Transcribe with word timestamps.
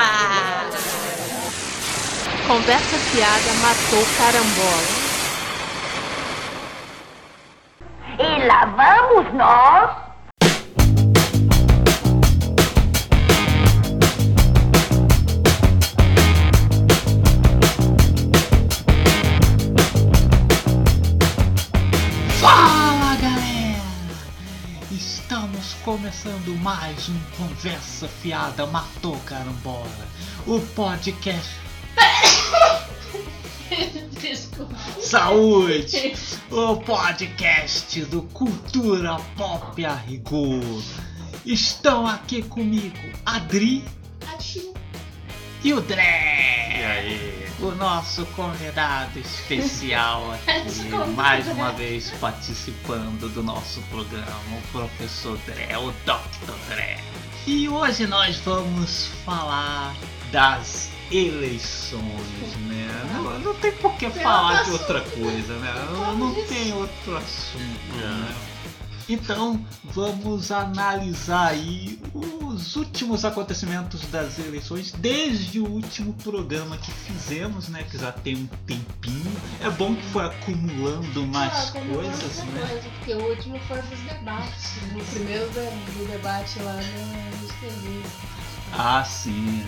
Ah! 0.00 0.70
Conversa 2.46 2.96
fiada 2.98 3.52
matou 3.60 4.06
carambola. 4.16 5.08
E 8.20 8.46
lá 8.46 8.64
vamos 8.66 9.34
nós. 9.34 10.07
Começando 25.88 26.54
mais 26.58 27.08
um 27.08 27.18
Conversa 27.34 28.06
Fiada 28.06 28.66
Matou 28.66 29.16
Carambola, 29.20 30.06
o 30.46 30.60
podcast. 30.60 31.48
Desculpa. 34.20 34.76
Saúde! 35.00 36.14
O 36.50 36.76
podcast 36.76 38.04
do 38.04 38.20
Cultura 38.20 39.16
Pop 39.34 39.82
a 39.82 39.94
Rigor. 39.94 40.82
Estão 41.46 42.06
aqui 42.06 42.42
comigo 42.42 42.98
Adri 43.24 43.82
e 45.64 45.72
o 45.72 45.80
Dré. 45.80 47.47
O 47.60 47.72
nosso 47.72 48.24
convidado 48.26 49.18
especial 49.18 50.32
aqui, 50.46 50.88
mais 51.16 51.48
uma 51.48 51.72
vez 51.72 52.12
participando 52.20 53.28
do 53.34 53.42
nosso 53.42 53.80
programa, 53.90 54.28
o 54.52 54.62
professor 54.70 55.36
Dré, 55.44 55.76
o 55.76 55.90
Dr. 56.04 56.52
Dré. 56.68 57.00
E 57.46 57.68
hoje 57.68 58.06
nós 58.06 58.36
vamos 58.36 59.08
falar 59.24 59.92
das 60.30 60.90
eleições, 61.10 62.56
né? 62.68 62.86
Não, 63.14 63.38
não 63.40 63.54
tem 63.54 63.72
por 63.72 63.94
que 63.94 64.08
falar 64.10 64.62
de 64.64 64.70
outra 64.70 65.00
coisa, 65.00 65.54
né? 65.54 65.74
Não, 65.90 66.16
não 66.16 66.34
tem 66.46 66.72
outro 66.72 67.16
assunto, 67.16 67.96
né? 67.96 68.34
Então 69.08 69.64
vamos 69.84 70.52
analisar 70.52 71.48
aí 71.48 71.98
os 72.12 72.76
últimos 72.76 73.24
acontecimentos 73.24 74.02
das 74.08 74.38
eleições 74.38 74.92
desde 74.92 75.60
o 75.60 75.66
último 75.66 76.12
programa 76.14 76.76
que 76.76 76.90
fizemos, 76.90 77.68
né? 77.68 77.84
Que 77.90 77.96
já 77.98 78.12
tem 78.12 78.36
um 78.36 78.46
tempinho. 78.66 79.32
É 79.62 79.70
bom 79.70 79.94
que 79.94 80.02
foi 80.06 80.26
acumulando 80.26 81.26
mais 81.26 81.70
Ah, 81.70 81.72
coisas, 81.72 82.36
né? 82.44 82.66
coisa, 82.68 82.88
porque 82.98 83.14
o 83.14 83.28
último 83.30 83.58
foi 83.60 83.80
dos 83.82 83.98
debates. 84.00 84.76
O 84.94 85.14
primeiro 85.14 85.46
do, 85.50 86.08
debate 86.10 86.58
lá 86.60 86.74
no, 86.74 87.48
TV. 87.60 88.02
Ah, 88.72 89.04
sim. 89.04 89.64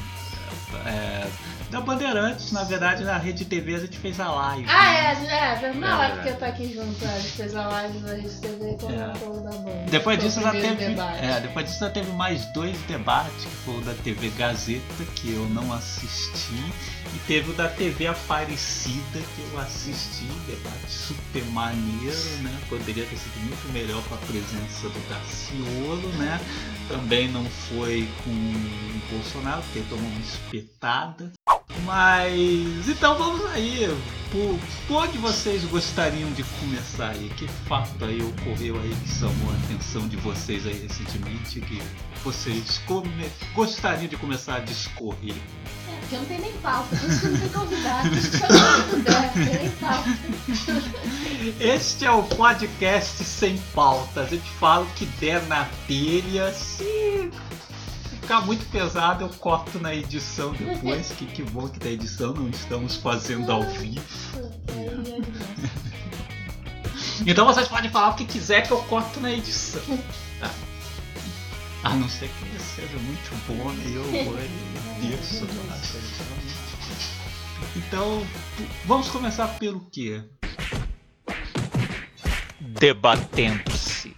É, 0.85 1.29
da 1.71 1.81
Bandeirantes, 1.81 2.51
na 2.53 2.65
verdade, 2.65 3.05
na 3.05 3.17
Rede 3.17 3.45
TV 3.45 3.77
a 3.77 3.79
gente 3.79 3.99
fez 3.99 4.19
a 4.19 4.31
live. 4.31 4.67
Ah, 4.69 5.15
né? 5.21 5.59
é, 5.63 5.67
é, 5.67 5.73
não 5.73 6.03
É, 6.03 6.07
é 6.07 6.11
porque 6.15 6.33
tá 6.33 6.47
aqui 6.47 6.73
junto, 6.75 7.05
a 7.05 7.19
gente 7.19 7.33
fez 7.33 7.55
a 7.55 7.67
live 7.69 7.99
na 8.01 8.13
Rede 8.15 8.41
TV 8.41 8.77
com 8.81 8.91
É. 8.91 9.07
o 9.09 9.13
povo 9.19 9.41
da 9.41 9.51
banda. 9.51 9.85
Depois 9.91 10.19
disso 10.19 10.41
já 10.41 10.51
teve. 10.51 10.75
debate. 10.75 11.25
É, 11.25 11.41
depois 11.41 11.67
disso 11.67 11.81
já 11.81 11.91
teve 11.91 12.13
mais 12.13 12.45
dois 12.53 12.77
debates, 12.83 13.45
que 13.45 13.57
foi 13.65 13.77
o 13.79 13.81
da 13.83 13.95
TV 13.95 14.31
Gazeta, 14.31 15.05
que 15.15 15.33
eu 15.33 15.49
não 15.51 15.73
assisti, 15.73 16.73
teve 17.27 17.51
o 17.51 17.55
da 17.55 17.69
TV 17.69 18.07
Aparecida, 18.07 19.21
que 19.21 19.43
eu 19.53 19.61
assisti, 19.61 20.25
debate 20.47 20.91
super 20.91 21.45
maneiro, 21.47 22.17
né? 22.43 22.61
Poderia 22.69 23.05
ter 23.05 23.17
sido 23.17 23.39
muito 23.45 23.73
melhor 23.73 24.03
com 24.05 24.15
a 24.15 24.19
presença 24.19 24.89
do 24.89 25.09
Daciolo, 25.09 26.09
né? 26.19 26.41
Também 26.89 27.29
não 27.29 27.45
foi 27.45 28.09
com 28.25 28.31
o 28.31 29.15
Bolsonaro, 29.15 29.63
porque 29.63 29.81
tomou 29.89 30.09
uma 30.11 30.21
espetada. 30.21 31.33
Mas 31.85 32.89
então 32.89 33.17
vamos 33.17 33.47
aí. 33.53 33.87
Por, 34.31 34.59
por 34.87 35.05
onde 35.05 35.19
vocês 35.19 35.65
gostariam 35.65 36.31
de 36.33 36.45
começar 36.45 37.11
aí? 37.11 37.31
Que 37.37 37.49
fato 37.67 38.05
aí 38.05 38.23
ocorreu 38.23 38.79
aí 38.81 38.95
que 39.03 39.09
chamou 39.09 39.51
a 39.53 39.57
atenção 39.65 40.07
de 40.07 40.17
vocês 40.19 40.67
aí 40.67 40.87
recentemente 40.87 41.61
que 41.61 41.83
vocês 42.23 42.79
come- 42.87 43.31
gostariam 43.55 44.07
de 44.09 44.17
começar 44.17 44.57
a 44.57 44.61
discorrer? 44.61 45.35
Porque 46.11 46.17
não 46.17 46.25
tem 46.25 46.41
nem 46.41 46.53
pauta, 46.55 46.97
por 46.97 47.09
isso 47.09 47.21
que 47.21 47.29
não 47.29 47.39
tem 47.39 47.49
convidado. 47.51 48.09
Por 48.09 48.19
isso 48.19 48.31
que 48.33 48.43
eu 48.43 48.49
não 48.49 49.01
der, 49.01 49.23
não 49.23 49.47
tem 49.47 49.59
nem 49.59 49.71
pauta. 49.71 50.11
Este 51.61 52.05
é 52.05 52.11
o 52.11 52.25
podcast 52.25 53.25
sem 53.25 53.57
pauta. 53.73 54.23
A 54.23 54.27
gente 54.27 54.51
fala 54.59 54.83
o 54.83 54.91
que 54.95 55.07
der 55.07 55.41
na 55.47 55.69
telha. 55.87 56.53
Se 56.53 57.31
ficar 58.11 58.41
muito 58.41 58.69
pesado, 58.73 59.25
eu 59.25 59.29
corto 59.29 59.79
na 59.79 59.95
edição 59.95 60.53
depois. 60.53 61.13
que, 61.13 61.27
que 61.27 61.45
bom 61.45 61.69
que 61.69 61.79
da 61.79 61.91
edição 61.91 62.35
não 62.35 62.49
estamos 62.49 62.97
fazendo 62.97 63.53
ao 63.53 63.63
vivo. 63.63 64.03
Então 67.25 67.47
vocês 67.47 67.69
podem 67.69 67.89
falar 67.89 68.09
o 68.09 68.15
que 68.15 68.25
quiser 68.25 68.67
que 68.67 68.73
eu 68.73 68.83
corto 68.83 69.21
na 69.21 69.31
edição. 69.31 69.83
Tá? 70.41 70.51
A 71.85 71.91
não 71.91 72.09
ser 72.09 72.29
que 72.29 72.50
seja 72.81 72.99
muito 72.99 73.31
bom 73.47 73.73
e 73.87 73.95
eu 73.95 74.25
vou 74.25 74.37
desço 75.01 75.45
lá. 75.69 75.77
Então, 77.77 78.27
vamos 78.87 79.09
começar 79.09 79.47
pelo 79.59 79.81
quê? 79.91 80.25
Debatendo-se. 82.61 84.17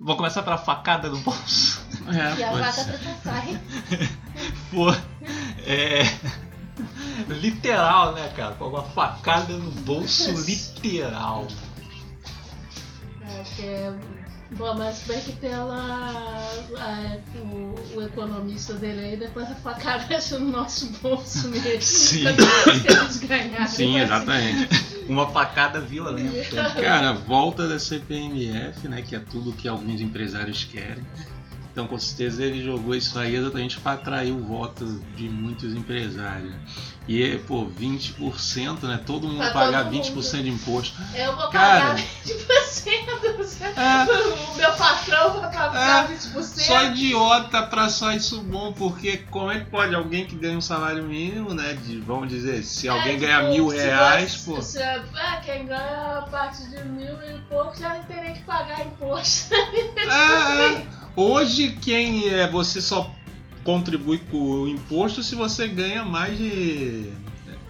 Vou 0.00 0.16
começar 0.16 0.42
pela 0.42 0.58
facada 0.58 1.08
no 1.08 1.18
bolso. 1.18 1.80
E 2.10 2.42
a 2.42 2.50
É, 2.50 2.50
vaca. 2.50 3.00
Pô, 4.72 4.90
é. 5.64 6.02
Literal, 7.28 8.14
né, 8.14 8.32
cara? 8.34 8.54
Com 8.54 8.68
uma 8.68 8.82
facada 8.82 9.52
no 9.56 9.70
bolso 9.82 10.32
literal. 10.44 11.46
É, 13.20 13.42
que 13.54 13.62
é- 13.62 13.98
Bom, 14.56 14.74
mas 14.76 15.02
bem 15.06 15.18
que 15.20 15.32
pela 15.32 15.74
a- 15.76 17.18
o, 17.38 17.74
o 17.96 18.02
economista 18.02 18.74
dele 18.74 19.00
aí, 19.00 19.16
depois 19.16 19.50
a 19.50 19.54
facada 19.54 20.18
no 20.38 20.50
nosso 20.50 20.86
bolso 21.02 21.48
mesmo. 21.48 21.80
Sim. 21.80 22.24
Eles. 22.84 23.70
Sim, 23.70 23.98
exatamente. 23.98 24.68
Uma 25.08 25.28
facada 25.30 25.80
violenta. 25.80 26.70
Cara, 26.80 27.12
volta 27.12 27.66
da 27.66 27.78
CPMF, 27.78 28.86
né? 28.88 29.02
Que 29.02 29.16
é 29.16 29.18
tudo 29.20 29.52
que 29.52 29.66
alguns 29.66 30.00
empresários 30.00 30.64
querem. 30.64 31.04
Então, 31.72 31.86
com 31.86 31.98
certeza, 31.98 32.44
ele 32.44 32.62
jogou 32.62 32.94
isso 32.94 33.18
aí 33.18 33.34
exatamente 33.34 33.80
para 33.80 33.92
atrair 33.92 34.30
o 34.32 34.42
voto 34.44 34.84
de 35.16 35.26
muitos 35.30 35.74
empresários. 35.74 36.54
E, 37.08 37.36
pô, 37.48 37.66
20%, 37.66 38.82
né? 38.84 39.00
Todo 39.04 39.26
mundo 39.26 39.38
Pra 39.38 39.50
pagar 39.50 39.84
todo 39.84 39.92
mundo. 39.92 40.04
20% 40.04 40.42
de 40.42 40.48
imposto. 40.50 40.94
Eu 41.14 41.34
vou 41.36 41.48
Cara. 41.48 41.80
pagar 41.80 41.96
20%. 41.96 43.36
você- 43.36 43.64
É. 43.64 44.04
O 44.52 44.54
meu 44.56 44.72
patrão 44.74 45.40
vai 45.40 45.52
pagar 45.52 46.04
É, 46.04 46.14
20%. 46.14 46.42
Só 46.66 46.84
idiota 46.84 47.62
pra 47.64 47.88
só 47.88 48.12
isso 48.12 48.40
bom, 48.42 48.72
porque 48.72 49.16
como 49.30 49.50
é 49.50 49.58
que 49.60 49.66
pode 49.66 49.94
alguém 49.94 50.26
que 50.26 50.36
ganha 50.36 50.56
um 50.56 50.60
salário 50.60 51.02
mínimo, 51.04 51.52
né? 51.54 51.74
De, 51.74 51.98
vamos 51.98 52.28
dizer, 52.28 52.62
se 52.62 52.88
alguém 52.88 53.16
É, 53.24 53.36
tipo, 53.36 53.48
mil 53.50 53.70
se 53.70 53.76
reais, 53.78 54.34
você- 54.34 54.50
pô. 54.54 54.62
se- 54.62 54.78
é, 54.78 55.02
quem 55.44 55.66
ganha 55.66 56.18
a 56.18 56.22
partir 56.30 56.68
de 56.70 56.84
mil 56.84 57.14
e 57.14 57.38
pouco 57.48 57.76
já 57.78 57.90
teria 58.00 58.32
que 58.32 58.42
pagar 58.44 58.80
imposto. 58.86 59.52
É, 59.54 60.72
é. 60.76 60.86
Hoje 61.16 61.76
quem 61.82 62.28
é 62.28 62.48
você 62.48 62.80
só 62.80 63.10
contribui 63.64 64.18
com 64.30 64.36
o 64.38 64.68
imposto 64.68 65.22
se 65.22 65.34
você 65.34 65.68
ganha 65.68 66.04
mais 66.04 66.36
de 66.36 67.12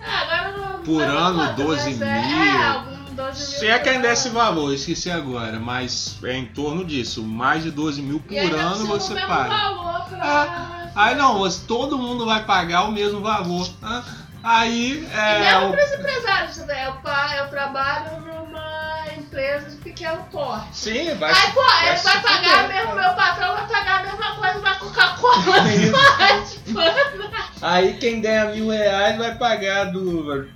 É, 0.00 0.10
agora 0.10 0.56
não. 0.58 0.82
Por 0.82 1.03
ano, 1.03 1.38
conta, 1.41 1.53
12 1.62 1.91
mas 1.91 2.03
é, 2.03 2.22
mil. 2.22 2.42
É, 2.60 2.66
algum 2.69 3.14
12 3.14 3.38
mil. 3.50 3.58
se 3.58 3.66
é 3.69 3.78
que 3.78 3.84
por 3.84 3.91
ainda 3.91 4.08
é 4.08 4.12
esse 4.12 4.28
valor, 4.31 4.72
esqueci 4.75 5.10
agora, 5.10 5.60
mas 5.60 6.16
é 6.25 6.36
em 6.36 6.47
torno 6.47 6.84
disso, 6.84 7.22
mais 7.22 7.62
de 7.62 7.70
12 7.70 8.02
mil 8.02 8.19
por 8.20 8.32
E 8.32 8.38
ano 8.38 8.87
você 8.87 9.14
paga. 9.14 9.49
valor 9.49 10.05
pra... 10.08 10.90
Aí 10.94 11.14
não, 11.14 11.38
todo 11.67 11.96
mundo 11.96 12.26
vai 12.26 12.44
pagar 12.44 12.82
o 12.84 12.93
mesmo 12.93 13.20
valor. 13.20 13.67
né? 13.81 14.02
Aí 14.43 15.05
E 15.05 15.17
é. 15.17 15.38
mesmo 15.55 15.69
o- 15.69 15.72
para 15.72 15.84
os 15.87 15.93
empresários, 15.93 16.56
né? 16.67 16.87
eu, 16.88 16.94
eu 17.38 17.49
trabalho 17.49 18.11
empresa 19.32 19.70
de 19.70 19.76
pequeno 19.76 20.23
porte. 20.31 20.76
Sim, 20.76 21.14
vai. 21.14 21.32
Aí, 21.32 21.52
pô, 21.52 21.96
se 21.96 22.05
vai 22.05 22.23
pagar 22.23 22.69
mesmo, 22.69 22.88
cara. 22.88 23.00
meu 23.00 23.14
patrão 23.17 23.55
vai 23.55 23.67
pagar 23.67 24.00
a 24.00 24.02
mesma 24.02 24.37
coisa 24.37 24.61
da 24.61 24.75
Coca-Cola. 24.75 25.56
É 27.62 27.67
Aí 27.67 27.94
quem 27.99 28.20
ganha 28.20 28.46
mil 28.46 28.69
reais 28.70 29.17
vai 29.17 29.37
pagar 29.37 29.84
do 29.84 30.49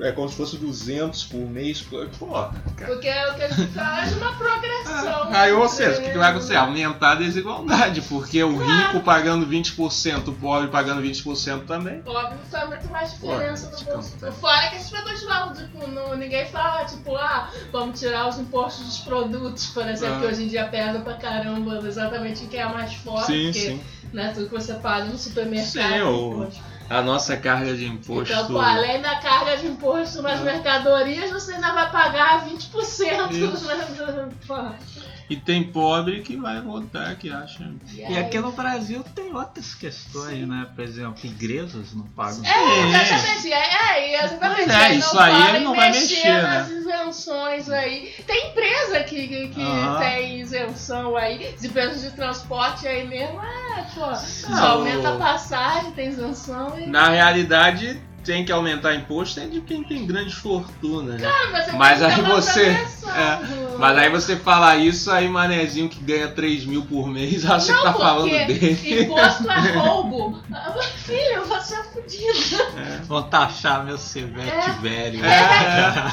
é 0.00 0.12
como 0.12 0.28
se 0.28 0.36
fosse 0.36 0.56
200 0.56 1.24
por 1.24 1.40
mês. 1.40 1.80
Porra, 2.18 2.52
cara. 2.76 2.92
Porque 2.92 3.08
é 3.08 3.30
o 3.30 3.34
que 3.34 3.42
a 3.42 3.48
gente 3.48 3.72
faz 3.72 4.16
uma 4.16 4.32
progressão. 4.34 5.28
Aí, 5.32 5.52
ou 5.52 5.68
seja, 5.68 5.98
o 6.00 6.02
que 6.04 6.10
que 6.10 6.18
vai 6.18 6.30
acontecer? 6.30 6.56
Aumentar 6.56 7.12
a 7.12 7.14
desigualdade, 7.16 8.00
porque 8.02 8.42
o 8.42 8.56
rico 8.58 9.00
pagando 9.00 9.46
20%, 9.46 10.28
o 10.28 10.32
pobre 10.34 10.68
pagando 10.68 11.02
20% 11.02 11.64
também. 11.66 12.02
Óbvio 12.06 12.38
que 12.38 12.50
faz 12.50 12.68
muito 12.68 12.88
mais 12.90 13.12
diferença 13.12 13.66
Pô, 13.68 13.76
no 13.76 13.84
bolso. 13.94 14.10
desconta. 14.16 14.32
Fora 14.32 14.68
que 14.70 14.76
a 14.76 14.78
gente 14.78 14.90
vai 14.92 15.02
continuar, 15.04 15.52
tipo, 15.54 15.86
não, 15.88 16.16
ninguém 16.16 16.46
fala, 16.46 16.84
tipo, 16.84 17.16
ah, 17.16 17.50
vamos 17.72 17.98
tirar 17.98 18.28
os 18.28 18.38
impostos 18.38 18.84
dos 18.86 18.98
produtos, 18.98 19.66
por 19.66 19.86
exemplo, 19.88 20.16
Ah. 20.16 20.20
que 20.20 20.26
hoje 20.26 20.44
em 20.44 20.48
dia 20.48 20.66
pesa 20.68 20.98
pra 21.00 21.14
caramba 21.14 21.76
exatamente 21.86 22.46
quem 22.46 22.60
é 22.60 22.66
mais 22.66 22.94
forte, 22.94 23.26
Sim, 23.26 23.44
porque 23.46 23.58
sim. 23.60 23.80
né, 24.12 24.32
tudo 24.34 24.46
que 24.48 24.52
você 24.54 24.74
paga 24.74 25.04
no 25.06 25.18
supermercado. 25.18 25.66
Sim, 25.72 25.94
é 25.94 26.04
o- 26.04 26.32
imposto. 26.44 26.75
A 26.88 27.02
nossa 27.02 27.36
carga 27.36 27.74
de 27.74 27.84
imposto. 27.84 28.32
Então, 28.32 28.46
pô, 28.46 28.58
além 28.60 29.00
da 29.02 29.16
carga 29.16 29.56
de 29.56 29.66
imposto 29.66 30.22
nas 30.22 30.40
Ah. 30.40 30.44
mercadorias, 30.44 31.30
você 31.32 31.54
ainda 31.54 31.72
vai 31.72 31.90
pagar 31.90 32.46
20%. 32.46 33.32
Isso. 33.32 33.66
Né? 35.28 35.36
E 35.36 35.36
tem 35.36 35.64
pobre 35.64 36.20
que 36.22 36.36
vai 36.36 36.60
votar, 36.60 37.16
que 37.16 37.30
acha. 37.30 37.68
E 37.94 38.16
aqui 38.16 38.38
no 38.38 38.52
Brasil 38.52 39.04
tem 39.14 39.34
outras 39.34 39.74
questões, 39.74 40.46
né? 40.46 40.68
Por 40.74 40.84
exemplo, 40.84 41.18
igrejas 41.24 41.94
não 41.94 42.06
pagam. 42.08 42.42
É, 42.44 42.88
exatamente. 42.88 43.52
É, 43.52 43.58
é, 43.58 44.10
e 44.10 44.24
exatamente. 44.24 44.70
É, 44.70 44.94
isso 44.94 45.14
não 45.14 45.22
aí 45.22 45.60
não 45.60 45.74
vai 45.74 45.90
mexer, 45.90 46.42
nas 46.42 46.68
né? 46.68 46.78
isenções 46.78 47.68
aí. 47.70 48.14
Tem 48.26 48.50
empresa 48.50 49.02
que, 49.04 49.48
que, 49.48 49.64
tem 49.98 50.40
isenção 50.40 51.16
aí, 51.16 51.54
de 51.58 51.66
empresas 51.66 52.02
de 52.02 52.10
transporte 52.12 52.86
aí 52.86 53.06
mesmo, 53.06 53.40
é, 53.42 53.86
pô, 53.94 54.14
só 54.14 54.50
Não, 54.50 54.66
aumenta 54.66 55.14
a 55.14 55.16
passagem, 55.16 55.92
tem 55.92 56.08
isenção 56.08 56.78
e. 56.78 56.86
Na 56.86 57.08
realidade, 57.08 58.00
tem 58.26 58.44
que 58.44 58.52
aumentar 58.52 58.94
imposto 58.94 59.40
é 59.40 59.46
de 59.46 59.60
quem 59.60 59.82
tem 59.84 60.04
grande 60.06 60.34
fortuna, 60.34 61.14
né? 61.14 61.28
Você 61.64 61.72
Mas 61.72 61.98
que 62.00 62.04
aí 62.04 62.20
você- 62.22 62.66
é, 63.06 63.38
Mas 63.78 63.98
aí 63.98 64.10
você 64.10 64.36
fala 64.36 64.76
isso, 64.76 65.10
aí 65.10 65.28
manezinho 65.28 65.88
que 65.88 65.98
ganha 66.02 66.28
3 66.28 66.64
mil 66.66 66.82
por 66.82 67.06
mês 67.08 67.44
acha 67.48 67.72
Não, 67.72 67.78
que 67.78 67.84
tá 67.84 67.92
falando 67.94 68.30
dele. 68.30 69.02
imposto 69.02 69.50
é 69.50 69.70
roubo. 69.78 70.42
Ah, 70.52 70.74
Filho, 71.04 71.44
você 71.44 71.74
é 71.76 71.82
fudido. 71.84 73.04
Vão 73.06 73.22
taxar 73.22 73.84
meu 73.84 73.96
Cevete 73.96 74.70
É. 74.70 74.72
velho. 74.82 75.24
É. 75.24 76.12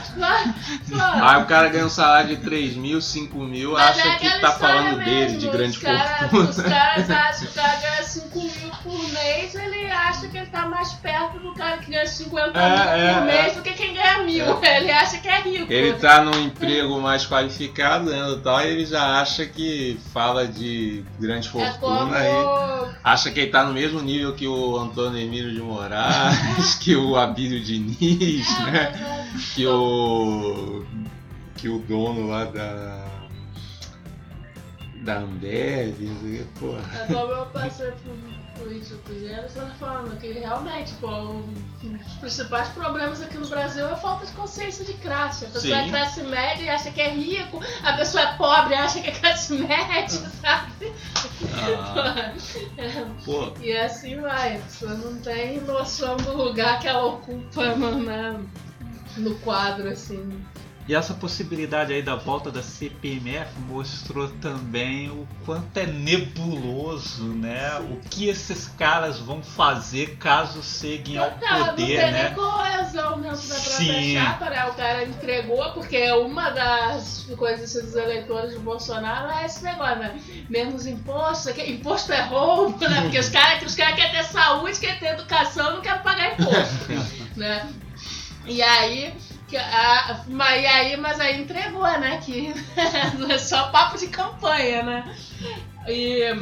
Pô. 0.90 1.24
Aí 1.26 1.42
o 1.42 1.46
cara 1.46 1.70
ganha 1.70 1.86
um 1.86 1.90
salário 1.90 2.36
de 2.36 2.44
3 2.44 2.76
mil, 2.76 3.02
5 3.02 3.38
mil, 3.40 3.72
Mas 3.74 3.98
acha 3.98 4.08
é 4.08 4.16
que 4.18 4.28
aquela 4.28 4.42
tá 4.54 4.60
falando 4.60 4.98
dele, 5.00 5.12
mesmo, 5.12 5.40
de 5.40 5.48
grande 5.50 5.78
os 5.78 5.84
cara- 5.84 6.18
fortuna. 6.30 6.50
Os 6.50 6.56
caras 6.62 7.10
acham 7.10 7.40
que 7.48 7.52
o 7.52 7.54
cara 7.62 7.76
ganha 7.80 8.04
5 8.04 8.40
mil 8.40 8.72
por 8.84 9.10
mês, 9.14 9.56
ele 9.56 9.90
acha 9.92 10.28
que 10.28 10.38
ele 10.38 10.46
tá 10.48 10.66
mais 10.68 10.94
perto 10.94 11.40
do 11.40 11.54
cara 11.54 11.78
que 11.78 11.90
ganha 11.92 12.03
50 12.08 12.60
É, 12.60 12.98
mil 12.98 13.06
é, 13.10 13.14
por 13.14 13.26
mês 13.26 13.52
é. 13.52 13.56
do 13.56 13.62
que 13.62 13.74
quem 13.74 13.94
ganha 13.94 14.24
mil. 14.24 14.64
Ele 14.64 14.92
acha 14.92 15.18
que 15.20 15.28
é 15.28 15.40
rico. 15.42 15.72
Ele 15.72 15.94
tá 15.94 16.24
num 16.24 16.40
emprego 16.46 17.00
mais 17.02 17.26
qualificado, 17.26 18.10
né, 18.10 18.30
e 18.32 18.40
tal, 18.40 18.62
e 18.62 18.68
ele 18.68 18.86
já 18.86 19.20
acha 19.22 19.46
que 19.46 20.00
fala 20.14 20.48
de 20.48 21.04
grande 21.20 21.48
é 21.48 21.52
como. 21.52 21.66
fortuna 21.66 22.18
e 22.20 22.96
acha 23.04 23.32
que 23.32 23.40
ele 23.42 23.52
tá 23.52 23.64
no 23.64 23.74
mesmo 23.74 24.02
nível 24.02 24.34
que 24.34 24.48
o 24.48 24.78
Antônio 24.78 25.20
Emílio 25.20 25.54
de 25.54 25.62
Moraes, 25.62 26.76
que 26.82 26.96
o 26.96 27.16
Abílio 27.16 27.60
Diniz, 27.62 28.48
É, 28.60 28.72
né? 28.72 28.94
é- 28.94 29.24
Que 29.56 29.66
o. 29.68 30.86
Que 31.58 31.70
o 31.70 31.80
dono 31.80 32.28
lá 32.28 32.46
da. 32.46 33.04
Da 35.04 35.18
Ambev, 35.18 36.46
porra. 36.60 36.82
É 37.02 37.06
como 37.14 37.32
eu 37.34 37.46
passei 37.48 37.92
por, 37.92 38.16
dia, 38.58 39.48
você 39.50 39.60
tá 39.60 39.72
falando 39.80 40.18
que 40.20 40.32
realmente, 40.32 40.94
pô, 41.02 41.08
um 41.10 41.54
dos 41.84 42.14
principais 42.20 42.70
problemas 42.70 43.22
aqui 43.22 43.38
no 43.38 43.48
Brasil 43.48 43.88
é 43.88 43.92
a 43.92 43.96
falta 43.96 44.26
de 44.26 44.32
consciência 44.34 44.86
de 44.86 44.94
classe. 44.94 45.46
A 45.46 45.50
pessoa 45.50 45.62
Sim. 45.62 45.88
é 45.88 45.90
classe 45.90 46.22
média 46.24 46.64
e 46.64 46.70
acha 46.70 46.92
que 46.92 47.02
é 47.02 47.10
rico, 47.10 47.60
a 47.84 47.94
pessoa 47.94 48.24
é 48.24 48.34
pobre 48.38 48.74
e 48.74 48.78
acha 48.78 49.02
que 49.02 49.10
é 49.10 49.12
classe 49.12 49.54
média, 49.58 50.32
sabe? 50.42 50.94
Ah, 51.66 52.34
É, 52.78 53.06
pô, 53.26 53.54
E 53.60 53.74
assim 53.76 54.22
vai, 54.22 54.58
a 54.58 54.60
pessoa 54.60 54.94
não 54.94 55.18
tem 55.20 55.60
noção 55.62 56.16
do 56.18 56.36
lugar 56.36 56.80
que 56.80 56.88
ela 56.88 57.06
ocupa 57.06 57.76
no, 57.76 58.04
na- 58.04 58.40
no 59.18 59.36
quadro, 59.40 59.90
assim. 59.90 60.44
E 60.86 60.94
essa 60.94 61.14
possibilidade 61.14 61.94
aí 61.94 62.02
da 62.02 62.16
volta 62.16 62.52
da 62.52 62.62
CPMF 62.62 63.58
mostrou 63.70 64.28
também 64.42 65.10
o 65.10 65.26
quanto 65.46 65.78
é 65.78 65.86
nebuloso, 65.86 67.24
né? 67.24 67.80
O 67.80 67.98
que 68.10 68.28
esses 68.28 68.68
caras 68.68 69.18
vão 69.18 69.42
fazer 69.42 70.18
caso 70.18 70.62
cheguem 70.62 71.18
ao 71.18 71.32
Cara, 71.32 71.60
não 71.60 71.66
poder, 71.68 71.86
tem 71.86 72.12
né? 72.12 72.24
nem 72.24 72.34
coesão 72.34 73.22
dentro 73.22 73.48
da 73.48 73.56
Sim. 73.56 74.16
chapa, 74.16 74.50
né? 74.50 74.66
O 74.66 74.74
cara 74.74 75.04
entregou, 75.06 75.72
porque 75.72 76.12
uma 76.12 76.50
das 76.50 77.28
coisas 77.38 77.82
dos 77.82 77.96
eleitores 77.96 78.54
do 78.54 78.60
Bolsonaro 78.60 79.32
é 79.32 79.46
esse 79.46 79.64
negócio, 79.64 80.00
né? 80.00 80.20
Menos 80.50 80.86
imposto, 80.86 81.50
imposto 81.62 82.12
é 82.12 82.24
roubo, 82.24 82.78
né? 82.90 83.04
Porque 83.04 83.20
os 83.20 83.30
caras 83.32 83.64
os 83.64 83.76
cara 83.76 83.94
querem 83.94 84.12
ter 84.12 84.24
saúde, 84.26 84.80
querem 84.80 85.00
ter 85.00 85.14
educação, 85.14 85.76
não 85.76 85.82
querem 85.82 86.02
pagar 86.02 86.34
imposto, 86.34 86.92
né? 87.38 87.72
E 88.46 88.62
aí, 88.62 89.14
que 89.54 89.58
a, 89.58 90.22
mas, 90.30 90.64
e 90.64 90.66
aí, 90.66 90.98
mas 90.98 91.20
aí 91.20 91.42
entregou, 91.42 91.84
né? 91.84 92.20
Que 92.26 92.52
é 93.32 93.38
só 93.38 93.68
papo 93.68 93.98
de 94.00 94.08
campanha, 94.08 94.82
né? 94.82 95.16
E, 95.88 96.36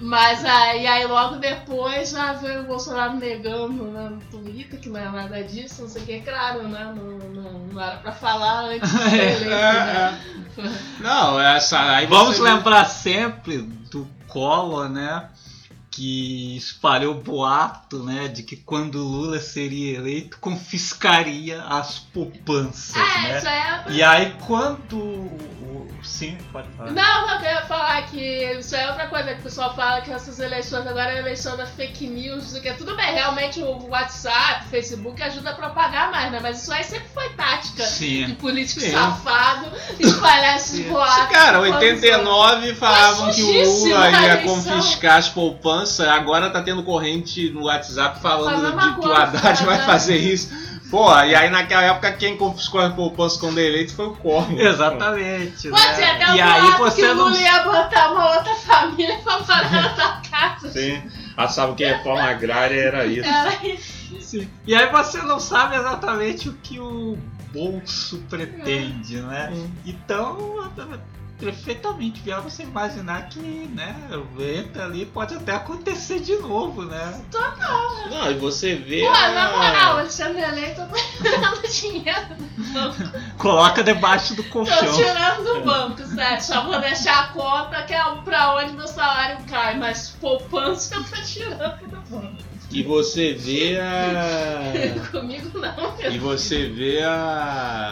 mas 0.00 0.44
aí, 0.44 0.84
aí 0.86 1.06
logo 1.06 1.36
depois 1.36 2.10
já 2.10 2.32
veio 2.32 2.62
o 2.62 2.66
Bolsonaro 2.66 3.14
negando 3.16 3.84
né, 3.84 4.08
no 4.10 4.20
Twitter 4.30 4.80
que 4.80 4.88
não 4.88 4.98
é 5.00 5.08
nada 5.08 5.42
disso, 5.44 5.82
não 5.82 5.88
sei 5.88 6.02
o 6.02 6.06
que, 6.06 6.20
claro, 6.20 6.66
né? 6.66 6.92
Não, 6.96 7.18
não, 7.18 7.52
não 7.72 7.80
era 7.80 7.98
pra 7.98 8.10
falar 8.12 8.64
antes 8.64 8.90
de 8.90 8.98
ser 8.98 9.42
eleito, 9.42 9.44
né? 9.50 10.18
Não, 10.98 11.40
essa 11.40 11.78
aí 11.94 12.06
Vamos 12.06 12.36
você- 12.36 12.42
lembrar 12.42 12.84
sempre 12.86 13.58
do 13.58 14.08
Collor, 14.26 14.88
né? 14.88 15.28
Que 15.98 16.56
espalhou 16.56 17.12
boato, 17.14 18.04
né? 18.04 18.28
De 18.28 18.44
que 18.44 18.54
quando 18.54 18.98
Lula 19.02 19.40
seria 19.40 19.96
eleito, 19.98 20.38
confiscaria 20.40 21.60
as 21.64 21.98
poupanças, 21.98 22.94
Ah, 22.96 23.22
né? 23.22 23.38
isso 23.38 23.48
é 23.48 23.84
E 23.88 24.00
aí 24.02 24.32
quando 24.46 24.96
o- 24.96 25.88
Sim, 26.00 26.38
pode 26.52 26.68
falar. 26.76 26.92
Não, 26.92 27.26
não, 27.26 27.34
eu 27.44 27.50
ia 27.50 27.62
falar 27.66 28.02
que 28.06 28.20
isso 28.56 28.76
é 28.76 28.88
outra 28.88 29.08
coisa 29.08 29.34
que 29.34 29.40
o 29.40 29.42
pessoal 29.42 29.74
fala 29.74 30.00
que 30.00 30.12
essas 30.12 30.38
eleições 30.38 30.86
agora 30.86 31.10
é 31.10 31.16
a 31.16 31.18
eleição 31.18 31.56
da 31.56 31.66
fake 31.66 32.06
news, 32.06 32.56
que 32.60 32.68
é 32.68 32.74
tudo 32.74 32.94
bem, 32.94 33.12
realmente 33.14 33.60
o 33.60 33.88
WhatsApp, 33.88 34.66
o 34.66 34.68
Facebook 34.68 35.20
ajuda 35.20 35.50
a 35.50 35.54
propagar 35.54 36.12
mais, 36.12 36.30
né? 36.30 36.38
Mas 36.40 36.62
isso 36.62 36.72
aí 36.72 36.84
sempre 36.84 37.08
foi 37.08 37.28
tática 37.30 37.82
de 37.82 37.88
Sim. 37.90 38.34
político 38.36 38.80
Sim. 38.80 38.92
safado 38.92 39.72
espalhar 39.98 40.56
esses 40.56 40.86
boatos. 40.86 41.32
Cara, 41.36 41.58
Quando- 41.58 41.74
89 41.82 42.74
falavam 42.76 43.32
que 43.32 43.42
o 43.42 43.46
Lula 43.88 44.10
ia 44.10 44.36
confiscar 44.42 45.16
as 45.16 45.28
poupanças, 45.28 45.87
agora 46.08 46.50
tá 46.50 46.62
tendo 46.62 46.82
corrente 46.82 47.50
no 47.50 47.64
WhatsApp 47.64 48.20
falando 48.20 48.66
a 48.66 48.70
de 48.70 49.00
que 49.00 49.06
o 49.06 49.12
Haddad 49.12 49.64
vai 49.64 49.78
né? 49.78 49.84
fazer 49.84 50.16
isso. 50.16 50.68
Pô, 50.90 51.12
e 51.22 51.34
aí 51.34 51.50
naquela 51.50 51.82
época 51.82 52.12
quem 52.12 52.36
confiscou 52.36 52.80
as 52.80 52.94
poupanças 52.94 53.38
quando 53.38 53.58
eleito 53.58 53.94
foi 53.94 54.06
o 54.06 54.14
Collor. 54.14 54.50
Exatamente. 54.58 55.68
Pode 55.68 55.86
né? 55.86 55.94
ser 55.94 56.04
até 56.04 56.32
um 56.32 56.36
e 56.36 56.40
aí 56.40 56.72
que 56.72 56.78
você 56.78 57.10
o 57.10 57.14
não 57.14 57.24
Lula 57.24 57.38
ia 57.38 57.62
botar 57.62 58.12
uma 58.12 58.36
outra 58.36 58.54
família 58.54 59.18
pra 59.22 59.38
morar 59.40 59.70
na 59.70 59.88
tua 59.90 60.22
casa. 60.30 60.70
Sim. 60.70 61.02
Achava 61.36 61.74
que 61.74 61.84
reforma 61.84 62.22
agrária 62.22 62.80
era 62.80 63.06
isso. 63.06 63.28
Era 63.28 63.66
isso. 63.66 64.20
Sim. 64.20 64.48
E 64.66 64.74
aí 64.74 64.90
você 64.90 65.18
não 65.22 65.38
sabe 65.38 65.76
exatamente 65.76 66.48
o 66.48 66.54
que 66.54 66.80
o 66.80 67.18
bolso 67.52 68.18
pretende, 68.28 69.20
né? 69.20 69.52
Então, 69.84 70.70
perfeitamente 71.38 72.20
viável 72.20 72.50
você 72.50 72.62
imaginar 72.64 73.28
que, 73.28 73.38
né, 73.38 73.94
entra 74.56 74.84
ali 74.84 75.06
pode 75.06 75.34
até 75.34 75.52
acontecer 75.54 76.20
de 76.20 76.34
novo, 76.36 76.82
né? 76.84 77.20
Não, 78.10 78.30
e 78.30 78.34
você 78.34 78.74
vê. 78.74 79.02
Pô, 79.02 79.08
a- 79.12 79.30
na 79.30 79.50
moral, 79.52 79.94
o 79.94 79.98
Alexandre 80.00 80.42
Eleito 80.42 80.80
tá 80.80 80.94
tirando 81.22 81.68
dinheiro 81.68 82.34
do 82.36 82.72
banco. 82.72 83.18
Coloca 83.38 83.82
debaixo 83.84 84.34
do 84.34 84.42
Tô 84.42 84.50
colchão. 84.50 84.92
tirando 84.94 85.44
do 85.44 85.60
banco, 85.64 86.04
sério. 86.06 86.42
Só 86.42 86.64
vou 86.64 86.80
deixar 86.80 87.18
a 87.24 87.26
conta 87.28 87.82
que 87.84 87.94
é 87.94 88.02
pra 88.24 88.56
onde 88.56 88.72
meu 88.72 88.88
salário 88.88 89.38
cai. 89.48 89.76
Mas 89.78 90.10
poupança 90.20 90.94
eu 90.96 91.04
tô 91.04 91.16
tirando 91.22 91.78
do 91.88 91.96
banco. 92.10 92.48
E 92.70 92.82
você 92.82 93.32
vê 93.32 93.78
a. 93.80 95.08
Comigo 95.10 95.58
não. 95.58 95.94
E 96.12 96.18
você 96.18 96.66
vê 96.68 97.02
a, 97.02 97.87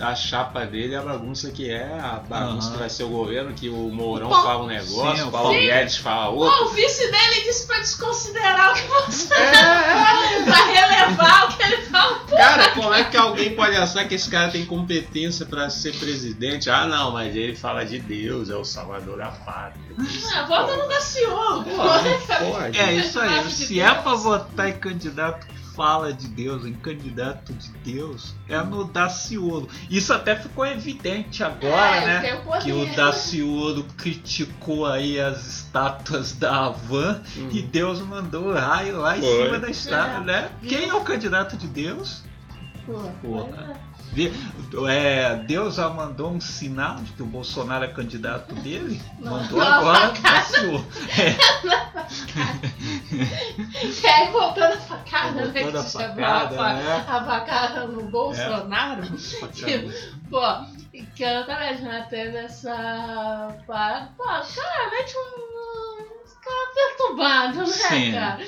a 0.00 0.14
chapa 0.14 0.64
dele, 0.66 0.94
a 0.96 1.02
bagunça 1.02 1.50
que 1.50 1.70
é, 1.70 1.84
a 2.00 2.20
bagunça 2.28 2.66
Aham. 2.68 2.72
que 2.74 2.78
vai 2.80 2.90
ser 2.90 3.04
o 3.04 3.08
governo, 3.08 3.52
que 3.54 3.68
o 3.68 3.90
Mourão 3.90 4.28
Bom, 4.28 4.42
fala 4.42 4.62
um 4.64 4.66
negócio, 4.66 5.16
sim, 5.16 5.28
o 5.28 5.30
Paulo 5.30 5.48
Paulo- 5.48 5.58
Guedes 5.60 5.96
fala 5.96 6.28
outro. 6.30 6.64
O 6.66 6.68
vice 6.70 7.10
dele 7.10 7.42
disse 7.44 7.66
pra 7.66 7.78
desconsiderar 7.78 8.70
o 8.70 8.74
que 8.74 8.86
você 8.88 9.34
É, 9.34 10.42
pra 10.44 10.64
relevar 10.66 11.44
o 11.46 11.56
que 11.56 11.62
ele 11.62 11.82
falou. 11.82 12.18
Cara, 12.28 12.68
como 12.70 12.94
é 12.94 13.04
que 13.04 13.16
alguém 13.16 13.54
pode 13.56 13.76
achar 13.76 14.06
que 14.06 14.14
esse 14.14 14.28
cara 14.30 14.50
tem 14.50 14.64
competência 14.66 15.44
pra 15.46 15.68
ser 15.70 15.94
presidente? 15.98 16.70
Ah, 16.70 16.86
não, 16.86 17.10
mas 17.12 17.34
ele 17.34 17.54
fala 17.56 17.84
de 17.84 17.98
Deus, 17.98 18.48
é 18.50 18.56
o 18.56 18.64
salvador 18.64 19.18
da 19.18 19.28
pátria. 19.28 19.82
Ah, 20.34 20.44
Volta 20.46 20.76
no 20.76 20.88
Daciolo. 20.88 21.64
É 22.74 22.92
isso 22.94 23.18
aí. 23.20 23.50
Se 23.50 23.80
é 23.80 23.92
pra 23.94 24.14
votar 24.14 24.68
em 24.68 24.74
candidato 24.78 25.46
fala 25.78 26.12
de 26.12 26.26
Deus, 26.26 26.66
em 26.66 26.72
candidato 26.72 27.52
de 27.52 27.70
Deus, 27.92 28.34
é 28.48 28.58
no 28.60 28.82
Daciolo. 28.82 29.68
Isso 29.88 30.12
até 30.12 30.34
ficou 30.34 30.66
evidente 30.66 31.44
agora, 31.44 31.96
É, 31.96 32.20
né? 32.20 32.34
o 32.34 32.42
poder. 32.42 32.62
Que 32.64 32.72
o 32.72 32.96
Daciolo 32.96 33.84
criticou 33.96 34.84
aí 34.86 35.20
as 35.20 35.46
estátuas 35.46 36.32
da 36.32 36.66
Havan 36.66 37.22
e 37.52 37.62
Deus 37.62 38.00
mandou 38.00 38.52
raio 38.52 38.98
lá 38.98 39.16
em 39.16 39.20
Foi. 39.20 39.44
cima 39.44 39.58
da 39.60 39.70
estátua, 39.70 40.22
É. 40.22 40.26
né? 40.26 40.50
Quem 40.66 40.88
é 40.88 40.94
o 40.94 41.00
candidato 41.02 41.56
de 41.56 41.68
Deus? 41.68 42.24
Pois 42.84 43.54
cara. 43.54 43.87
É. 44.16 44.32
É, 44.88 45.36
Deus 45.36 45.76
já 45.76 45.88
mandou 45.88 46.30
um 46.30 46.40
sinal 46.40 46.96
de 46.96 47.12
que 47.12 47.22
o 47.22 47.26
Bolsonaro 47.26 47.84
é 47.84 47.88
candidato 47.88 48.54
dele? 48.56 49.00
Não. 49.18 49.32
Mandou 49.38 49.58
Não, 49.58 49.66
agora 49.66 50.14
facada. 50.14 50.38
Daciolo. 50.38 50.86
E 54.02 54.06
aí 54.06 54.30
voltando 54.30 54.74
a 54.74 54.78
facada, 54.78 55.46
né? 55.46 55.52
Que 55.52 55.70
chamou 55.70 55.82
fa- 55.84 56.72
né? 56.74 57.04
a 57.08 57.24
facada 57.24 57.86
no 57.86 58.02
Bolsonaro. 58.10 59.02
Facada. 59.40 59.94
Pô, 60.30 60.40
que 61.14 61.22
eu 61.22 61.46
também 61.46 61.76
já 61.78 62.02
teve 62.04 62.36
essa. 62.36 63.54
Pô, 63.66 63.72
claramente 63.72 65.14
um. 65.16 65.54
um 65.54 65.57
cara 66.48 66.74
perturbado, 66.74 67.58
né, 67.60 67.66
Sim. 67.66 68.12
cara? 68.12 68.46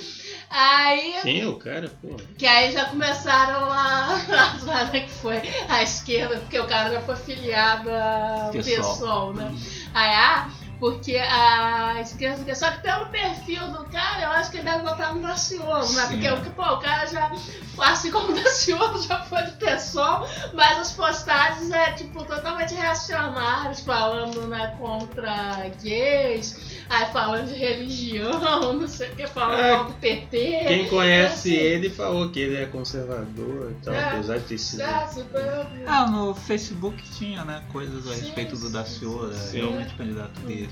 Aí. 0.50 1.40
É 1.40 1.46
o 1.46 1.54
cara, 1.56 1.88
porra? 2.02 2.24
Que 2.36 2.44
aí 2.44 2.72
já 2.72 2.86
começaram 2.86 3.70
a. 3.70 4.14
a 4.16 4.84
né, 4.86 5.00
que 5.00 5.10
foi 5.10 5.40
a 5.68 5.82
esquerda, 5.82 6.38
porque 6.38 6.58
o 6.58 6.66
cara 6.66 6.90
já 6.90 7.00
foi 7.02 7.14
filiado 7.14 7.88
ao 7.88 8.50
Pessoal. 8.50 8.92
PSOL, 8.92 9.34
né? 9.34 9.54
Aí, 9.94 10.12
ah, 10.12 10.50
porque 10.80 11.16
a 11.16 12.00
esquerda. 12.00 12.54
Só 12.54 12.70
que 12.70 12.78
pelo 12.80 13.06
perfil 13.06 13.68
do 13.68 13.84
cara, 13.84 14.22
eu 14.22 14.30
acho 14.30 14.50
que 14.50 14.56
ele 14.56 14.64
deve 14.64 14.82
votar 14.82 15.14
no 15.14 15.20
Daciolo, 15.22 15.92
né? 15.92 16.06
Sim. 16.06 16.08
Porque 16.20 16.28
o 16.30 16.50
pô, 16.52 16.62
o 16.62 16.78
cara 16.78 17.06
já. 17.06 17.30
Assim 17.78 18.10
como 18.10 18.32
o 18.32 18.34
Daciolo 18.34 19.00
já 19.02 19.20
foi 19.24 19.42
do 19.42 19.52
PSOL, 19.52 20.26
mas 20.54 20.78
as 20.78 20.92
postagens 20.92 21.70
é 21.70 21.92
tipo 21.92 22.24
totalmente 22.24 22.74
reacionárias, 22.74 23.80
falando 23.80 24.46
né, 24.48 24.74
contra 24.78 25.68
gays, 25.82 26.82
aí 26.88 27.06
falando 27.12 27.48
de 27.48 27.54
religião, 27.54 28.72
não 28.74 28.88
sei 28.88 29.10
o 29.10 29.16
que, 29.16 29.26
falando 29.26 29.60
É, 29.60 29.76
mal 29.76 29.84
do 29.86 29.92
PT. 29.94 30.64
Quem 30.66 30.88
conhece 30.88 31.54
assim. 31.54 31.62
ele 31.62 31.90
falou 31.90 32.28
que 32.30 32.40
ele 32.40 32.56
é 32.56 32.66
conservador 32.66 33.70
e 33.70 33.84
tal, 33.84 33.94
É. 33.94 34.04
apesar 34.08 34.38
de 34.38 34.44
ter 34.44 34.58
sido. 34.58 34.82
É, 34.82 35.06
super. 35.08 35.66
Ah, 35.86 36.06
no 36.06 36.34
Facebook 36.34 37.02
tinha, 37.18 37.44
né, 37.44 37.62
coisas 37.72 38.06
a 38.06 38.14
Sim, 38.14 38.20
respeito 38.22 38.56
do 38.56 38.70
Daciolo, 38.70 39.30
realmente 39.52 39.94
candidato 39.94 40.38
dele. 40.40 40.69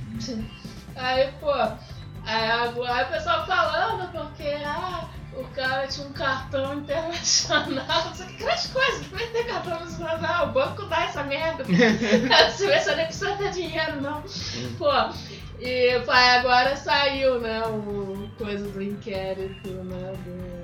Aí, 0.97 1.31
pô, 1.41 1.53
aí, 1.53 2.51
agora- 2.51 2.95
aí 2.95 3.05
o 3.05 3.09
pessoal 3.09 3.47
falando 3.47 4.11
porque 4.11 4.49
ah, 4.65 5.09
o 5.37 5.45
cara 5.55 5.87
tinha 5.87 6.07
um 6.07 6.13
cartão 6.13 6.75
internacional, 6.79 8.05
não 8.07 8.15
sei 8.15 8.27
o 8.27 8.29
que, 8.29 8.35
aquelas 8.37 8.67
coisas, 8.67 9.07
vai 9.07 9.27
ter 9.29 9.45
cartão 9.47 9.75
internacional, 9.77 10.49
o 10.49 10.53
banco 10.53 10.87
dá 10.87 11.05
essa 11.05 11.23
merda. 11.23 11.65
Se 12.51 12.67
você 12.67 12.95
nem 12.97 13.07
precisa 13.07 13.37
ter 13.37 13.51
dinheiro, 13.53 14.01
não. 14.01 14.23
Pô, 14.77 14.91
e 15.61 15.91
aí 16.09 16.31
agora 16.39 16.77
saiu, 16.77 17.41
né, 17.41 17.63
o 17.67 18.29
coisa 18.39 18.69
do 18.69 18.83
inquérito, 18.83 19.69
né, 19.69 20.13
do... 20.25 20.58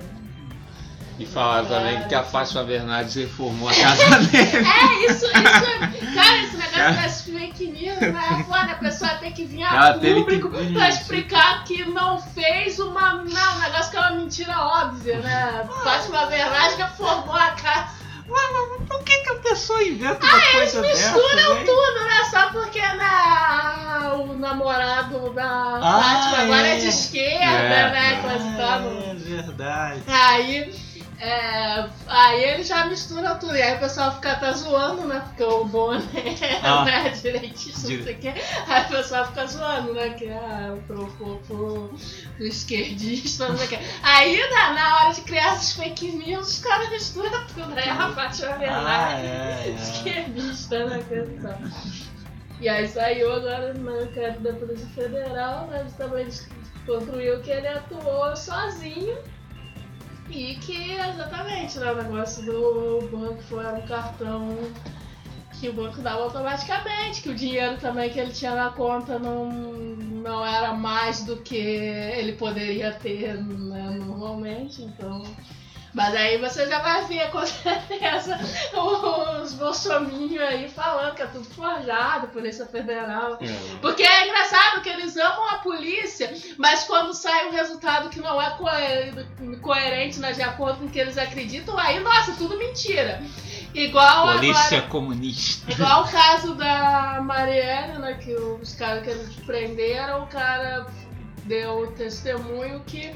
E 1.19 1.25
falaram 1.27 1.67
também 1.67 2.03
que 2.09 2.15
a 2.15 2.25
Fátima 2.25 2.65
Bernardes 2.65 3.15
reformou 3.15 3.69
a 3.69 3.73
casa 3.75 4.19
dele. 4.31 4.67
É, 4.67 5.07
isso, 5.11 5.25
isso, 5.27 5.31
é- 5.37 6.11
cara, 6.15 6.39
esse 6.43 6.57
negócio 6.57 7.03
das 7.03 7.21
fake 7.23 7.67
news, 7.69 8.01
né, 8.01 8.45
foda, 8.49 8.73
a 8.73 8.75
pessoa 8.75 9.11
tem 9.15 9.31
que 9.33 9.45
vir 9.45 9.63
a 9.63 9.75
Ela 9.77 9.99
teve 9.99 10.15
que 10.15 10.21
público 10.39 10.49
vir, 10.51 10.73
pra 10.73 10.89
explicar 10.89 11.63
que 11.65 11.85
não 11.89 12.21
fez 12.21 12.81
uma, 12.81 13.13
não, 13.15 13.57
um 13.57 13.59
negócio 13.61 13.91
que 13.93 13.97
é 13.97 14.01
uma 14.01 14.11
mentira 14.11 14.59
óbvia, 14.59 15.19
né, 15.21 15.65
Fátima 15.85 16.27
Bernardes 16.27 16.75
que 16.75 16.97
formou 16.97 17.37
a 17.37 17.51
casa. 17.53 18.05
Mas, 18.27 18.43
mas 18.53 18.89
por 18.89 19.05
que, 19.05 19.19
que 19.19 19.29
a 19.31 19.35
pessoa 19.35 19.83
inventa 19.85 20.25
uma 20.25 20.35
Ah, 20.35 20.39
eles 20.39 20.53
coisa 20.73 20.81
dessa? 20.83 21.13
misturam 21.13 21.59
hein? 21.59 21.65
tudo, 21.67 22.05
né? 22.07 22.25
Só 22.31 22.49
porque 22.53 22.81
né, 22.81 24.13
o 24.15 24.33
namorado 24.39 25.31
da 25.35 25.45
Ah, 25.45 26.01
Fátima 26.03 26.39
agora 26.45 26.67
é 26.69 26.77
é. 26.77 26.79
de 26.79 26.89
esquerda, 26.89 27.45
É. 27.45 27.91
né? 27.91 28.57
Tal. 28.57 28.81
É 28.81 29.15
verdade. 29.15 30.03
Aí, 30.09 30.75
é, 31.25 31.89
aí 32.07 32.45
ele 32.45 32.63
já 32.63 32.85
mistura 32.87 33.35
tudo. 33.37 33.57
E 33.57 33.63
aí 33.63 33.77
o 33.77 33.81
pessoal 33.81 34.13
fica 34.15 34.33
até 34.33 34.53
zoando, 34.53 35.07
né? 35.07 35.21
Porque 35.27 35.43
o 35.43 35.65
Bono 35.65 36.03
é 36.15 36.61
Ah. 36.63 36.85
né, 36.85 37.09
direitista, 37.11 37.89
não 37.89 38.05
sei 38.05 38.15
o 38.15 38.19
quê. 38.19 38.35
Aí 38.69 38.85
o 38.85 38.89
pessoal 38.89 39.27
fica 39.27 39.47
zoando, 39.47 39.95
né? 39.95 40.11
Que 40.11 40.27
é 40.27 40.77
pro, 40.87 41.07
pro, 41.13 41.37
pro, 41.47 41.95
pro 42.37 42.47
esquerdista, 42.47 43.49
não 43.49 43.57
sei 43.57 43.67
o 43.67 43.69
quê. 43.71 43.79
Aí, 44.03 44.51
na, 44.51 44.73
na 44.75 44.97
hora 44.97 45.15
de 45.15 45.21
criar 45.23 45.55
essas 45.55 45.73
fake 45.73 46.13
news, 46.13 46.49
os 46.49 46.59
caras 46.59 46.91
misturam 46.91 47.47
tudo. 47.47 47.73
Aí 47.77 47.89
a 47.89 48.13
Fátima 48.13 48.51
Ah, 48.51 48.59
Bernardes 48.59 49.31
é, 49.31 49.65
é. 49.67 49.75
esquerdista, 49.75 50.85
né? 50.87 51.03
Questão. 51.09 51.59
E 52.61 52.69
aí 52.69 52.87
saiu 52.89 53.33
agora 53.33 53.75
no 53.75 54.03
inquérito 54.03 54.41
da 54.41 54.53
Polícia 54.53 54.87
Federal, 54.95 55.67
né? 55.69 55.83
Justamente 55.85 56.43
concluiu 56.87 57.41
que 57.41 57.51
ele 57.51 57.67
atuou 57.67 58.37
sozinho 58.37 59.17
e 60.29 60.55
que 60.57 60.93
exatamente 60.93 61.79
né, 61.79 61.93
o 61.93 62.03
negócio 62.03 62.43
do 62.45 63.09
banco 63.09 63.43
foi 63.43 63.67
um 63.67 63.83
cartão 63.83 64.59
que 65.61 65.69
o 65.69 65.73
banco 65.73 66.01
dava 66.01 66.23
automaticamente, 66.23 67.23
que 67.23 67.29
o 67.29 67.35
dinheiro 67.35 67.77
também 67.79 68.11
que 68.11 68.19
ele 68.19 68.33
tinha 68.33 68.55
na 68.55 68.71
conta 68.71 69.19
não, 69.19 69.51
não 69.51 70.45
era 70.45 70.75
mais 70.75 71.25
do 71.25 71.37
que 71.37 71.57
ele 71.57 72.33
poderia 72.33 72.93
ter 72.93 73.35
né, 73.37 73.91
normalmente, 74.05 74.83
então. 74.83 75.23
Mas 75.95 76.13
aí 76.15 76.39
você 76.39 76.67
já 76.67 76.81
vai 76.81 77.05
ver 77.05 77.31
com 77.31 77.41
certeza 77.47 78.37
os 78.75 79.53
bolsominhos 79.55 80.43
aí 80.43 80.69
falando 80.69 81.15
que 81.15 81.23
é 81.23 81.27
tudo 81.27 81.45
forjado, 81.45 82.29
Polícia 82.29 82.67
Federal. 82.67 83.39
É. 83.41 83.77
Porque 83.81 84.03
é 84.03 84.27
engraçado 84.27 84.83
que 84.83 84.89
eles 84.89 85.17
amam 85.17 85.49
a 85.51 85.59
polícia, 85.59 86.35
mas 86.59 86.85
quando 86.85 87.15
sai 87.15 87.47
um 87.49 87.53
resultado 87.53 88.09
que 88.11 88.19
não 88.21 88.43
é 88.43 88.51
coer- 88.57 89.27
coerente 89.61 90.19
né, 90.19 90.33
de 90.33 90.43
acordo 90.43 90.79
com 90.81 90.87
o 90.87 90.91
que 90.91 90.99
eles 90.99 91.17
acreditam, 91.17 91.79
aí, 91.79 92.01
nossa, 92.01 92.33
tudo 92.33 92.59
mentira. 92.59 93.23
Igual 93.73 94.33
Polícia 94.35 94.79
agora. 94.79 94.91
comunista. 94.91 95.71
Igual 95.73 96.05
o 96.05 96.09
caso 96.09 96.55
da 96.55 97.21
Marielle, 97.23 97.99
né? 97.99 98.15
Que 98.15 98.33
os 98.35 98.73
caras 98.75 99.03
que 99.03 99.11
eles 99.11 99.35
prenderam, 99.47 100.23
o 100.23 100.27
cara 100.29 100.87
deu 101.45 101.93
testemunho 101.97 102.81
que 102.87 103.13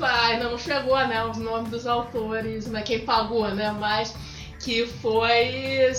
ainda 0.00 0.48
não 0.48 0.58
chegou, 0.58 0.96
né? 1.06 1.24
Os 1.24 1.38
nomes 1.38 1.70
dos 1.70 1.86
autores, 1.86 2.66
né? 2.66 2.82
Quem 2.82 3.00
pagou, 3.00 3.48
né? 3.48 3.74
Mas 3.78 4.14
que 4.58 4.86
foi 4.86 5.90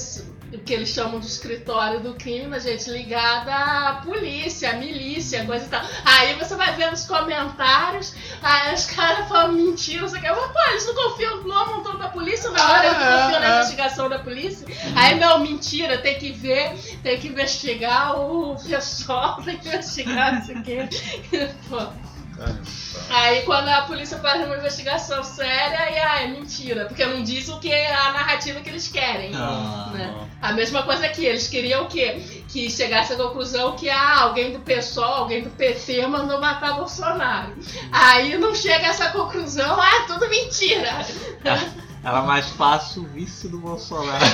o 0.53 0.59
que 0.59 0.73
eles 0.73 0.89
chamam 0.89 1.19
de 1.19 1.25
escritório 1.25 1.99
do 1.99 2.13
crime, 2.13 2.47
mas 2.47 2.63
gente 2.63 2.89
ligada 2.91 3.53
à 3.53 4.01
polícia, 4.05 4.69
à 4.69 4.73
milícia, 4.73 5.45
coisa 5.45 5.65
e 5.65 5.69
tal. 5.69 5.81
Aí 6.05 6.35
você 6.35 6.55
vai 6.55 6.75
ver 6.75 6.91
nos 6.91 7.05
comentários, 7.05 8.13
aí 8.41 8.73
os 8.73 8.85
caras 8.85 9.27
falam 9.27 9.53
mentira, 9.53 10.01
não 10.01 10.09
sei 10.09 10.19
o 10.19 10.21
que. 10.21 10.29
Mas, 10.29 10.51
pô, 10.51 10.69
eles 10.69 10.85
não 10.85 10.95
confiam 10.95 11.43
no 11.43 11.65
montão 11.65 11.97
da 11.97 12.09
polícia 12.09 12.49
na 12.51 12.71
hora, 12.71 12.85
eles 12.85 12.99
não 12.99 13.21
confiam 13.21 13.39
na 13.39 13.55
investigação 13.55 14.09
da 14.09 14.19
polícia. 14.19 14.67
Aí 14.95 15.19
não, 15.19 15.39
mentira, 15.39 15.97
tem 15.97 16.17
que 16.17 16.31
ver, 16.31 16.77
tem 17.01 17.19
que 17.19 17.27
investigar 17.27 18.19
o 18.19 18.55
pessoal, 18.55 19.41
tem 19.41 19.57
que 19.57 19.67
investigar, 19.67 20.35
não 20.35 20.45
sei 20.45 20.55
o 20.55 20.63
que. 20.63 20.89
Pô. 21.67 22.12
Aí 23.09 23.43
quando 23.43 23.67
a 23.67 23.83
polícia 23.83 24.17
faz 24.17 24.43
uma 24.45 24.57
investigação 24.57 25.23
séria, 25.23 25.91
e 25.91 25.99
ah, 25.99 26.21
é 26.23 26.27
mentira, 26.27 26.85
porque 26.85 27.05
não 27.05 27.23
diz 27.23 27.47
o 27.49 27.59
que 27.59 27.71
é 27.71 27.93
a 27.93 28.11
narrativa 28.11 28.59
que 28.59 28.69
eles 28.69 28.87
querem. 28.87 29.31
Ah, 29.35 29.89
né? 29.93 30.27
A 30.41 30.51
mesma 30.53 30.83
coisa 30.83 31.05
aqui, 31.05 31.25
eles 31.25 31.47
queriam 31.47 31.83
o 31.83 31.87
quê? 31.87 32.43
Que 32.47 32.69
chegasse 32.69 33.13
à 33.13 33.15
conclusão 33.15 33.75
que 33.75 33.89
ah, 33.89 34.21
alguém 34.21 34.51
do 34.51 34.59
PSOL, 34.59 35.03
alguém 35.03 35.43
do 35.43 35.49
PT 35.51 36.05
mandou 36.07 36.39
matar 36.39 36.73
Bolsonaro. 36.73 37.53
Aí 37.91 38.37
não 38.37 38.53
chega 38.53 38.87
a 38.87 38.89
essa 38.89 39.09
conclusão, 39.09 39.79
ah, 39.79 39.95
é 39.95 40.07
tudo 40.07 40.27
mentira. 40.29 41.05
Era 42.03 42.21
mais 42.21 42.49
fácil 42.49 43.03
o 43.03 43.07
vice 43.07 43.47
do 43.47 43.59
Bolsonaro. 43.59 44.25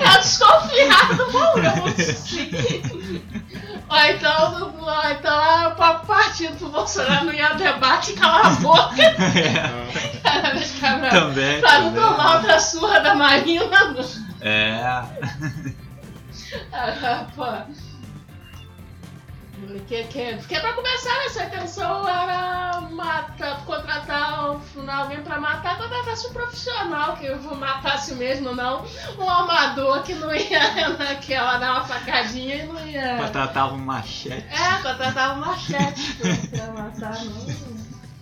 É 0.00 0.08
o 0.08 0.18
desconfiado 0.18 1.16
do 1.16 1.32
mundo, 1.32 1.66
assim. 1.98 2.50
Ou 3.90 3.98
então, 4.06 4.72
ou 4.78 5.10
então 5.10 5.42
a 5.82 5.94
partido 6.06 6.56
do 6.58 6.68
Bolsonaro 6.68 7.26
não 7.26 7.32
ia 7.32 7.48
ao 7.48 7.56
debate 7.56 8.12
e 8.12 8.14
calar 8.14 8.46
a 8.46 8.50
boca. 8.50 8.94
A- 10.24 11.10
também. 11.10 11.60
Pra 11.60 11.80
não 11.80 11.92
tomar 11.92 12.36
outra 12.36 12.60
surra 12.60 13.00
da 13.00 13.14
Marina. 13.16 13.96
É. 14.40 14.80
Ah, 16.72 17.26
pô. 17.34 17.44
Que, 19.86 20.04
que, 20.04 20.36
porque 20.36 20.58
pra 20.58 20.72
começar, 20.72 21.26
essa 21.26 21.44
intenção 21.44 22.08
era 22.08 22.80
matar, 22.90 23.64
contratar 23.64 24.50
um- 24.50 24.90
alguém 24.90 25.22
pra 25.22 25.38
matar, 25.38 25.78
contratasse 25.78 26.26
um 26.26 26.32
profissional 26.32 27.16
que 27.16 27.28
matasse 27.54 28.14
mesmo, 28.14 28.54
não 28.54 28.84
um 29.18 29.28
amador 29.30 30.02
que 30.02 30.14
não 30.14 30.34
ia 30.34 30.88
naquela 30.98 31.58
dar 31.58 31.72
uma 31.74 31.84
facadinha 31.84 32.56
e 32.56 32.66
não 32.66 32.86
ia. 32.86 33.16
Contratava 33.18 33.74
um 33.74 33.78
machete. 33.78 34.46
É, 34.50 34.82
contratava 34.82 35.34
um 35.34 35.40
machete 35.44 36.14
pra 36.50 36.66
matar, 36.72 37.16
não. 37.24 37.46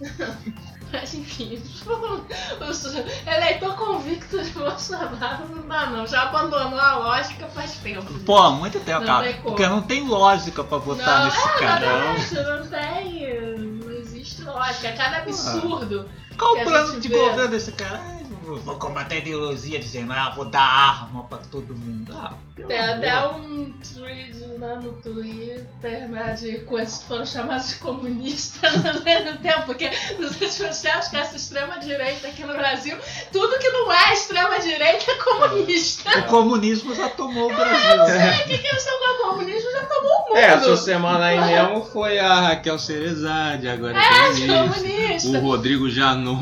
Mas 0.93 1.15
enfim, 1.15 1.63
eleitor 3.27 3.75
convicto 3.77 4.43
de 4.43 4.51
Bolsonaro 4.51 5.17
não 5.49 5.67
dá 5.69 5.87
não. 5.87 6.07
Já 6.07 6.23
abandonou 6.23 6.79
a 6.79 6.97
lógica 6.97 7.47
faz 7.49 7.73
tempo. 7.75 8.13
Pô, 8.21 8.39
há 8.39 8.51
muito 8.51 8.81
tempo, 8.81 9.01
Não 9.01 9.07
cara. 9.07 9.33
Porque 9.43 9.67
não 9.67 9.83
tem 9.83 10.07
lógica 10.07 10.65
pra 10.65 10.79
votar 10.79 11.19
não, 11.21 11.25
nesse 11.27 11.39
é, 11.49 11.53
cara. 11.59 11.87
exatamente, 12.17 12.35
não 12.35 12.67
tem. 12.67 13.79
Não 13.85 13.91
existe 13.93 14.43
lógica. 14.43 14.89
É 14.89 14.93
cada 14.93 15.19
absurdo. 15.19 16.09
Qual 16.39 16.55
que 16.55 16.63
o 16.63 16.65
plano 16.65 17.01
de 17.01 17.09
vê. 17.09 17.19
governo 17.19 17.49
desse 17.49 17.73
cara? 17.73 18.01
Ai, 18.03 18.25
vou- 18.43 18.77
combater 18.77 19.17
a 19.17 19.19
ideologia 19.19 19.79
dizendo, 19.79 20.13
ah, 20.13 20.31
vou 20.35 20.45
dar 20.45 20.63
arma 20.63 21.25
pra 21.25 21.39
todo 21.39 21.75
mundo. 21.77 22.15
Ah, 22.17 22.33
Tem 22.67 22.79
até 22.79 23.27
um 23.29 23.73
tweet 23.95 24.39
lá 24.59 24.77
no 24.77 24.93
Twitter, 24.95 26.09
né, 26.09 26.37
de 26.39 26.59
coisas 26.61 26.99
que 26.99 27.05
foram 27.05 27.25
chamadas 27.25 27.69
de 27.69 27.75
comunistas 27.77 28.75
no 28.83 29.03
mesmo 29.03 29.39
tempo, 29.39 29.63
porque 29.67 29.91
nos 30.19 30.41
últimos 30.41 30.81
tempos, 30.81 31.09
que 31.09 31.17
essa 31.17 31.37
extrema-direita 31.37 32.27
aqui 32.29 32.45
no 32.45 32.55
Brasil, 32.55 32.97
tudo 33.33 33.59
que 33.59 33.69
não 33.71 33.93
é 33.93 34.13
extrema-direita 34.13 35.11
é 35.11 35.15
comunista. 35.15 36.19
O 36.19 36.23
comunismo 36.25 36.95
já 36.95 37.09
tomou 37.11 37.51
o 37.51 37.55
Brasil. 37.55 38.03
O 38.03 38.49
que, 38.49 38.59
que 38.59 38.67
eles 38.67 38.79
estão 38.79 38.99
com 38.99 39.09
o 39.09 39.31
comunismo 39.31 39.71
já 39.71 39.87
tomou 39.87 40.11
o 40.11 40.29
mundo. 40.29 40.37
É, 40.37 40.45
essa 40.47 40.77
semana 40.77 41.27
aí 41.27 41.41
mesmo 41.41 41.85
foi 41.85 42.19
a 42.19 42.41
Raquel 42.41 42.79
Cerezade, 42.79 43.69
agora 43.69 43.97
é, 43.97 44.03
É, 44.03 44.19
comunista. 44.25 44.81
comunista. 44.81 45.39
O 45.39 45.41
Rodrigo 45.41 45.89
Janot. 45.91 46.39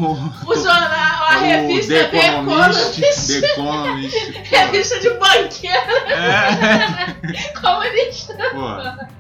O 0.47 0.55
jornal, 0.55 1.25
a 1.29 1.37
revista 1.37 2.09
The. 2.09 2.27
Economist, 2.29 3.01
The 3.41 3.47
Economist. 3.53 4.17
revista 4.51 5.01
de 5.01 5.11
banqueiro 5.11 6.06
É. 6.07 7.51
comunista. 7.61 8.35
Pô. 8.53 9.17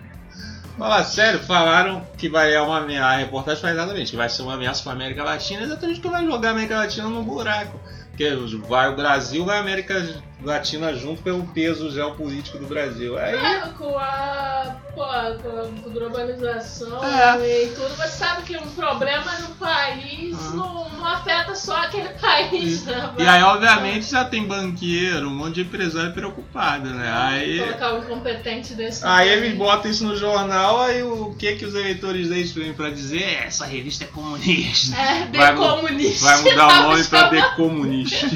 Fala 0.78 1.02
sério, 1.04 1.40
falaram 1.40 2.06
que 2.18 2.28
vai 2.28 2.52
é 2.52 2.60
uma 2.60 2.78
ameaça. 2.78 3.14
A 3.14 3.16
reportagem 3.16 3.60
fala 3.60 3.72
exatamente 3.72 4.10
que 4.10 4.16
vai 4.16 4.28
ser 4.28 4.42
uma 4.42 4.54
ameaça 4.54 4.82
para 4.82 4.92
a 4.92 4.94
América 4.94 5.24
Latina, 5.24 5.62
exatamente 5.62 6.00
que 6.00 6.08
vai 6.08 6.24
jogar 6.24 6.48
a 6.48 6.52
América 6.52 6.76
Latina 6.76 7.08
no 7.08 7.22
buraco. 7.22 7.80
Porque 8.10 8.30
vai 8.66 8.90
o 8.90 8.96
Brasil, 8.96 9.44
vai 9.44 9.56
a 9.56 9.60
América 9.60 10.22
Latina 10.42 10.94
junto 10.94 11.22
pelo 11.22 11.44
peso 11.48 11.90
geopolítico 11.90 12.58
do 12.58 12.66
Brasil. 12.66 13.18
Aí 13.18 13.34
É, 13.34 13.60
com 13.78 13.98
a, 13.98 14.76
pô, 14.94 15.02
com 15.02 15.48
a 15.88 15.90
globalização 15.90 17.02
É. 17.02 17.64
e 17.64 17.68
tudo, 17.68 17.88
você 17.96 18.08
sabe 18.08 18.42
que 18.42 18.56
um 18.56 18.66
problema 18.72 19.32
no 19.40 19.48
país 19.56 20.36
Ah. 20.38 20.50
não, 20.56 20.88
não 20.90 21.06
afeta 21.06 21.54
só 21.54 21.76
aquele 21.78 22.10
país, 22.10 22.84
né? 22.84 23.10
E 23.18 23.22
aí, 23.26 23.42
obviamente, 23.42 24.10
já 24.10 24.24
tem 24.26 24.44
banqueiro, 24.46 25.28
um 25.28 25.34
monte 25.34 25.54
de 25.54 25.60
empresário 25.62 26.12
preocupado, 26.12 26.90
né? 26.90 27.10
Aí, 27.16 27.58
Colocar 27.60 27.94
um 27.94 27.98
incompetente 28.00 28.74
desse. 28.74 29.04
aí 29.06 29.28
eles 29.30 29.56
botam 29.56 29.90
isso 29.90 30.04
no 30.04 30.16
jornal, 30.16 30.82
aí 30.82 31.02
o 31.02 31.34
que 31.38 31.56
que 31.56 31.64
os 31.64 31.74
eleitores 31.74 32.28
deles 32.28 32.52
têm 32.52 32.74
pra 32.74 32.90
dizer? 32.90 33.22
É, 33.22 33.46
essa 33.46 33.64
revista 33.64 34.04
é 34.04 34.06
comunista. 34.08 34.94
É, 34.96 35.26
Vai 35.34 35.52
mu- 35.54 35.62
decomunista. 35.62 36.24
Vai 36.26 36.42
mudar 36.42 36.68
o 36.68 36.82
nome 36.90 37.04
pra 37.04 37.20
Tava 37.24 37.34
decomunista. 37.34 38.26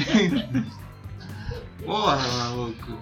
Porra, 1.85 2.17
maluco. 2.17 2.97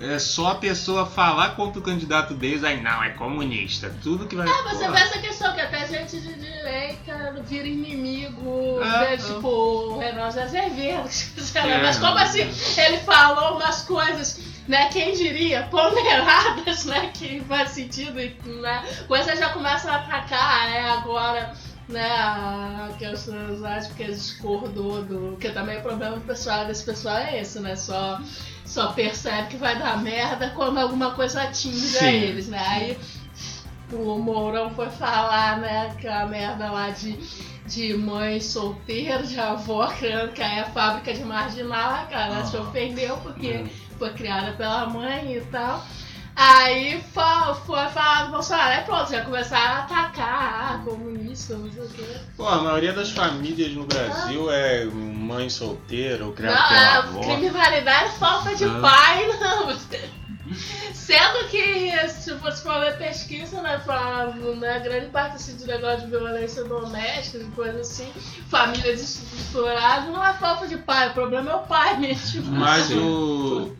É 0.00 0.18
só 0.18 0.48
a 0.48 0.54
pessoa 0.56 1.06
falar 1.06 1.50
contra 1.50 1.78
o 1.78 1.82
candidato 1.82 2.34
deles, 2.34 2.64
aí 2.64 2.82
não, 2.82 3.04
é 3.04 3.10
comunista. 3.10 3.94
Tudo 4.02 4.26
que 4.26 4.34
vai. 4.34 4.48
Ah, 4.48 4.62
você 4.68 4.90
vê 4.90 4.98
essa 4.98 5.18
questão 5.20 5.54
que 5.54 5.60
até 5.60 5.86
gente 5.86 6.20
de 6.20 6.34
direita 6.34 7.40
vira 7.46 7.68
inimigo, 7.68 8.80
É, 8.82 9.10
né, 9.10 9.16
tipo 9.16 9.98
Renan 9.98 10.30
sei 10.32 10.42
lá, 10.42 11.68
É. 11.68 11.82
mas 11.82 11.98
como 11.98 12.18
assim 12.18 12.40
ele 12.80 12.98
falou 12.98 13.58
umas 13.58 13.82
coisas, 13.82 14.40
né, 14.66 14.88
quem 14.88 15.14
diria, 15.14 15.68
ponderadas, 15.70 16.84
né, 16.86 17.12
que 17.14 17.40
faz 17.42 17.70
sentido, 17.70 18.14
né, 18.60 18.82
coisas 19.06 19.38
já 19.38 19.50
começam 19.50 19.92
a 19.92 19.98
atacar, 19.98 20.68
né, 20.68 20.90
agora, 20.90 21.52
né, 21.88 22.10
a 22.10 22.90
questão, 22.98 23.34
acho 23.66 23.92
que 23.94 24.04
discordou 24.04 25.02
do, 25.02 25.36
que 25.38 25.50
também 25.50 25.78
o 25.78 25.82
problema 25.82 26.18
pessoal, 26.20 26.64
desse 26.66 26.84
pessoal 26.84 27.16
é 27.18 27.40
esse, 27.40 27.60
né, 27.60 27.76
só... 27.76 28.20
Só 28.64 28.92
percebe 28.92 29.48
que 29.48 29.56
vai 29.58 29.78
dar 29.78 30.00
merda 30.02 30.50
quando 30.50 30.78
alguma 30.78 31.10
coisa 31.10 31.42
atinge 31.42 31.98
a 31.98 32.10
eles, 32.10 32.48
né? 32.48 32.58
Aí 32.66 32.98
o 33.92 34.16
Mourão 34.18 34.70
foi 34.70 34.88
falar, 34.88 35.58
né, 35.58 35.94
que 36.00 36.08
a 36.08 36.24
merda 36.24 36.70
lá 36.70 36.88
de, 36.88 37.18
de 37.66 37.92
mãe 37.94 38.40
solteira, 38.40 39.24
de 39.24 39.38
avó 39.38 39.88
criando, 39.88 40.32
que 40.32 40.40
aí 40.40 40.60
é 40.60 40.64
fábrica 40.64 41.12
de 41.12 41.22
marginal, 41.22 41.92
a 41.96 42.06
cara 42.06 42.34
ela 42.36 42.44
se 42.46 42.56
Ah. 42.56 42.60
ofendeu 42.62 43.16
porque 43.18 43.48
Hum. 43.58 43.68
foi 43.98 44.10
criada 44.14 44.52
pela 44.52 44.86
mãe 44.86 45.36
e 45.36 45.40
tal. 45.42 45.84
Aí 46.44 47.00
foi 47.14 47.88
falar 47.90 48.24
do 48.24 48.32
Bolsonaro, 48.32 48.72
aí 48.72 48.84
pronto, 48.84 49.12
já 49.12 49.22
começaram 49.24 49.74
a 49.74 49.78
atacar, 49.84 50.74
ah, 50.74 50.82
comunista, 50.84 51.54
não 51.54 51.70
sei 51.70 51.82
o 51.82 51.88
quê. 51.88 52.04
Pô, 52.36 52.48
a 52.48 52.60
maioria 52.62 52.92
das 52.92 53.10
famílias 53.12 53.72
no 53.72 53.84
Brasil 53.84 54.50
é 54.50 54.84
mãe 54.86 55.48
solteira 55.48 56.24
ou 56.26 56.32
criada 56.32 56.58
Não, 56.60 56.68
pela 56.68 56.80
é 56.80 56.96
avó. 56.96 57.20
criminalidade 57.20 58.06
é 58.06 58.18
falta 58.18 58.56
de 58.56 58.64
Ah. 58.64 58.78
pai, 58.80 59.26
não. 59.38 59.78
Sendo 60.92 61.48
que, 61.48 61.92
se 62.08 62.32
você 62.34 62.62
for 62.62 62.80
ver 62.80 62.98
pesquisa, 62.98 63.62
né, 63.62 63.80
falando, 63.86 64.54
né, 64.56 64.80
grande 64.80 65.06
parte 65.06 65.36
assim, 65.36 65.56
do 65.56 65.66
negócio 65.66 66.00
de 66.02 66.06
violência 66.08 66.64
doméstica, 66.64 67.38
de 67.38 67.50
coisa 67.52 67.80
assim, 67.80 68.10
família 68.50 68.92
desestruturada, 68.92 70.10
não 70.10 70.24
é 70.24 70.32
falta 70.34 70.66
de 70.66 70.76
pai, 70.78 71.08
o 71.08 71.12
problema 71.14 71.50
é 71.52 71.54
o 71.54 71.60
pai 71.60 71.96
mesmo. 71.98 72.42
Mas 72.52 72.90
o, 72.90 73.74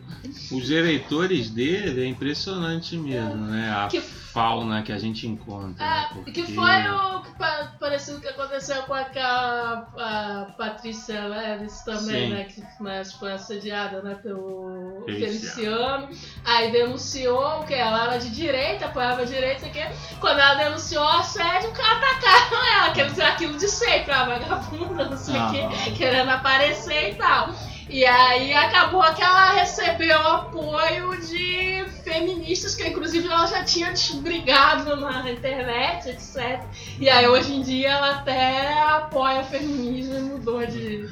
os 0.51 0.69
eleitores 0.69 1.49
dele 1.49 2.03
é 2.03 2.07
impressionante 2.07 2.95
mesmo, 2.97 3.35
né? 3.45 3.71
A 3.75 3.87
Que- 3.87 4.01
fauna 4.01 4.81
que 4.81 4.91
a 4.91 4.97
gente 4.97 5.27
encontra. 5.27 5.85
né? 5.85 6.07
É, 6.09 6.13
Porque- 6.13 6.31
que 6.31 6.53
foi 6.55 6.87
o 6.89 7.21
que 7.21 7.31
pa- 7.37 7.71
parecido 7.79 8.19
que 8.19 8.27
aconteceu 8.27 8.81
com 8.83 8.93
aquela 8.95 9.87
a 9.95 10.45
Patrícia 10.57 11.25
Leves 11.27 11.81
também, 11.81 12.29
Sim. 12.29 12.33
né? 12.33 12.43
Que 12.45 12.63
mas 12.79 13.13
foi 13.13 13.31
assediada 13.33 14.01
né, 14.01 14.15
pelo 14.15 15.03
Feliciano. 15.05 16.07
Feliciano. 16.07 16.09
Aí 16.45 16.71
denunciou 16.71 17.63
que 17.65 17.73
ela 17.75 18.05
era 18.05 18.17
de 18.17 18.29
direita, 18.31 18.85
apoiava 18.85 19.21
a 19.21 19.25
direita, 19.25 19.69
que 19.69 19.81
quando 20.19 20.39
ela 20.39 20.55
denunciou 20.55 21.03
o 21.03 21.07
assédio, 21.07 21.69
atacaram 21.69 22.65
ela, 22.77 22.91
quer 22.91 23.09
dizer, 23.11 23.23
aquilo 23.23 23.57
de 23.57 23.67
sempre, 23.69 24.11
a 24.11 24.23
vagabunda, 24.25 25.09
não 25.09 25.17
sei 25.17 25.35
o 25.35 25.39
Ah. 25.41 25.51
que, 25.83 25.91
querendo 25.91 26.29
aparecer 26.29 27.11
e 27.11 27.15
tal. 27.15 27.49
E 27.89 28.05
aí 28.05 28.53
acabou 28.53 29.03
que 29.13 29.21
ela 29.21 29.51
recebeu 29.51 30.19
apoio 30.27 31.19
de 31.21 31.85
feministas, 32.03 32.75
que 32.75 32.87
inclusive 32.87 33.27
ela 33.27 33.45
já 33.45 33.63
tinha 33.63 33.93
brigado 34.15 34.95
na 34.95 35.29
internet, 35.31 36.09
etc. 36.09 36.61
E 36.99 37.09
aí 37.09 37.27
hoje 37.27 37.53
em 37.53 37.61
dia 37.61 37.91
ela 37.91 38.11
até 38.11 38.83
apoia 38.83 39.41
o 39.41 39.45
feminismo 39.45 40.15
e 40.15 40.21
mudou 40.21 40.65
de. 40.65 41.09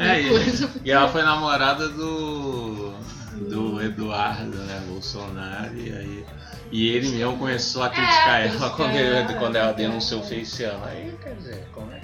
É, 0.00 0.14
de 0.14 0.26
e, 0.26 0.28
coisa. 0.30 0.70
e 0.84 0.90
ela 0.90 1.08
foi 1.08 1.22
namorada 1.22 1.88
do. 1.88 2.92
do 3.32 3.82
Eduardo, 3.82 4.56
né? 4.58 4.82
Bolsonaro, 4.88 5.76
e 5.76 5.92
aí. 5.92 6.26
E 6.72 6.88
ele 6.88 7.10
mesmo 7.10 7.38
começou 7.38 7.84
a 7.84 7.88
criticar 7.88 8.40
É, 8.40 8.48
ela 8.48 8.70
quando, 8.70 8.96
ela, 8.96 9.34
quando 9.34 9.56
ela 9.56 9.70
é. 9.70 9.74
denunciou 9.74 10.20
o 10.20 10.24
Feliciano. 10.24 10.84
Aí, 10.84 11.14
quer 11.22 11.34
dizer, 11.34 11.68
como 11.72 11.92
é. 11.92 12.03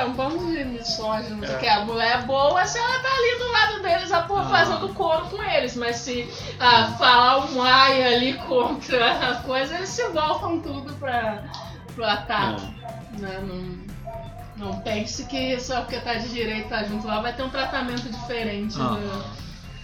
Cara, 0.00 0.06
um 0.08 0.12
bando 0.14 0.46
de 0.46 0.64
misóginos, 0.64 1.48
É. 1.50 1.58
que 1.58 1.66
a 1.68 1.84
mulher 1.84 2.20
é 2.20 2.22
boa 2.22 2.64
se 2.64 2.78
ela 2.78 2.98
tá 3.00 3.08
ali 3.08 3.38
do 3.38 3.52
lado 3.52 3.82
deles, 3.82 4.10
a 4.12 4.22
porra 4.22 4.44
Ah. 4.46 4.48
fazendo 4.48 4.88
coro 4.94 5.26
com 5.26 5.42
eles. 5.42 5.76
Mas 5.76 5.96
se 5.96 6.26
ah, 6.58 6.94
falar 6.98 7.50
um 7.50 7.62
ai 7.62 8.14
ali 8.14 8.34
contra 8.34 9.30
a 9.30 9.34
coisa, 9.42 9.74
eles 9.76 9.88
se 9.90 10.06
voltam 10.08 10.60
tudo 10.60 10.92
pra, 10.94 11.42
pro 11.94 12.04
ataque. 12.06 12.62
né? 13.18 13.40
Não, 13.42 14.70
não 14.72 14.80
pense 14.80 15.24
que 15.26 15.58
só 15.60 15.80
porque 15.82 16.00
tá 16.00 16.14
de 16.14 16.28
direita 16.30 16.84
junto 16.84 17.06
lá 17.06 17.20
vai 17.20 17.32
ter 17.34 17.42
um 17.42 17.50
tratamento 17.50 18.08
diferente. 18.08 18.76
Ah. 18.80 18.92
né? 18.92 19.22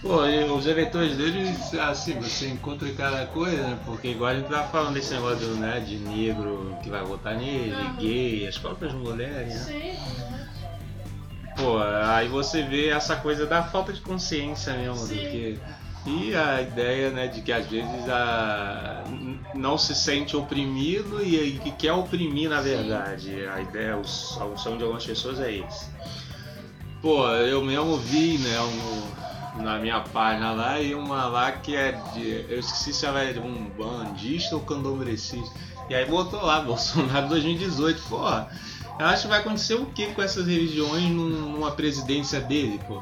Pô, 0.07 0.25
e 0.25 0.41
os 0.45 0.65
eleitores 0.65 1.17
deles, 1.17 1.73
assim, 1.73 2.13
você 2.17 2.47
encontra 2.47 2.89
cada 2.93 3.25
coisa, 3.25 3.61
né? 3.67 3.77
Porque 3.85 4.07
igual 4.07 4.31
a 4.31 4.35
gente 4.35 4.47
tava 4.47 4.65
falando 4.69 4.93
desse 4.93 5.13
negócio 5.13 5.45
do, 5.45 5.55
né, 5.55 5.81
de 5.81 5.97
negro 5.97 6.77
que 6.81 6.89
vai 6.89 7.03
votar 7.03 7.35
nele, 7.35 7.73
Aham. 7.87 7.97
gay, 7.97 8.47
as 8.47 8.57
próprias 8.57 8.93
mulheres, 8.93 9.53
né? 9.53 9.59
Sim. 9.65 9.97
Pô, 11.57 11.77
aí 11.79 12.29
você 12.29 12.63
vê 12.63 12.87
essa 12.87 13.17
coisa 13.17 13.45
da 13.45 13.63
falta 13.63 13.91
de 13.91 13.99
consciência 13.99 14.73
mesmo, 14.75 14.95
do 14.95 15.07
Sim. 15.07 15.27
que. 15.29 15.59
E 16.05 16.33
a 16.33 16.61
ideia, 16.61 17.09
né, 17.09 17.27
de 17.27 17.41
que 17.41 17.51
às 17.51 17.65
vezes 17.65 18.07
a, 18.07 19.03
não 19.53 19.77
se 19.77 19.93
sente 19.93 20.37
oprimido 20.37 21.21
e 21.21 21.59
que 21.61 21.69
quer 21.71 21.91
oprimir 21.91 22.49
na 22.49 22.61
verdade. 22.61 23.45
A 23.45 23.59
ideia, 23.59 23.95
a 23.95 24.03
função 24.45 24.77
de 24.77 24.83
algumas 24.83 25.05
pessoas 25.05 25.41
é 25.41 25.51
isso. 25.51 25.91
Pô, 27.01 27.27
eu 27.27 27.61
mesmo 27.61 27.97
vi, 27.97 28.37
né, 28.37 28.57
um- 28.61 29.16
na 29.61 29.77
minha 29.79 29.99
página 30.01 30.51
lá 30.51 30.79
e 30.79 30.93
uma 30.95 31.25
lá 31.27 31.51
que 31.51 31.75
é 31.75 31.91
de. 32.13 32.45
Eu 32.49 32.59
esqueci 32.59 32.93
se 32.93 33.05
ela 33.05 33.21
é 33.23 33.39
um 33.39 33.65
bandista 33.69 34.55
ou 34.55 34.61
candombrecista. 34.61 35.53
E 35.89 35.95
aí 35.95 36.05
botou 36.05 36.41
lá, 36.41 36.59
Bolsonaro 36.65 37.27
2018, 37.29 38.01
porra. 38.03 38.49
Eu 38.99 39.05
acho 39.05 39.23
que 39.23 39.27
vai 39.27 39.39
acontecer 39.41 39.75
o 39.75 39.85
que 39.85 40.07
com 40.07 40.21
essas 40.21 40.47
religiões 40.47 41.03
num- 41.03 41.29
numa 41.29 41.71
presidência 41.71 42.39
dele, 42.41 42.79
pô? 42.87 43.01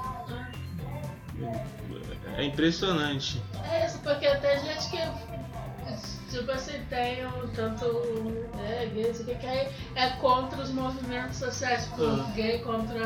É 2.38 2.44
impressionante. 2.44 3.42
É 3.72 3.86
isso, 3.86 4.00
porque 4.00 4.28
tem 4.36 4.60
gente 4.60 4.90
que 4.90 4.98
Tipo 6.36 6.52
assim, 6.52 6.74
tem 6.90 7.26
um 7.26 7.48
tanto 7.56 7.86
né, 8.58 8.90
gay, 8.94 9.14
não 9.14 9.14
o 9.26 9.26
que, 9.38 9.46
aí 9.48 9.68
é 9.96 10.10
contra 10.20 10.62
os 10.62 10.70
movimentos 10.70 11.38
sociais, 11.38 11.86
tipo, 11.86 12.04
Ah. 12.04 12.30
gay 12.36 12.60
contra 12.60 13.00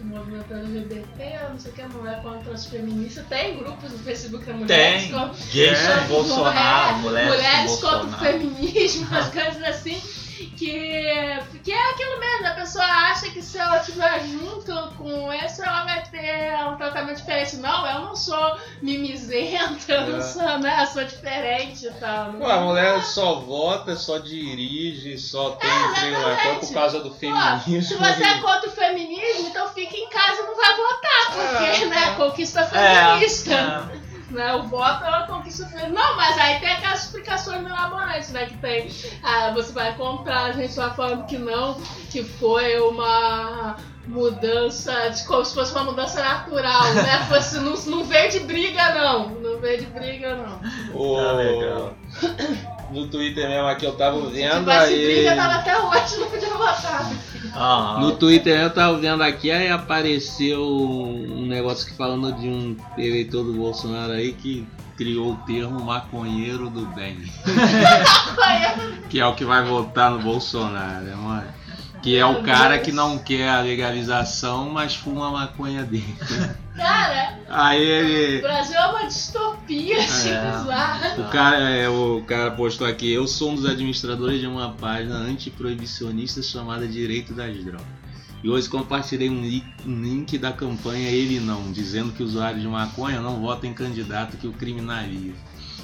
o 0.00 0.04
movimento 0.04 0.52
LGBT, 0.54 1.48
não 1.50 1.58
sei 1.58 1.72
o 1.72 1.74
que, 1.74 1.82
mulher 1.82 2.22
contra 2.22 2.52
as 2.52 2.66
feministas. 2.66 3.26
Tem 3.26 3.58
grupos 3.58 3.90
no 3.90 3.98
Facebook 3.98 4.44
da 4.46 4.52
mulheres 4.52 5.02
Tem. 5.02 5.12
contra 5.12 5.44
Gays 5.52 5.78
Bolsonaro, 6.08 6.98
mulher- 6.98 7.26
mulheres, 7.26 7.36
mulheres 7.42 7.80
com 7.80 7.88
contra 7.88 8.06
o 8.06 8.18
feminismo, 8.20 9.06
umas 9.10 9.28
coisas 9.28 9.62
assim. 9.64 10.00
Que, 10.46 11.38
que 11.64 11.72
é 11.72 11.90
aquilo 11.90 12.18
mesmo, 12.20 12.46
a 12.46 12.50
pessoa 12.54 12.84
acha 12.84 13.30
que 13.30 13.40
se 13.42 13.58
ela 13.58 13.78
estiver 13.78 14.20
junto 14.26 14.72
com 14.96 15.32
esse, 15.32 15.62
ela 15.62 15.84
vai 15.84 16.02
ter 16.04 16.54
um 16.68 16.76
tratamento 16.76 17.16
diferente. 17.18 17.56
Não, 17.56 17.86
eu 17.86 18.00
não 18.00 18.16
sou 18.16 18.56
mimizenta, 18.80 19.92
eu 19.92 20.06
não 20.08 20.18
É. 20.18 20.22
sou, 20.22 20.58
né? 20.58 20.82
Eu 20.82 20.86
sou 20.86 21.04
diferente 21.04 21.86
e 21.86 21.90
tal. 21.92 22.32
Pô, 22.34 22.46
a 22.46 22.60
mulher 22.60 23.02
só 23.04 23.34
vota, 23.36 23.96
só 23.96 24.18
dirige, 24.18 25.18
só 25.18 25.50
tem 25.52 25.70
É, 25.70 26.14
fora 26.14 26.54
por 26.60 26.72
causa 26.72 27.00
do 27.00 27.10
Pô, 27.10 27.16
feminismo. 27.16 27.82
se 27.82 27.94
você 27.96 28.24
é 28.24 28.38
contra 28.38 28.68
o 28.68 28.72
feminismo, 28.72 29.48
então 29.48 29.68
fica 29.68 29.96
em 29.96 30.08
casa 30.08 30.42
e 30.42 30.46
não 30.46 30.56
vai 30.56 30.76
votar, 30.76 31.26
porque, 31.32 31.82
É, 31.82 31.86
né, 31.86 32.08
é. 32.08 32.14
conquista 32.14 32.64
feminista. 32.64 33.90
Né, 34.32 34.54
o 34.54 34.62
voto 34.62 35.04
é 35.04 35.08
uma 35.08 35.26
conquista 35.26 35.66
feminista. 35.66 35.90
Não, 35.92 36.16
mas 36.16 36.38
aí 36.38 36.58
tem 36.58 36.70
aquelas 36.72 37.04
explicações 37.04 37.60
mirabolantes, 37.62 38.30
né? 38.30 38.46
Que 38.46 38.56
tem. 38.56 38.90
Ah, 39.22 39.50
você 39.54 39.72
vai 39.72 39.94
comprar, 39.94 40.44
a 40.46 40.52
gente 40.52 40.74
tá 40.74 40.90
falando 40.90 41.26
que 41.26 41.36
não, 41.36 41.74
que 42.10 42.22
foi 42.24 42.80
uma 42.80 43.76
mudança, 44.06 45.10
de, 45.10 45.24
como 45.24 45.44
se 45.44 45.54
fosse 45.54 45.72
uma 45.72 45.84
mudança 45.84 46.22
natural, 46.22 46.94
né? 46.94 47.24
Fosse, 47.28 47.58
não, 47.60 47.74
não 47.86 48.04
veio 48.04 48.30
de 48.30 48.40
briga, 48.40 48.94
não. 48.94 49.28
Não 49.28 49.58
veio 49.60 49.80
de 49.80 49.86
briga, 49.86 50.34
não. 50.36 50.60
O- 50.94 51.16
Tá 51.16 51.32
legal. 51.32 51.94
No 52.90 53.06
Twitter 53.08 53.48
mesmo 53.48 53.68
aqui 53.68 53.86
eu 53.86 53.94
tava 53.96 54.20
Se 54.20 54.26
vendo 54.32 54.58
tivesse 54.60 54.92
aí. 54.92 55.04
briga, 55.14 55.36
tava 55.36 55.54
até 55.54 55.78
hoje, 55.78 56.16
não 56.18 56.28
podia 56.30 56.48
votar. 56.50 57.10
Ah, 57.54 57.98
No 58.00 58.12
Twitter 58.12 58.60
eu 58.60 58.70
tava 58.72 58.98
vendo 58.98 59.22
aqui, 59.22 59.50
aí 59.50 59.68
apareceu 59.70 60.64
um 60.66 61.46
negócio 61.46 61.86
que 61.86 61.94
falando 61.96 62.32
de 62.32 62.48
um 62.48 62.76
eleitor 62.96 63.44
do 63.44 63.52
Bolsonaro 63.52 64.12
aí 64.12 64.32
que 64.32 64.66
criou 64.96 65.32
o 65.32 65.36
termo 65.46 65.80
maconheiro 65.84 66.70
do 66.70 66.86
bem. 66.86 67.16
que 69.10 69.20
é 69.20 69.26
o 69.26 69.34
que 69.34 69.44
vai 69.44 69.64
votar 69.64 70.10
no 70.10 70.20
Bolsonaro. 70.20 71.08
é 71.08 71.14
uma- 71.14 71.44
Que 72.02 72.16
é 72.16 72.24
o 72.26 72.42
cara 72.42 72.78
que 72.78 72.90
não 72.90 73.16
quer 73.18 73.48
a 73.48 73.60
legalização, 73.60 74.70
mas 74.70 74.94
fuma 74.96 75.28
a 75.28 75.30
maconha 75.30 75.84
dele. 75.84 76.16
Cara, 76.74 77.38
Aí 77.48 77.80
o 77.80 77.84
ele. 77.84 78.40
Brasil 78.40 78.76
é 78.76 78.86
uma 78.86 79.06
distopia, 79.06 79.98
assim, 79.98 80.30
É. 80.30 81.20
O 81.20 81.28
cara, 81.30 81.58
é, 81.58 81.88
o 81.88 82.22
cara 82.26 82.50
postou 82.52 82.86
aqui, 82.86 83.12
eu 83.12 83.26
sou 83.26 83.50
um 83.50 83.54
dos 83.54 83.66
administradores 83.66 84.40
de 84.40 84.46
uma 84.46 84.72
página 84.72 85.16
antiproibicionista 85.16 86.42
chamada 86.42 86.88
Direito 86.88 87.34
das 87.34 87.56
Drogas. 87.62 88.02
E 88.42 88.48
hoje 88.48 88.68
compartilhei 88.68 89.30
um 89.30 89.40
link, 89.40 89.64
um 89.86 90.02
link 90.02 90.36
da 90.36 90.52
campanha 90.52 91.08
Ele 91.08 91.38
Não, 91.38 91.70
dizendo 91.70 92.12
que 92.12 92.24
usuários 92.24 92.60
de 92.60 92.66
maconha 92.66 93.20
não 93.20 93.40
votam 93.40 93.70
em 93.70 93.74
candidato 93.74 94.36
que 94.36 94.48
o 94.48 94.52
criminaliza. 94.52 95.36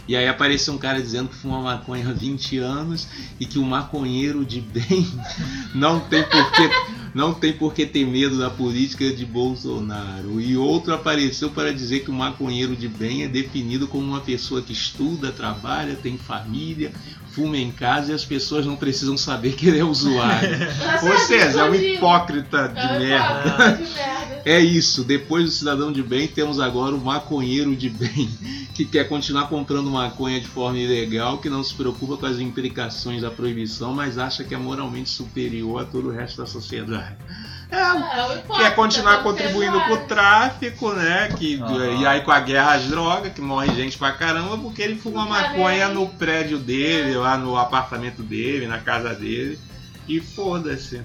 E 0.08 0.16
aí 0.16 0.26
apareceu 0.26 0.72
um 0.72 0.78
cara 0.78 1.00
dizendo 1.00 1.28
que 1.28 1.36
fuma 1.36 1.60
maconha 1.60 2.08
há 2.08 2.12
20 2.12 2.58
anos 2.58 3.06
e 3.38 3.44
que 3.44 3.58
o 3.58 3.64
maconheiro 3.64 4.42
de 4.44 4.60
bem 4.60 5.06
não 5.74 6.00
tem 6.00 6.22
porquê, 6.22 6.70
não 7.14 7.34
tem 7.34 7.52
por 7.52 7.74
que 7.74 7.86
ter 7.86 8.06
medo 8.06 8.38
da 8.38 8.50
política 8.50 9.10
de 9.10 9.24
Bolsonaro. 9.24 10.40
E 10.40 10.56
outro 10.56 10.94
apareceu 10.94 11.50
para 11.50 11.72
dizer 11.72 12.00
que 12.00 12.10
o 12.10 12.14
maconheiro 12.14 12.76
de 12.76 12.88
bem 12.88 13.24
é 13.24 13.28
definido 13.28 13.86
como 13.86 14.04
uma 14.04 14.20
pessoa 14.20 14.62
que 14.62 14.72
estuda, 14.72 15.32
trabalha, 15.32 15.96
tem 15.96 16.16
família, 16.18 16.92
fuma 17.38 17.56
em 17.56 17.70
casa 17.70 18.10
e 18.10 18.14
as 18.14 18.24
pessoas 18.24 18.66
não 18.66 18.74
precisam 18.74 19.16
saber 19.16 19.52
que 19.52 19.68
ele 19.68 19.78
é 19.78 19.84
usuário. 19.84 20.50
Ou 21.02 21.18
seja, 21.20 21.60
é 21.60 21.70
um 21.70 21.74
hipócrita 21.74 22.68
de 22.68 22.80
É 22.80 22.86
um 22.86 22.98
merda. 22.98 23.48
hipócrita 23.48 23.76
de 23.76 23.92
merda. 23.94 24.42
É 24.44 24.58
isso, 24.60 25.04
depois 25.04 25.44
do 25.44 25.50
cidadão 25.50 25.92
de 25.92 26.02
bem, 26.02 26.26
temos 26.26 26.58
agora 26.58 26.94
o 26.94 27.00
maconheiro 27.00 27.76
de 27.76 27.88
bem, 27.88 28.28
que 28.74 28.84
quer 28.84 29.08
continuar 29.08 29.48
comprando 29.48 29.90
maconha 29.90 30.40
de 30.40 30.46
forma 30.48 30.78
ilegal, 30.78 31.38
que 31.38 31.48
não 31.50 31.62
se 31.62 31.74
preocupa 31.74 32.16
com 32.16 32.26
as 32.26 32.38
implicações 32.38 33.22
da 33.22 33.30
proibição, 33.30 33.92
mas 33.94 34.18
acha 34.18 34.42
que 34.44 34.54
é 34.54 34.58
moralmente 34.58 35.10
superior 35.10 35.82
a 35.82 35.84
todo 35.84 36.08
o 36.08 36.12
resto 36.12 36.38
da 36.38 36.46
sociedade. 36.46 37.16
É, 37.70 37.76
É, 37.76 37.92
o 37.92 38.32
hipócrita, 38.38 38.54
quer 38.56 38.74
continuar 38.74 39.18
como 39.22 39.30
contribuindo 39.36 39.76
usuário. 39.76 39.98
com 39.98 40.04
o 40.04 40.06
tráfico, 40.06 40.92
né? 40.92 41.28
Que, 41.36 41.60
Aham. 41.60 42.00
E 42.00 42.06
aí 42.06 42.20
com 42.22 42.32
a 42.32 42.40
guerra 42.40 42.74
às 42.74 42.84
drogas, 42.84 43.32
que 43.32 43.40
morre 43.42 43.74
gente 43.74 43.98
pra 43.98 44.12
caramba, 44.12 44.56
porque 44.56 44.80
ele 44.80 44.98
fuma 44.98 45.22
Não 45.24 45.28
maconha 45.30 45.88
no 45.88 46.08
prédio 46.08 46.58
dele, 46.58 47.14
lá 47.16 47.36
no 47.36 47.56
apartamento 47.58 48.22
dele, 48.22 48.66
na 48.66 48.78
casa 48.78 49.14
dele. 49.14 49.58
E 50.08 50.18
foda-se. 50.20 51.02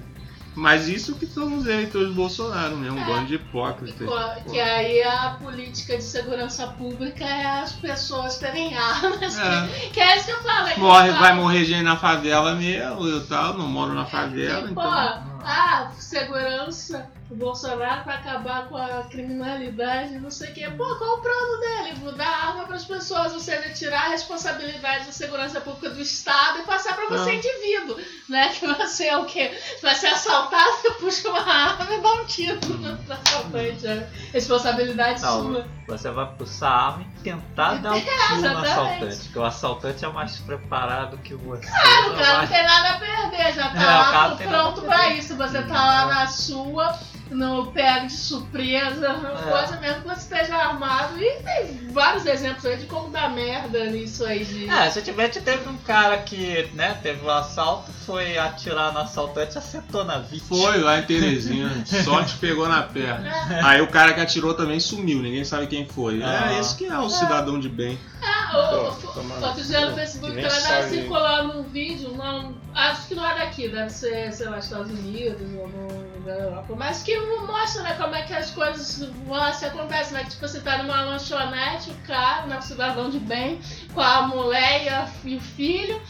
Mas 0.56 0.88
isso 0.88 1.16
que 1.16 1.26
são 1.26 1.58
os 1.58 1.66
eleitores 1.66 2.08
do 2.08 2.14
Bolsonaro 2.14 2.76
mesmo, 2.76 2.96
um 2.96 3.02
É. 3.02 3.06
bando 3.06 3.26
de 3.26 3.34
hipócritas. 3.34 4.08
Que 4.48 4.60
aí 4.60 5.02
a 5.02 5.36
política 5.42 5.96
de 5.98 6.04
segurança 6.04 6.68
pública 6.68 7.24
é 7.24 7.44
as 7.60 7.72
pessoas 7.72 8.38
terem 8.38 8.72
armas. 8.78 9.36
É. 9.36 9.88
Que 9.92 10.00
é 10.00 10.16
isso 10.16 10.26
que 10.26 10.30
eu 10.32 10.42
falo. 10.44 10.68
é 10.68 10.72
que 10.74 10.80
Morre, 10.80 11.08
eu 11.08 11.14
vai 11.16 11.34
morrer 11.34 11.64
gente 11.64 11.82
na 11.82 11.96
favela 11.96 12.54
mesmo, 12.54 13.04
eu 13.06 13.26
tal, 13.26 13.54
não 13.58 13.66
moro 13.68 13.92
na 13.94 14.06
favela, 14.06 14.68
Que, 14.68 14.74
pô, 14.74 14.80
então. 14.80 15.33
Ah, 15.44 15.92
segurança, 15.98 17.08
o 17.30 17.34
Bolsonaro 17.36 18.04
pra 18.04 18.14
acabar 18.14 18.68
com 18.68 18.76
a 18.76 19.04
criminalidade, 19.10 20.18
não 20.18 20.30
sei 20.30 20.50
o 20.50 20.54
quê. 20.54 20.70
Pô, 20.76 20.84
qual 20.96 21.18
o 21.18 21.22
plano 21.22 21.60
dele? 21.60 22.14
Dar 22.16 22.48
arma 22.48 22.64
pras 22.64 22.84
pessoas, 22.84 23.32
ou 23.32 23.40
seja, 23.40 23.70
tirar 23.72 24.06
a 24.06 24.08
responsabilidade 24.10 25.06
da 25.06 25.12
segurança 25.12 25.60
pública 25.60 25.90
do 25.90 26.00
Estado 26.00 26.58
e 26.60 26.62
passar 26.64 26.94
pra 26.94 27.06
você, 27.06 27.32
Não. 27.32 27.32
indivíduo, 27.32 27.96
né? 28.28 28.48
Que 28.54 28.66
você 28.66 29.06
é 29.08 29.16
o 29.16 29.24
quê? 29.24 29.58
Vai 29.82 29.94
ser 29.94 30.08
assaltado, 30.08 30.70
você 30.82 30.90
puxa 30.92 31.28
uma 31.30 31.40
arma 31.40 31.94
e 31.94 32.00
dá 32.00 32.12
um 32.12 32.24
tiro 32.26 32.60
no 32.78 33.12
assaltante, 33.12 33.86
né? 33.86 34.08
Responsabilidade 34.32 35.22
Não, 35.22 35.42
sua. 35.52 35.66
você 35.88 36.10
vai 36.10 36.26
puxar 36.36 36.68
a 36.68 36.86
arma 36.88 37.02
e 37.02 37.22
tentar 37.22 37.74
dar 37.82 37.92
um 37.94 38.00
tiro 38.00 38.40
no 38.42 38.58
assaltante, 38.58 39.16
porque 39.24 39.38
o 39.38 39.44
assaltante 39.44 40.04
é 40.04 40.08
mais 40.08 40.36
preparado 40.38 41.16
que 41.18 41.34
você. 41.34 41.66
Claro, 41.66 42.06
o 42.06 42.10
não 42.10 42.16
cara 42.16 42.32
não 42.32 42.46
vai- 42.46 42.48
tem 42.48 42.62
nada 42.64 42.88
a 42.90 42.98
perder, 42.98 43.52
já 43.54 43.70
tá 43.70 43.80
É, 43.80 43.84
o 43.84 43.88
lá 43.88 44.28
não 44.28 44.36
pronto 44.36 44.80
a 44.80 44.84
pra 44.84 44.98
perder. 44.98 45.18
isso. 45.18 45.36
Você 45.36 45.62
tá 45.62 45.74
lá 45.74 46.06
na 46.06 46.26
sua, 46.26 46.98
no 47.30 47.66
pego 47.72 48.06
de 48.06 48.12
surpresa, 48.12 49.08
É. 49.08 49.50
coisa 49.50 49.76
mesmo 49.80 50.02
que 50.02 50.08
você 50.08 50.20
esteja 50.36 50.56
armado. 50.56 51.18
E 51.20 51.42
tem 51.42 51.88
vários 51.92 52.26
exemplos 52.26 52.64
aí 52.64 52.76
de 52.76 52.86
como 52.86 53.10
dá 53.10 53.28
merda 53.28 53.86
nisso 53.86 54.24
aí 54.24 54.44
de. 54.44 54.68
É, 54.68 54.84
recentemente 54.84 55.40
teve 55.40 55.68
um 55.68 55.76
cara 55.78 56.18
que, 56.18 56.68
né, 56.74 56.98
teve 57.02 57.24
um 57.24 57.30
assalto, 57.30 57.90
foi 58.06 58.36
atirar 58.38 58.92
no 58.92 59.00
assaltante 59.00 59.54
e 59.54 59.58
acertou 59.58 60.04
na 60.04 60.18
vítima. 60.18 60.58
Foi 60.58 60.78
lá 60.80 60.98
em 60.98 61.02
Teresina, 61.02 61.70
só 62.04 62.22
te 62.24 62.36
pegou 62.36 62.68
na 62.68 62.82
perna. 62.82 63.28
É. 63.50 63.60
Aí 63.64 63.80
o 63.80 63.88
cara 63.88 64.12
que 64.12 64.20
atirou 64.20 64.54
também 64.54 64.78
sumiu, 64.80 65.20
ninguém 65.20 65.44
sabe 65.44 65.66
quem 65.66 65.86
foi. 65.86 66.22
Ah. 66.22 66.52
É 66.52 66.60
isso 66.60 66.76
que 66.76 66.86
é 66.86 66.98
o 66.98 67.08
cidadão 67.08 67.58
de 67.58 67.68
bem. 67.68 67.98
Ah, 68.22 68.43
o- 68.54 68.92
Pô, 69.00 69.08
o- 69.08 69.12
toma 69.12 69.34
Outro 69.46 69.64
no. 69.64 69.94
Facebook 69.94 70.32
nem 70.34 70.44
tava 70.44 70.60
sabe. 70.60 70.88
circulando 70.88 71.58
um 71.58 71.62
vídeo, 71.64 72.12
não, 72.14 72.54
acho 72.74 73.08
que 73.08 73.14
não 73.14 73.26
é 73.28 73.34
daqui, 73.38 73.68
deve 73.68 73.90
ser, 73.90 74.32
sei 74.32 74.48
lá, 74.48 74.58
Estados 74.58 74.90
Unidos 74.90 75.50
ou 75.58 75.68
no, 75.68 76.20
da 76.24 76.32
Europa, 76.32 76.74
mas 76.76 77.02
que 77.02 77.16
mostra 77.46 77.82
né, 77.82 77.94
como 78.00 78.14
é 78.14 78.22
que 78.22 78.32
as 78.32 78.50
coisas 78.50 79.06
vão, 79.26 79.52
se 79.52 79.64
acontecem, 79.66 80.14
né? 80.14 80.24
Que, 80.24 80.30
tipo, 80.30 80.46
você 80.48 80.60
tá 80.60 80.78
numa 80.82 81.02
lanchonete, 81.02 81.90
o 81.90 81.94
cara, 82.06 82.46
né, 82.46 82.58
o 82.58 82.62
cidadão 82.62 83.10
de 83.10 83.18
bem, 83.18 83.60
com 83.92 84.00
a 84.00 84.22
mulher 84.22 84.84
e, 84.84 84.88
a- 84.88 85.08
e 85.24 85.36
o 85.36 85.40
filho, 85.40 86.00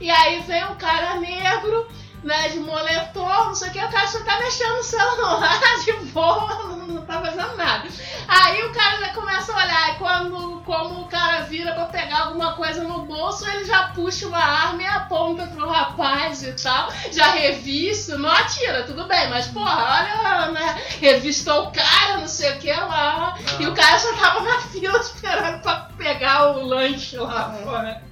e 0.00 0.10
aí 0.10 0.40
vem 0.42 0.64
um 0.66 0.74
cara 0.76 1.16
negro, 1.18 1.88
né, 2.24 2.48
de 2.48 2.58
moletom, 2.58 3.44
não 3.44 3.54
sei 3.54 3.68
o 3.68 3.72
que, 3.72 3.78
o 3.78 3.90
cara 3.90 4.06
só 4.06 4.20
tá 4.24 4.38
mexendo 4.38 4.76
no 4.76 4.82
celular 4.82 5.60
de 5.84 5.92
boa, 6.06 6.54
não, 6.64 6.86
não 6.86 7.02
tá 7.02 7.20
fazendo 7.20 7.56
nada. 7.56 7.88
Aí 8.26 8.64
o 8.64 8.72
cara 8.72 8.98
já 8.98 9.08
começa 9.12 9.52
a 9.52 9.56
olhar, 9.56 9.94
e 9.94 9.98
quando 9.98 10.54
como 10.64 11.02
o 11.02 11.08
cara 11.08 11.40
vira 11.42 11.72
pra 11.74 11.84
pegar 11.84 12.22
alguma 12.22 12.54
coisa 12.54 12.82
no 12.82 13.02
bolso, 13.02 13.46
ele 13.48 13.64
já 13.64 13.88
puxa 13.88 14.26
uma 14.26 14.38
arma 14.38 14.82
e 14.82 14.86
aponta 14.86 15.46
pro 15.46 15.68
rapaz 15.68 16.42
e 16.42 16.52
tal, 16.54 16.88
já 17.12 17.26
revista, 17.32 18.16
não 18.16 18.30
atira, 18.30 18.84
tudo 18.84 19.04
bem, 19.04 19.28
mas 19.28 19.46
porra, 19.48 20.00
olha, 20.00 20.52
né, 20.52 20.82
revistou 21.00 21.64
o 21.64 21.72
cara, 21.72 22.16
não 22.18 22.26
sei 22.26 22.52
o 22.52 22.58
que 22.58 22.72
lá, 22.72 23.36
e 23.60 23.66
o 23.66 23.74
cara 23.74 23.98
já 23.98 24.12
tava 24.14 24.40
na 24.40 24.60
fila 24.60 24.96
esperando 24.98 25.60
pra 25.60 25.88
pegar 25.98 26.52
o 26.52 26.64
lanche 26.64 27.18
lá 27.18 27.52
fora. 27.62 28.02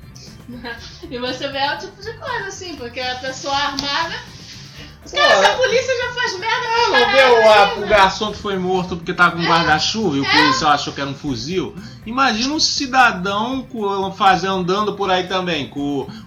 E 1.10 1.18
você 1.18 1.48
vê 1.48 1.58
é 1.58 1.74
o 1.74 1.78
tipo 1.78 2.00
de 2.02 2.12
coisa 2.14 2.46
assim, 2.48 2.76
porque 2.76 3.00
a 3.00 3.16
pessoa 3.16 3.54
armada. 3.54 4.14
Os 5.04 5.10
caras, 5.10 5.46
Pô, 5.46 5.52
a 5.52 5.56
polícia 5.56 5.92
já 5.98 6.12
faz 6.14 6.38
merda 6.38 6.60
pra 6.68 6.76
Não 6.78 6.92
caralho, 6.92 7.12
viu 7.42 7.50
a- 7.50 7.66
né? 7.66 7.74
o 7.84 7.88
garçom 7.88 8.32
que 8.32 8.38
foi 8.38 8.56
morto 8.56 8.96
porque 8.96 9.12
tava 9.12 9.32
com 9.36 9.42
um 9.42 9.46
guarda-chuva 9.46 10.16
e 10.16 10.20
o 10.20 10.24
policial 10.30 10.70
achou 10.72 10.92
que 10.92 11.00
era 11.00 11.10
um 11.10 11.14
fuzil? 11.14 11.74
Imagina 12.04 12.52
um 12.54 12.60
cidadão 12.60 13.66
fazendo, 14.16 14.54
andando 14.54 14.94
por 14.94 15.10
aí 15.10 15.28
também, 15.28 15.68
com 15.68 15.80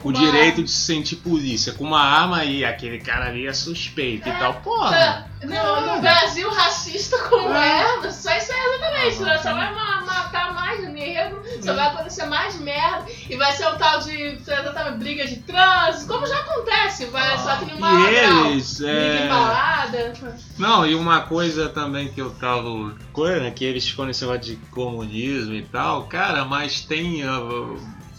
o 0.04 0.10
Uma 0.10 0.14
direito 0.14 0.64
de 0.64 0.70
se 0.72 0.82
sentir 0.86 1.18
polícia, 1.18 1.74
com 1.74 1.84
uma 1.84 2.02
arma 2.02 2.38
aí, 2.38 2.64
aquele 2.64 3.00
cara 3.00 3.26
ali 3.28 3.46
é 3.46 3.54
suspeito 3.54 4.28
e 4.30 4.32
tal. 4.34 4.54
Porra! 4.56 5.28
No, 5.44 5.96
no 5.96 6.02
Brasil 6.02 6.50
racista 6.50 7.18
como 7.30 7.54
é, 7.54 7.84
só 8.10 8.36
isso 8.36 8.52
é 8.52 8.76
exatamente. 8.76 9.20
né? 9.22 9.38
Você 9.38 9.54
vai 9.54 9.74
ma- 9.76 10.02
matar 10.02 10.54
mais 10.56 10.90
negro, 10.90 11.44
você 11.44 11.72
vai 11.72 11.88
acontecer 11.88 12.26
mais 12.26 12.56
merda, 12.60 13.06
e 13.30 13.36
vai 13.36 13.52
ser 13.52 13.68
um 13.68 13.78
tal 13.78 14.00
de 14.00 14.12
exatamente, 14.16 14.98
briga 14.98 15.28
de 15.28 15.36
trânsito, 15.38 16.08
como 16.12 16.26
já 16.26 16.40
acontece, 16.40 17.06
vai 17.08 17.38
só 17.38 17.58
que 17.58 17.66
numa 17.66 18.10
E 18.10 18.16
eles, 18.16 18.78
Briga 18.80 18.92
é... 18.92 19.28
balada. 19.28 20.14
Não, 20.58 20.86
e 20.86 20.96
uma 20.96 21.22
coisa 21.22 21.70
também 21.70 22.08
que 22.08 22.22
eu 22.22 22.32
tava. 22.32 22.96
Né, 23.42 23.52
que 23.52 23.64
eles 23.64 23.88
ficam 23.88 24.06
nesse 24.06 24.22
negócio 24.26 24.42
de 24.44 24.56
comunismo 24.72 25.54
e 25.54 25.64
tal, 25.64 26.06
cara, 26.08 26.44
mas 26.46 26.82
tem. 26.82 27.24
ah, 27.24 27.40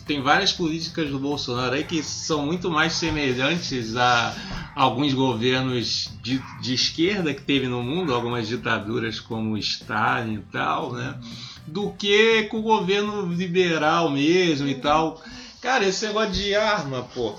tem 0.06 0.22
várias 0.22 0.52
políticas 0.52 1.10
do 1.10 1.18
Bolsonaro 1.18 1.74
aí 1.74 1.82
que 1.82 2.00
são 2.00 2.46
muito 2.46 2.70
mais 2.70 2.92
semelhantes 2.92 3.96
a 3.96 4.32
alguns 4.74 5.12
governos 5.12 6.08
de, 6.22 6.40
de 6.62 6.74
esquerda 6.74 7.34
que 7.34 7.42
teve 7.42 7.66
no 7.66 7.82
mundo, 7.82 8.14
algumas 8.14 8.46
ditaduras 8.46 9.18
como 9.18 9.58
Stalin 9.58 10.34
e 10.34 10.52
tal, 10.52 10.92
né? 10.92 11.16
Do 11.66 11.90
que 11.90 12.44
com 12.44 12.58
o 12.58 12.62
governo 12.62 13.26
liberal 13.34 14.08
mesmo 14.08 14.68
e 14.68 14.76
tal. 14.76 15.20
Cara, 15.60 15.84
esse 15.84 16.06
negócio 16.06 16.32
de 16.32 16.54
arma, 16.54 17.02
pô. 17.12 17.34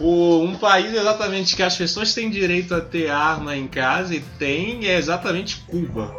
O- 0.00 0.42
um 0.42 0.56
país 0.56 0.92
exatamente 0.92 1.54
que 1.54 1.62
as 1.62 1.76
pessoas 1.76 2.12
têm 2.14 2.30
direito 2.30 2.74
a 2.74 2.80
ter 2.80 3.10
arma 3.10 3.56
em 3.56 3.68
casa 3.68 4.12
e 4.14 4.20
tem 4.20 4.86
é 4.86 4.96
exatamente 4.98 5.58
Cuba. 5.68 6.12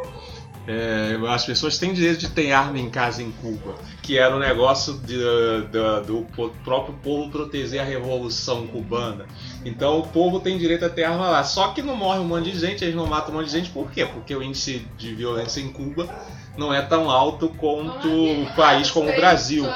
É, 0.72 1.18
as 1.28 1.44
pessoas 1.44 1.78
têm 1.78 1.92
direito 1.92 2.20
de 2.20 2.28
ter 2.30 2.52
arma 2.52 2.78
em 2.78 2.88
casa 2.88 3.20
em 3.22 3.32
Cuba, 3.32 3.74
que 4.02 4.16
era 4.16 4.36
um 4.36 4.38
negócio 4.38 4.94
de- 4.98 5.66
da- 5.72 5.98
do 5.98 6.24
próprio 6.62 6.94
povo 7.02 7.28
proteger 7.28 7.80
a 7.80 7.84
revolução 7.84 8.68
cubana. 8.68 9.26
Então 9.64 9.98
o 9.98 10.06
povo 10.06 10.40
tem 10.40 10.58
direito 10.58 10.84
a 10.84 10.88
ter 10.88 11.04
arma 11.04 11.28
lá. 11.28 11.44
Só 11.44 11.68
que 11.68 11.82
não 11.82 11.96
morre 11.96 12.18
um 12.18 12.24
monte 12.24 12.50
de 12.50 12.58
gente, 12.58 12.84
eles 12.84 12.94
não 12.94 13.06
matam 13.06 13.34
um 13.34 13.38
monte 13.38 13.46
de 13.46 13.52
gente, 13.52 13.70
por 13.70 13.90
quê? 13.90 14.06
Porque 14.06 14.34
o 14.34 14.42
índice 14.42 14.86
de 14.96 15.14
violência 15.14 15.60
em 15.60 15.68
Cuba 15.68 16.08
não 16.56 16.72
é 16.72 16.82
tão 16.82 17.10
alto 17.10 17.48
quanto 17.48 18.08
um 18.08 18.46
país 18.54 18.90
como 18.90 19.10
o 19.10 19.16
Brasil 19.16 19.66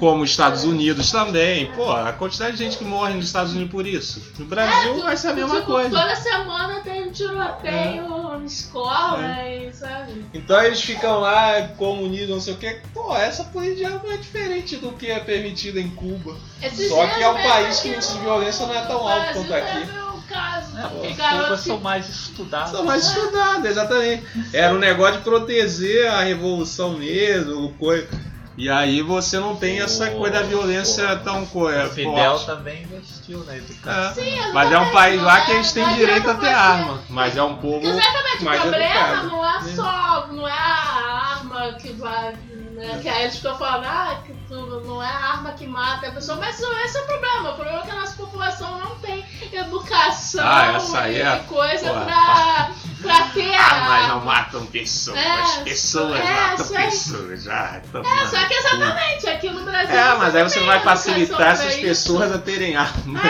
como 0.00 0.22
os 0.22 0.30
Estados 0.30 0.64
Unidos 0.64 1.12
também. 1.12 1.70
Pô, 1.72 1.92
a 1.92 2.12
quantidade 2.14 2.56
de 2.56 2.64
gente 2.64 2.78
que 2.78 2.84
morre 2.84 3.12
nos 3.12 3.26
Estados 3.26 3.52
Unidos 3.52 3.70
por 3.70 3.86
isso. 3.86 4.32
No 4.38 4.46
Brasil 4.46 5.02
vai 5.02 5.16
ser 5.16 5.28
a 5.28 5.34
mesma 5.34 5.56
tipo, 5.56 5.66
coisa. 5.66 5.90
Toda 5.90 6.16
semana 6.16 6.80
tem 6.80 7.06
um 7.06 7.12
tiroteio 7.12 8.08
na 8.08 8.44
escola 8.46 9.46
e 9.46 9.70
sabe? 9.72 10.24
Então 10.32 10.60
eles 10.62 10.80
ficam 10.80 11.20
lá, 11.20 11.68
comunismo, 11.76 12.34
não 12.34 12.40
sei 12.40 12.54
o 12.54 12.56
que. 12.56 12.80
Pô, 12.94 13.14
essa 13.14 13.44
política 13.44 13.90
não 13.90 14.10
é 14.10 14.16
diferente 14.16 14.76
do 14.76 14.92
que 14.92 15.10
é 15.10 15.20
permitido 15.20 15.78
em 15.78 15.90
Cuba. 15.90 16.34
Esses 16.62 16.88
Só 16.88 17.06
que 17.06 17.22
é 17.22 17.28
um 17.28 17.34
país 17.34 17.80
que 17.80 17.90
o 17.90 17.94
índice 17.94 18.14
de 18.14 18.20
violência 18.20 18.66
não 18.66 18.74
é 18.74 18.86
tão 18.86 19.06
alto 19.06 19.29
Brasil 19.32 19.44
quanto 19.48 19.54
aqui. 19.54 19.88
um 20.16 20.20
caso, 20.28 20.78
É, 20.78 20.82
porque 20.82 21.06
em 21.08 21.16
garoto 21.16 21.44
Cuba 21.44 21.56
que- 21.56 21.62
são 21.64 21.80
mais 21.80 22.08
estudados. 22.08 22.70
São 22.70 22.84
mais 22.84 23.04
estudados, 23.06 23.64
exatamente. 23.64 24.24
Era 24.52 24.74
um 24.74 24.78
negócio 24.78 25.18
de 25.18 25.24
proteger 25.24 26.08
a 26.10 26.20
revolução 26.22 26.90
mesmo, 26.98 27.72
coisa. 27.78 28.08
E 28.56 28.68
aí 28.68 29.00
você 29.00 29.38
não 29.38 29.56
tem 29.56 29.80
essa 29.80 30.10
coisa 30.10 30.34
da 30.40 30.42
violência 30.42 31.16
tão 31.24 31.46
coisa. 31.46 31.86
O 31.86 31.90
Fidel 31.90 32.12
forte. 32.14 32.46
também 32.46 32.82
investiu 32.82 33.42
na 33.44 33.56
educação. 33.56 34.22
É. 34.22 34.52
Mas 34.52 34.70
é 34.72 34.78
um 34.78 34.90
país 34.92 35.22
lá 35.22 35.40
que 35.40 35.52
eles 35.52 35.72
têm 35.72 35.82
Mas 35.86 35.96
direito 35.96 36.28
é 36.28 36.30
a 36.30 36.34
ter 36.34 36.48
arma. 36.52 37.00
Mas 37.08 37.36
é 37.38 37.42
um 37.42 37.56
povo 37.56 37.86
Exatamente, 37.86 38.42
o 38.42 38.44
mais 38.44 38.60
problema 38.60 38.84
educado. 38.94 39.28
não 39.28 39.46
é 39.48 39.62
só, 39.74 40.26
não 40.30 40.46
é 40.48 40.52
a 40.52 41.36
arma 41.38 41.72
que 41.80 41.92
vai, 41.94 42.34
né, 42.74 42.98
que 43.00 43.08
aí 43.08 43.22
eles 43.22 43.36
ficam 43.36 43.56
falando, 43.56 43.84
ah, 43.86 44.22
que 44.26 44.34
não 44.50 45.02
é 45.02 45.06
a 45.06 45.32
arma 45.32 45.52
que 45.52 45.66
mata 45.66 46.08
a 46.08 46.12
pessoa, 46.12 46.38
mas 46.38 46.58
não 46.60 46.76
esse 46.80 46.96
é 46.98 47.00
o 47.00 47.06
problema, 47.06 47.50
o 47.50 47.54
problema 47.54 47.78
é 47.78 47.82
que 47.82 47.90
a 47.90 47.94
nossa 48.00 48.14
população 48.14 48.78
não 48.80 48.96
tem 48.96 49.24
educação 49.52 50.44
Ah, 50.44 50.72
essa 50.76 51.08
e 51.08 51.20
é- 51.20 51.36
coisa 51.48 51.88
porra. 51.88 52.04
pra, 52.04 52.70
pra 53.00 53.26
ter 53.28 53.54
a 53.54 53.62
Armas 53.62 54.08
não 54.08 54.20
matam 54.24 54.66
pessoas, 54.66 55.18
É, 55.18 55.62
pessoas 55.64 56.20
é, 56.20 56.32
matam 56.32 56.66
pessoas. 56.66 57.48
Ah, 57.48 57.80
tá 57.92 57.98
É, 58.00 58.26
só 58.26 58.46
que 58.48 58.54
exatamente, 58.54 59.28
aqui 59.28 59.50
no 59.50 59.62
Brasil 59.64 59.96
É, 59.96 60.14
mas 60.16 60.34
aí 60.34 60.42
você 60.42 60.60
vai 60.60 60.80
facilitar 60.80 61.52
essas 61.52 61.72
isso. 61.74 61.80
pessoas 61.82 62.32
a 62.32 62.38
terem 62.38 62.76
armas. 62.76 63.22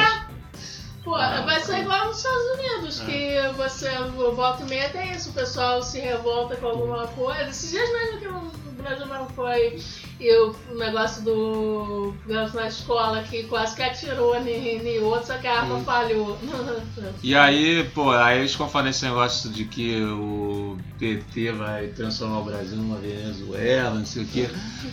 Pô, 1.05 1.13
vai 1.13 1.61
ser 1.61 1.81
igual 1.81 2.07
nos 2.07 2.19
Estados 2.19 2.43
Unidos, 2.59 3.01
que 3.01 3.41
você, 3.57 3.89
o 3.99 4.33
voto 4.35 4.63
e 4.63 4.67
meia 4.67 4.89
tem 4.91 5.11
isso, 5.13 5.31
o 5.31 5.33
pessoal 5.33 5.83
se 5.83 5.99
revolta 5.99 6.57
com 6.57 6.67
alguma 6.67 7.07
coisa. 7.09 7.49
Esses 7.51 7.71
dias 7.71 7.91
mesmo 7.91 8.19
que 8.21 8.29
no 8.29 8.51
Brasil 8.83 9.07
não 9.07 9.29
foi 9.29 9.79
e 10.21 10.37
o 10.37 10.55
negócio 10.77 11.23
do 11.23 12.15
negócio 12.27 12.61
na 12.61 12.69
escola 12.69 13.23
que 13.23 13.45
quase 13.45 13.75
que 13.75 13.83
atirou 13.83 14.37
em 14.37 14.99
outro, 15.01 15.29
só 15.29 15.39
que 15.39 15.47
a 15.47 15.61
arma 15.61 15.81
falhou. 15.81 16.39
E 17.23 17.35
aí, 17.35 17.85
pô, 17.95 18.11
aí 18.11 18.39
eles 18.39 18.53
ficam 18.53 18.69
falando 18.69 18.89
esse 18.89 19.05
negócio 19.05 19.51
de 19.51 19.65
que 19.65 20.03
o 20.03 20.79
PT 20.99 21.53
vai 21.53 21.89
transformar 21.89 22.41
o 22.41 22.45
Brasil 22.45 22.77
numa 22.77 22.97
Venezuela, 22.97 23.95
não 23.95 24.07
sei 24.07 24.23
o 24.23 24.27
quê. 24.27 24.51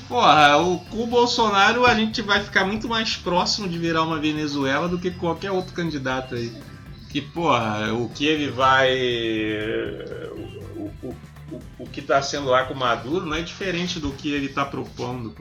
Porra, 0.08 0.58
o, 0.58 0.80
com 0.80 1.04
o 1.04 1.08
Bolsonaro 1.08 1.86
a 1.86 1.94
gente 1.94 2.22
vai 2.22 2.42
ficar 2.42 2.66
muito 2.66 2.88
mais 2.88 3.16
próximo 3.16 3.68
de 3.68 3.78
virar 3.78 4.04
uma 4.04 4.20
Venezuela 4.20 4.88
do 4.88 4.98
que 4.98 5.12
qualquer 5.12 5.52
outro 5.52 5.74
candidato 5.74 6.36
aí. 6.36 6.52
Que, 7.10 7.22
porra, 7.22 7.94
o 7.94 8.10
que 8.10 8.26
ele 8.26 8.50
vai. 8.52 8.90
O, 11.52 11.62
o, 11.84 11.88
que 11.88 12.02
tá 12.02 12.22
sendo 12.22 12.50
lá 12.50 12.66
com 12.66 12.74
o 12.74 12.78
Maduro 12.78 13.26
não 13.26 13.36
é 13.36 13.42
diferente 13.42 14.00
do 14.00 14.12
que 14.12 14.32
ele 14.34 14.50
tá 14.50 14.66
propondo. 14.66 15.34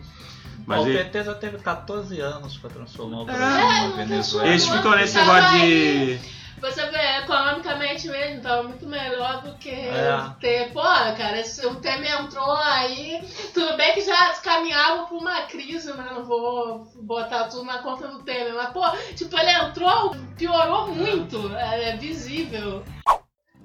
Mas 0.65 0.85
o 0.85 0.89
ele- 0.89 0.99
PT 1.05 1.25
já 1.25 1.35
teve 1.35 1.59
14 1.59 2.21
anos 2.21 2.57
pra 2.59 2.71
transformar 2.71 3.19
o 3.19 3.23
É, 3.23 3.25
Brasil 3.25 3.57
não 3.57 3.89
numa 3.89 3.97
Venezuela. 3.97 4.49
eles 4.49 4.69
ficam 4.69 4.91
nesse 4.97 5.17
negócio 5.17 5.61
de. 5.61 6.37
Você 6.59 6.87
vê, 6.87 7.19
economicamente 7.19 8.09
mesmo, 8.09 8.41
tava 8.41 8.63
muito 8.63 8.87
melhor 8.87 9.43
do 9.43 9.55
que 9.59 9.69
É. 9.69 10.19
ter. 10.41 10.73
Pô, 10.73 10.81
cara, 10.81 11.43
o 11.65 11.75
Temer 11.77 12.21
entrou 12.23 12.51
aí. 12.57 13.21
Tudo 13.53 13.77
bem 13.77 13.93
que 13.95 14.01
já 14.01 14.33
caminhava 14.43 15.05
pra 15.05 15.17
uma 15.19 15.43
crise, 15.43 15.93
né? 15.93 16.13
Não 16.15 16.25
vou 16.25 16.85
botar 17.03 17.45
tudo 17.45 17.65
na 17.65 17.79
conta 17.79 18.09
do 18.09 18.23
Temer. 18.23 18.55
Mas, 18.55 18.71
pô, 18.71 18.83
tipo, 19.15 19.37
ele 19.39 19.51
entrou, 19.51 20.17
piorou 20.37 20.89
muito. 20.95 21.55
É, 21.57 21.91
é 21.91 21.97
visível. 21.99 22.83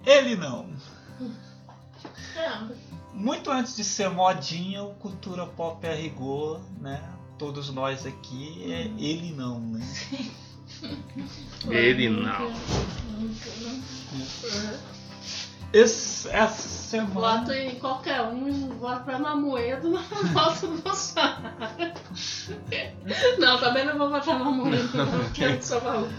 Ele 0.06 0.36
não. 0.36 0.70
É. 2.42 2.92
Muito 3.14 3.52
antes 3.52 3.76
de 3.76 3.84
ser 3.84 4.10
modinha, 4.10 4.84
o 4.84 4.96
cultura 4.96 5.46
pop 5.46 5.86
a 5.86 5.94
rigor, 5.94 6.62
né? 6.80 7.02
Todos 7.38 7.70
nós 7.70 8.06
aqui, 8.06 8.64
é 8.72 8.92
ele 8.98 9.34
não, 9.34 9.60
né? 9.60 9.86
Ele 11.70 12.10
não. 12.10 12.52
Esse, 15.74 16.28
essa 16.30 16.68
semana. 16.68 17.40
Voto 17.40 17.52
em 17.54 17.76
qualquer 17.76 18.22
um, 18.24 18.70
voto 18.78 19.06
pra 19.06 19.18
Mamoedo, 19.18 19.90
não 19.90 20.04
voto 20.34 20.68
no 20.68 20.82
Bolsonaro. 20.82 21.42
Não, 23.40 23.60
também 23.60 23.86
não 23.86 23.98
vou 23.98 24.10
votar 24.10 24.38
Mamoedo, 24.38 24.98
não, 24.98 25.08
porque 25.24 25.44
eu 25.44 25.62
sou 25.62 25.82
maluca. 25.82 26.12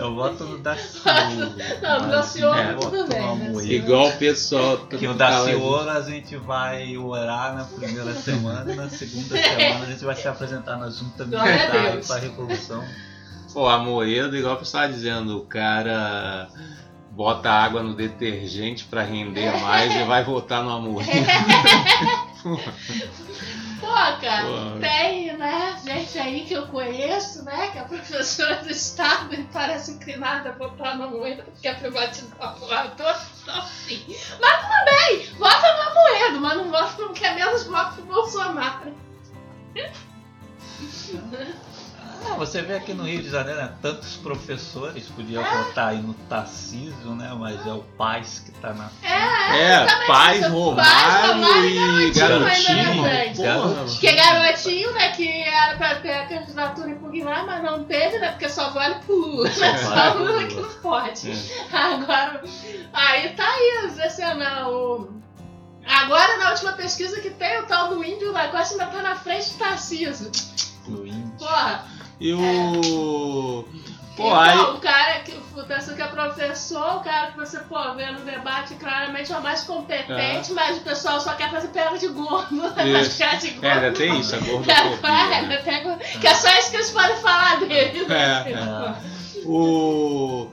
Eu 0.00 0.14
voto 0.14 0.44
no 0.44 0.58
Daciolo. 0.58 1.54
Não, 1.82 2.08
Daciolo 2.08 2.58
eu 2.58 2.78
tudo 2.78 3.06
bem, 3.06 3.20
no 3.20 3.60
né? 3.60 3.64
Igual 3.64 4.08
o 4.08 4.16
pessoal. 4.16 4.78
Que 4.86 5.06
o 5.06 5.14
Daciolo 5.14 5.90
a 5.90 6.00
gente 6.00 6.36
vai 6.36 6.96
orar 6.96 7.54
na 7.54 7.64
primeira 7.64 8.14
semana 8.14 8.72
e 8.72 8.76
na 8.76 8.88
segunda 8.88 9.36
semana 9.36 9.84
a 9.84 9.90
gente 9.90 10.04
vai 10.04 10.16
se 10.16 10.26
apresentar 10.28 10.76
na 10.76 10.90
junta 10.90 11.24
militar 11.24 12.00
para 12.06 12.16
a 12.16 12.18
Revolução. 12.18 12.84
Pô, 13.52 13.68
a 13.68 13.78
Moeda, 13.78 14.36
igual 14.36 14.56
você 14.56 14.62
estava 14.62 14.92
dizendo, 14.92 15.38
o 15.38 15.44
cara 15.44 16.48
bota 17.10 17.50
água 17.50 17.82
no 17.82 17.94
detergente 17.94 18.84
pra 18.84 19.02
render 19.02 19.52
mais 19.60 19.94
e 19.94 20.04
vai 20.04 20.24
votar 20.24 20.62
no 20.62 20.70
Amoedo. 20.70 21.10
Pô. 23.80 24.80
tem, 24.80 25.36
né, 25.36 25.80
gente 25.84 26.18
aí 26.18 26.44
que 26.44 26.54
eu 26.54 26.66
conheço, 26.68 27.44
né, 27.44 27.68
que 27.68 27.78
é 27.78 27.84
professora 27.84 28.56
do 28.56 28.70
Estado 28.70 29.34
e 29.34 29.44
parece 29.44 29.92
inclinada 29.92 30.50
a 30.50 30.52
votar 30.52 30.96
no 30.96 31.10
Moedo 31.10 31.42
porque 31.44 31.68
é 31.68 31.74
privatizar 31.74 32.36
a 32.40 32.48
porra 32.48 32.88
toda, 32.96 33.20
então 33.42 33.62
sim. 33.62 34.04
Mas 34.40 34.60
tudo 34.60 34.84
bem, 34.84 35.26
vota 35.38 35.84
no 35.84 35.94
Moedo, 35.94 36.40
mas 36.40 36.56
não 36.56 36.70
vota 36.70 37.02
no 37.02 37.12
que 37.12 37.24
é 37.24 37.34
menos 37.34 37.64
voto 37.66 37.94
pro 37.94 38.04
Bolsonaro. 38.04 38.94
Ah, 42.28 42.34
você 42.34 42.62
vê 42.62 42.74
aqui 42.76 42.92
no 42.92 43.04
Rio 43.04 43.22
de 43.22 43.30
Janeiro, 43.30 43.60
né, 43.60 43.72
tantos 43.80 44.16
professores 44.16 45.06
podiam 45.08 45.42
votar 45.42 45.88
aí 45.88 45.98
no 46.02 46.14
Tarcísio, 46.28 47.14
né? 47.14 47.34
Mas 47.38 47.66
é 47.66 47.72
o 47.72 47.82
Paz 47.96 48.42
que 48.44 48.52
tá 48.52 48.72
na 48.74 48.90
É, 49.02 49.84
Paz, 49.86 50.06
Paz, 50.06 50.46
Romário 50.48 51.32
Romário 51.34 52.00
e 52.00 52.08
e 52.08 52.10
Garotinho. 52.12 53.02
Garotinho. 53.02 53.62
Porra. 53.62 53.84
Que 54.00 54.06
é 54.06 54.12
garotinho, 54.14 54.92
né, 54.92 55.12
que 55.12 55.42
era 55.42 55.76
pra 55.76 55.94
ter 55.96 56.12
a 56.12 56.26
candidatura 56.26 56.90
impugnar, 56.90 57.46
mas 57.46 57.62
não 57.62 57.84
teve, 57.84 58.18
né, 58.18 58.30
porque 58.30 58.48
só 58.48 58.70
vale 58.70 58.96
pro 59.06 59.14
Lula, 59.16 59.48
né, 59.48 59.78
Só 59.78 60.12
Lula 60.14 60.44
que 60.46 60.54
não 60.54 60.68
pode. 60.82 61.30
É. 61.30 61.76
Agora, 61.76 62.42
aí 62.92 63.30
tá 63.30 63.44
aí, 63.48 63.86
exercendo 63.86 64.42
o... 64.68 65.20
Agora, 65.86 66.36
na 66.36 66.50
última 66.50 66.72
pesquisa 66.72 67.20
que 67.20 67.30
tem, 67.30 67.58
o 67.60 67.66
tal 67.66 67.88
do 67.88 68.04
índio 68.04 68.32
da 68.32 68.48
Costa 68.48 68.74
ainda 68.74 68.86
tá 68.86 69.02
na 69.02 69.16
frente 69.16 69.50
do 69.54 69.58
Tarcísio. 69.58 70.30
do 70.86 71.06
índio. 71.06 71.32
Porra, 71.38 71.84
E 72.20 72.32
o. 72.34 73.64
Pô, 74.16 74.26
então, 74.26 74.40
aí. 74.40 74.58
o 74.58 74.78
cara 74.78 75.20
que 75.20 75.32
pensa 75.66 75.94
que 75.94 76.02
é 76.02 76.06
professor, 76.08 76.96
o 76.96 77.00
cara 77.00 77.28
que 77.28 77.36
você, 77.38 77.58
pô, 77.60 77.94
vê 77.94 78.10
no 78.10 78.20
debate, 78.20 78.74
claramente 78.74 79.32
é 79.32 79.38
o 79.38 79.42
mais 79.42 79.62
competente, 79.62 80.52
mas 80.52 80.78
o 80.78 80.80
pessoal 80.80 81.20
só 81.20 81.32
quer 81.34 81.50
fazer 81.50 81.68
piada 81.68 81.96
de 81.96 82.08
gordo. 82.08 82.60
Piada 82.74 83.36
de 83.38 83.50
gordo. 83.50 83.64
É, 83.64 83.72
ainda 83.72 83.92
tem 83.92 84.20
isso, 84.20 84.34
a 84.34 84.38
É, 84.38 84.40
gordofobia. 84.42 85.42
né? 85.42 85.56
tem- 85.64 86.20
que 86.20 86.26
é 86.26 86.34
só 86.34 86.52
isso 86.58 86.70
que 86.70 86.76
eles 86.76 86.90
podem 86.90 87.16
falar 87.18 87.60
dele. 87.60 88.04
né? 88.06 88.44
É, 88.46 88.52
é. 88.52 89.46
O... 89.46 90.48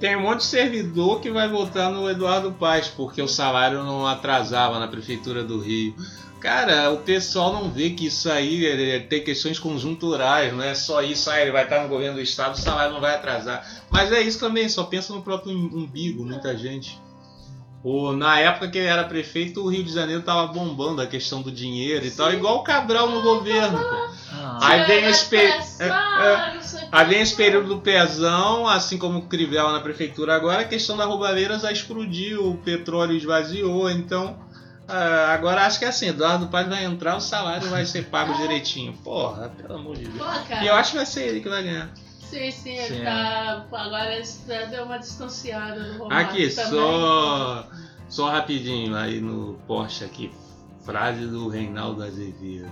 Tem 0.00 0.16
um 0.16 0.20
monte 0.22 0.38
de 0.40 0.44
servidor 0.46 1.20
que 1.20 1.30
vai 1.30 1.48
votar 1.48 1.90
no 1.90 2.08
Eduardo 2.10 2.52
Paes, 2.52 2.88
porque 2.88 3.20
o 3.22 3.26
salário 3.28 3.82
não 3.82 4.06
atrasava 4.06 4.78
na 4.78 4.86
Prefeitura 4.86 5.42
do 5.42 5.60
Rio. 5.60 5.94
Cara, 6.40 6.90
o 6.92 6.98
pessoal 6.98 7.52
não 7.52 7.68
vê 7.70 7.90
que 7.90 8.06
isso 8.06 8.30
aí 8.30 8.64
é- 8.66 9.00
tem 9.00 9.22
questões 9.24 9.58
conjunturais, 9.58 10.52
não 10.52 10.62
é 10.62 10.74
só 10.74 11.02
isso, 11.02 11.28
ah, 11.30 11.40
ele 11.40 11.50
vai 11.50 11.64
estar 11.64 11.82
no 11.82 11.88
governo 11.88 12.14
do 12.16 12.22
estado, 12.22 12.54
o 12.54 12.58
salário 12.60 12.92
não 12.94 13.00
vai 13.00 13.14
atrasar. 13.14 13.66
Mas 13.90 14.12
é 14.12 14.20
isso 14.20 14.38
também, 14.38 14.68
só 14.68 14.84
pensa 14.84 15.12
no 15.12 15.22
próprio 15.22 15.52
umbigo, 15.52 16.24
muita 16.24 16.56
gente. 16.56 16.98
O, 17.82 18.12
na 18.12 18.38
época 18.40 18.68
que 18.68 18.78
ele 18.78 18.88
era 18.88 19.04
prefeito, 19.04 19.62
o 19.64 19.68
Rio 19.68 19.84
de 19.84 19.92
Janeiro 19.92 20.22
tava 20.22 20.48
bombando 20.52 21.00
a 21.00 21.06
questão 21.06 21.42
do 21.42 21.50
dinheiro 21.50 22.04
e 22.04 22.10
tal, 22.10 22.32
igual 22.32 22.56
o 22.56 22.62
Cabral 22.64 23.08
no 23.08 23.22
governo. 23.22 23.78
Ah, 24.32 24.58
Aí 24.62 24.84
vem 24.84 25.04
esse 25.06 25.26
pe- 25.26 25.36
é, 25.80 25.88
o 25.88 26.88
Aí 26.90 27.06
vem 27.06 27.20
esse 27.20 27.34
período 27.36 27.68
do 27.68 27.80
pezão, 27.80 28.66
assim 28.66 28.98
como 28.98 29.18
o 29.20 29.26
Crivella 29.28 29.72
na 29.72 29.80
prefeitura 29.80 30.34
agora, 30.34 30.62
a 30.62 30.64
questão 30.64 30.96
da 30.96 31.04
roubalheira 31.04 31.58
já 31.58 31.70
explodiu, 31.70 32.48
o 32.50 32.56
petróleo 32.58 33.16
esvaziou, 33.16 33.88
então 33.90 34.36
ah, 34.88 35.32
agora 35.34 35.66
acho 35.66 35.78
que 35.78 35.84
é 35.84 35.88
assim, 35.88 36.08
Eduardo 36.08 36.48
Paz 36.48 36.66
vai 36.68 36.84
entrar, 36.84 37.16
o 37.16 37.20
salário 37.20 37.68
vai 37.68 37.84
ser 37.84 38.06
pago 38.06 38.34
direitinho. 38.34 38.92
Porra, 39.04 39.50
pelo 39.50 39.74
amor 39.74 39.96
de 39.96 40.08
Pô, 40.08 40.24
Deus. 40.24 40.48
cara. 40.48 40.64
E 40.64 40.66
eu 40.66 40.74
acho 40.74 40.92
que 40.92 40.96
vai 40.96 41.06
ser 41.06 41.28
ele 41.28 41.40
que 41.40 41.48
vai 41.48 41.62
ganhar. 41.62 41.90
Sim, 42.28 42.50
sim, 42.50 42.76
ele 42.76 42.98
Sim. 42.98 43.04
tá. 43.04 43.66
Agora 43.72 44.22
deu 44.70 44.84
uma 44.84 44.98
distanciada 44.98 45.82
do 45.82 45.98
Romário 45.98 46.26
Aqui, 46.28 46.48
também. 46.50 46.70
só, 46.70 47.66
só 48.08 48.30
rapidinho, 48.30 48.94
aí 48.96 49.18
no 49.20 49.54
post 49.66 50.04
aqui, 50.04 50.30
frase 50.84 51.26
do 51.26 51.48
Reinaldo 51.48 52.02
Azevedo. 52.02 52.70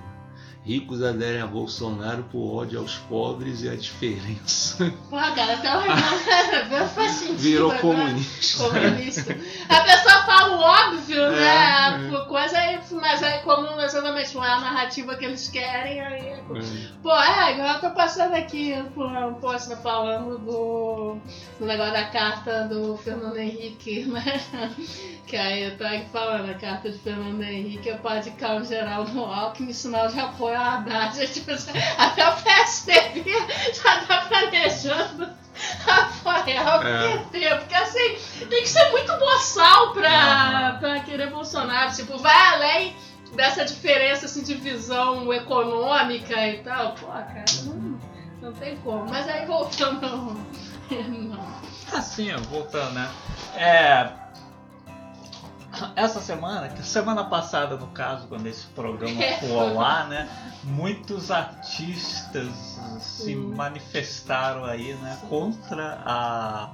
Ricos 0.66 1.00
aderem 1.00 1.40
a 1.40 1.46
Bolsonaro 1.46 2.24
por 2.24 2.62
ódio 2.62 2.80
aos 2.80 2.96
pobres 2.96 3.62
e 3.62 3.68
a 3.68 3.76
diferença. 3.76 4.92
Pô, 5.08 5.16
cara, 5.16 5.54
até 5.54 5.76
o 5.76 5.78
Renan 5.78 6.88
faz 6.92 7.12
sentido. 7.12 7.38
Virou 7.38 7.70
agora. 7.70 7.82
comunista. 7.82 8.64
Comunista. 8.64 9.36
A 9.68 9.80
pessoa 9.82 10.22
fala 10.24 10.56
o 10.56 10.60
óbvio, 10.60 11.30
né? 11.30 11.46
É, 11.46 12.06
é. 12.06 12.10
Por 12.10 12.26
Coisa 12.26 12.58
aí, 12.58 12.80
mas 12.90 13.22
aí, 13.22 13.38
como 13.42 13.80
exatamente 13.80 14.34
não 14.34 14.44
é 14.44 14.50
a 14.50 14.60
narrativa 14.60 15.14
que 15.14 15.24
eles 15.24 15.48
querem, 15.48 16.00
aí. 16.00 16.26
É. 16.26 16.42
Pô, 17.00 17.12
é, 17.12 17.52
igual 17.52 17.74
eu 17.74 17.80
tô 17.80 17.90
passando 17.90 18.34
aqui 18.34 18.74
por 18.92 19.06
um 19.06 19.34
post 19.34 19.74
falando 19.76 20.36
do, 20.38 21.16
do 21.60 21.64
negócio 21.64 21.92
da 21.92 22.06
carta 22.06 22.64
do 22.64 22.96
Fernando 22.96 23.38
Henrique, 23.38 24.04
né? 24.10 24.40
Que 25.26 25.36
aí 25.36 25.62
eu 25.62 25.78
tô 25.78 25.84
aqui 25.84 26.06
falando, 26.12 26.50
a 26.50 26.54
carta 26.54 26.90
de 26.90 26.98
Fernando 26.98 27.42
Henrique 27.42 27.88
é 27.88 27.96
para 27.96 28.20
de 28.20 28.32
calma 28.32 28.64
geral 28.64 29.04
no 29.04 29.24
Alckmin, 29.24 29.72
sinal 29.72 30.08
de 30.08 30.18
apoio 30.18 30.55
à 30.55 30.55
Haddad. 30.56 31.18
Até 31.98 32.28
o 32.28 32.36
PSDB 32.42 33.24
já 33.72 34.00
tá 34.06 34.18
planejando 34.28 35.28
apoiar 35.86 36.80
o 36.80 36.86
É. 36.86 37.18
PT, 37.18 37.54
porque 37.56 37.74
assim, 37.74 38.18
tem 38.48 38.62
que 38.62 38.68
ser 38.68 38.90
muito 38.90 39.12
boçal 39.16 39.92
pra, 39.92 40.08
Aham. 40.10 40.78
pra 40.78 41.00
querer 41.00 41.30
Bolsonaro. 41.30 41.94
Tipo, 41.94 42.18
vai 42.18 42.54
além 42.54 42.96
dessa 43.34 43.64
diferença 43.64 44.26
assim, 44.26 44.42
de 44.42 44.54
visão 44.54 45.32
econômica 45.32 46.46
e 46.46 46.58
tal. 46.62 46.92
Pô, 46.92 47.06
cara, 47.06 47.44
não, 47.64 47.98
não 48.42 48.52
tem 48.52 48.76
como. 48.76 49.08
Mas 49.08 49.28
aí 49.28 49.46
voltando. 49.46 50.36
Não. 50.88 51.44
Assim, 51.92 52.32
voltando, 52.48 52.92
né? 52.92 53.10
É. 53.56 54.08
Essa 55.94 56.20
semana, 56.20 56.68
que 56.68 56.82
semana 56.82 57.24
passada 57.24 57.76
no 57.76 57.86
caso, 57.88 58.26
quando 58.28 58.46
esse 58.46 58.66
programa 58.68 59.22
É. 59.22 59.38
foi 59.38 59.52
ao 59.58 59.80
ar, 59.80 60.08
né? 60.08 60.28
Muitos 60.64 61.30
artistas 61.30 62.48
se 63.00 63.24
Sim. 63.24 63.36
manifestaram 63.54 64.64
aí, 64.64 64.94
né? 64.94 65.18
Contra 65.28 66.00
a, 66.04 66.70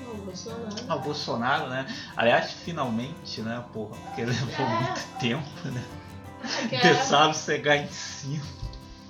Não, 0.00 0.14
Bolsonaro. 0.24 0.76
a 0.88 0.96
Bolsonaro, 0.96 1.68
né? 1.68 1.86
Aliás, 2.16 2.52
finalmente, 2.52 3.40
né? 3.42 3.62
Porra, 3.72 3.96
porque 4.06 4.24
levou 4.24 4.66
É. 4.66 4.80
muito 4.80 5.06
tempo, 5.18 5.68
né? 5.68 5.84
Que 6.70 6.78
Tentaram 6.78 7.34
cegar 7.34 7.76
em 7.76 7.88
cima. 7.88 8.42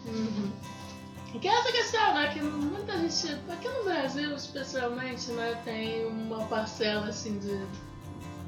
Uhum. 0.07 0.51
Que 1.41 1.47
é 1.47 1.53
essa 1.55 1.71
questão, 1.71 2.15
né? 2.15 2.29
Que 2.35 2.41
muita 2.43 2.99
gente, 2.99 3.39
aqui 3.53 3.69
no 3.69 3.85
Brasil 3.85 4.35
especialmente, 4.35 5.31
né, 5.31 5.57
tem 5.65 6.07
uma 6.07 6.45
parcela 6.47 7.07
assim 7.07 7.39
de. 7.39 7.65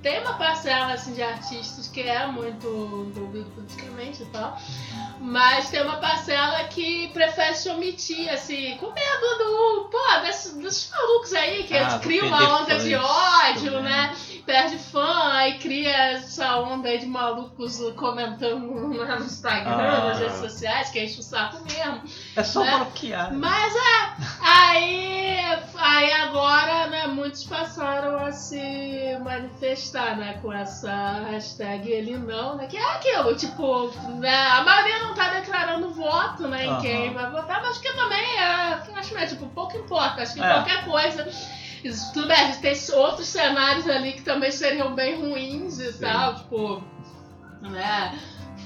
Tem 0.03 0.21
uma 0.21 0.35
parcela 0.35 0.93
assim 0.95 1.13
de 1.15 1.23
artistas 1.23 1.87
que 1.87 2.01
é 2.01 2.27
muito 2.27 2.67
envolvido 2.67 3.49
politicamente 3.51 4.25
e 4.25 4.27
tal. 4.27 4.59
Mas 5.21 5.71
tem 5.71 5.81
uma 5.83 5.99
parcela 5.99 6.65
que 6.65 7.07
prefere 7.13 7.55
se 7.55 7.69
omitir, 7.69 8.29
assim, 8.29 8.77
com 8.79 8.87
medo 8.91 9.39
do. 9.39 9.89
Pô, 9.93 10.21
desses, 10.23 10.55
desses 10.55 10.91
malucos 10.91 11.33
aí 11.33 11.63
que 11.63 11.75
Ah, 11.77 11.83
eles 11.83 11.95
criam 11.99 12.27
uma 12.27 12.61
onda 12.63 12.79
de 12.81 12.95
ódio, 12.97 13.73
também. 13.73 13.83
né? 13.85 14.17
Perde 14.45 14.77
fã, 14.79 15.33
aí 15.35 15.59
cria 15.59 15.95
essa 16.15 16.59
onda 16.73 16.89
aí 16.89 16.99
de 16.99 17.07
malucos 17.07 17.79
comentando 17.97 18.89
né, 18.89 19.17
no 19.19 19.25
Instagram, 19.25 19.73
Ah. 19.73 20.05
nas 20.09 20.19
redes 20.19 20.37
sociais, 20.39 20.91
que 20.91 21.03
enche 21.03 21.21
o 21.21 21.23
saco 21.23 21.59
mesmo. 21.65 22.03
É 22.37 22.43
só 22.43 22.65
Né? 22.65 22.77
bloquear. 22.77 23.33
Mas 23.33 23.75
é, 23.75 24.13
aí, 24.41 25.45
aí 25.77 26.13
agora, 26.13 26.87
né, 26.89 27.07
muitos 27.07 27.45
passaram 27.45 28.17
a 28.25 28.33
se 28.33 28.61
manifestar, 29.23 30.17
né, 30.17 30.39
com 30.43 30.53
essa 30.53 31.25
hashtag 31.31 31.89
ele 31.91 32.17
não, 32.19 32.57
né, 32.57 32.67
que 32.67 32.77
é 32.77 32.95
aquilo, 32.95 33.35
tipo, 33.37 33.89
né, 34.19 34.47
a 34.49 34.63
maioria 34.63 34.99
não 35.01 35.15
tá 35.15 35.31
declarando 35.31 35.91
voto, 35.91 36.49
né, 36.49 36.67
em 36.67 36.79
quem 36.81 37.13
vai 37.13 37.31
votar, 37.31 37.63
mas 37.63 37.79
que 37.79 37.93
também 37.93 38.25
é, 38.39 38.45
acho 38.97 39.11
que 39.11 39.17
é, 39.17 39.27
tipo, 39.27 39.47
pouco 39.49 39.77
importa, 39.77 40.23
acho 40.23 40.35
que 40.35 40.43
É. 40.43 40.49
qualquer 40.53 40.85
coisa... 40.85 41.29
Tudo 42.13 42.29
bem, 42.29 42.37
a 42.37 42.45
gente 42.53 42.61
tem 42.61 42.97
outros 42.97 43.27
cenários 43.27 43.89
ali 43.89 44.13
que 44.13 44.23
também 44.23 44.51
seriam 44.51 44.95
bem 44.95 45.21
ruins 45.21 45.79
e 45.81 45.93
tal, 45.95 46.37
tipo, 46.37 46.83
né, 47.63 48.19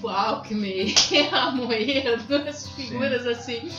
o 0.02 0.09
Alckmin, 0.09 0.94
a 1.33 1.50
Moedo, 1.50 2.35
essas 2.46 2.70
figuras 2.72 3.26
assim, 3.26 3.70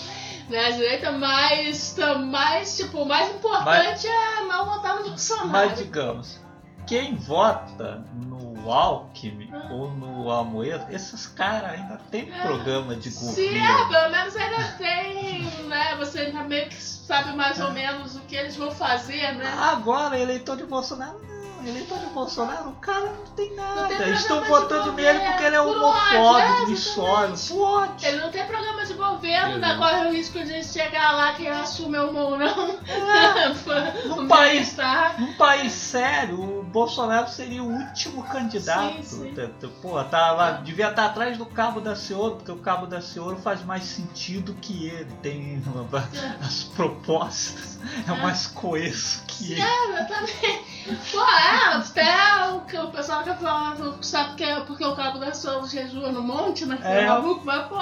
né, 0.49 0.65
à 0.65 0.71
direita, 0.71 1.11
mas, 1.11 1.93
tam- 1.93 2.25
mas 2.25 2.77
tipo, 2.77 3.03
o 3.03 3.05
mais 3.07 3.29
importante 3.35 4.07
é 4.07 4.41
não 4.47 4.65
votar 4.65 4.95
no 4.97 5.09
Bolsonaro. 5.09 5.49
Mas 5.49 5.77
digamos, 5.77 6.39
quem 6.87 7.15
vota 7.15 8.03
no 8.13 8.36
Alckmin 8.71 9.49
Ah. 9.53 9.67
ou 9.71 9.89
no 9.91 10.31
Amoedo, 10.31 10.85
esses 10.93 11.27
caras 11.27 11.71
ainda 11.71 11.99
tem 12.11 12.31
É. 12.33 12.41
programa 12.41 12.95
de 12.95 13.09
Sim, 13.11 13.57
é, 13.57 13.67
governo. 13.67 13.89
pelo 13.89 14.09
menos 14.11 14.35
ainda 14.35 14.63
tem, 14.77 15.43
né, 15.67 15.95
você 15.97 16.19
ainda 16.19 16.43
meio 16.43 16.67
que 16.69 16.81
sabe 16.81 17.35
mais 17.35 17.59
ou 17.59 17.71
menos 17.71 18.15
o 18.15 18.19
que 18.21 18.35
eles 18.35 18.55
vão 18.55 18.71
fazer, 18.71 19.33
né. 19.35 19.53
Agora, 19.59 20.17
eleitor 20.19 20.57
de 20.57 20.65
Bolsonaro, 20.65 21.19
não. 21.23 21.37
Eleitor 21.67 21.97
de 21.97 22.05
Bolsonaro, 22.07 22.69
o 22.69 22.73
cara 22.75 23.07
não 23.07 23.25
tem 23.35 23.53
nada. 23.55 23.87
tem 23.87 24.01
Eles 24.07 24.19
estão 24.21 24.37
programa 24.37 24.59
de 24.59 24.73
votando 24.73 24.91
governo, 24.91 25.19
nele 25.19 25.31
porque 25.31 25.43
ele 25.43 25.55
é 25.55 25.61
homofóbico, 25.61 26.67
misógino, 26.69 27.37
por 27.57 27.61
ódio. 27.81 28.07
Ele 28.07 28.17
não 28.21 28.31
tem 28.31 28.45
programa 28.45 28.85
de 28.85 28.93
governo, 28.93 29.57
não. 29.57 29.77
corre 29.77 30.05
o 30.07 30.11
risco 30.13 30.39
de 30.39 30.63
chegar 30.63 31.11
lá 31.13 31.33
quem 31.33 31.49
assume 31.49 31.97
o 31.97 32.15
ou 32.15 32.37
não. 32.37 32.79
É, 32.87 33.49
no 34.07 34.27
país, 34.27 34.73
tá? 34.75 35.15
num 35.17 35.33
país 35.33 35.73
sério, 35.73 36.39
o 36.39 36.56
Bolsonaro 36.77 37.27
seria 37.27 37.63
o 37.63 37.71
último 37.71 38.21
candidato. 38.23 39.03
Sim, 39.03 39.03
sim. 39.03 39.33
Tá- 39.33 39.47
tá- 39.59 39.67
Pô, 39.81 40.03
tava, 40.03 40.51
devia 40.63 40.89
estar 40.89 41.05
atrás 41.07 41.35
do 41.35 41.45
Cabo 41.47 41.81
da 41.81 41.95
Cioro, 41.95 42.35
porque 42.35 42.51
o 42.51 42.57
Cabo 42.57 42.85
da 42.85 43.01
Cioro 43.01 43.35
faz 43.37 43.63
mais 43.65 43.83
sentido 43.83 44.53
que 44.61 44.87
ele. 44.87 45.07
Tem 45.23 45.59
as 46.45 46.63
propostas, 46.63 47.79
é 48.07 48.11
mais 48.21 48.45
coeso 48.45 49.23
que 49.25 49.53
ele. 49.53 49.61
É, 49.61 50.01
eu 50.01 50.07
também. 50.07 50.67
Pô, 51.11 51.19
é, 51.21 51.73
até 51.75 52.49
o, 52.51 52.61
que 52.61 52.77
o 52.77 52.91
pessoal 52.91 53.19
fica 53.23 53.35
falando, 53.35 53.97
sabe 54.05 54.35
que 54.35 54.43
é 54.43 54.59
porque 54.61 54.85
o 54.85 54.95
Cabo 54.95 55.17
da 55.17 55.33
Ciolo 55.33 55.67
jejua 55.67 56.11
no 56.11 56.21
monte, 56.21 56.63
né? 56.65 56.77
Que 56.77 56.87
é. 56.87 57.01
É. 57.01 57.07
maluco, 57.07 57.41
mas, 57.43 57.67
pô, 57.67 57.79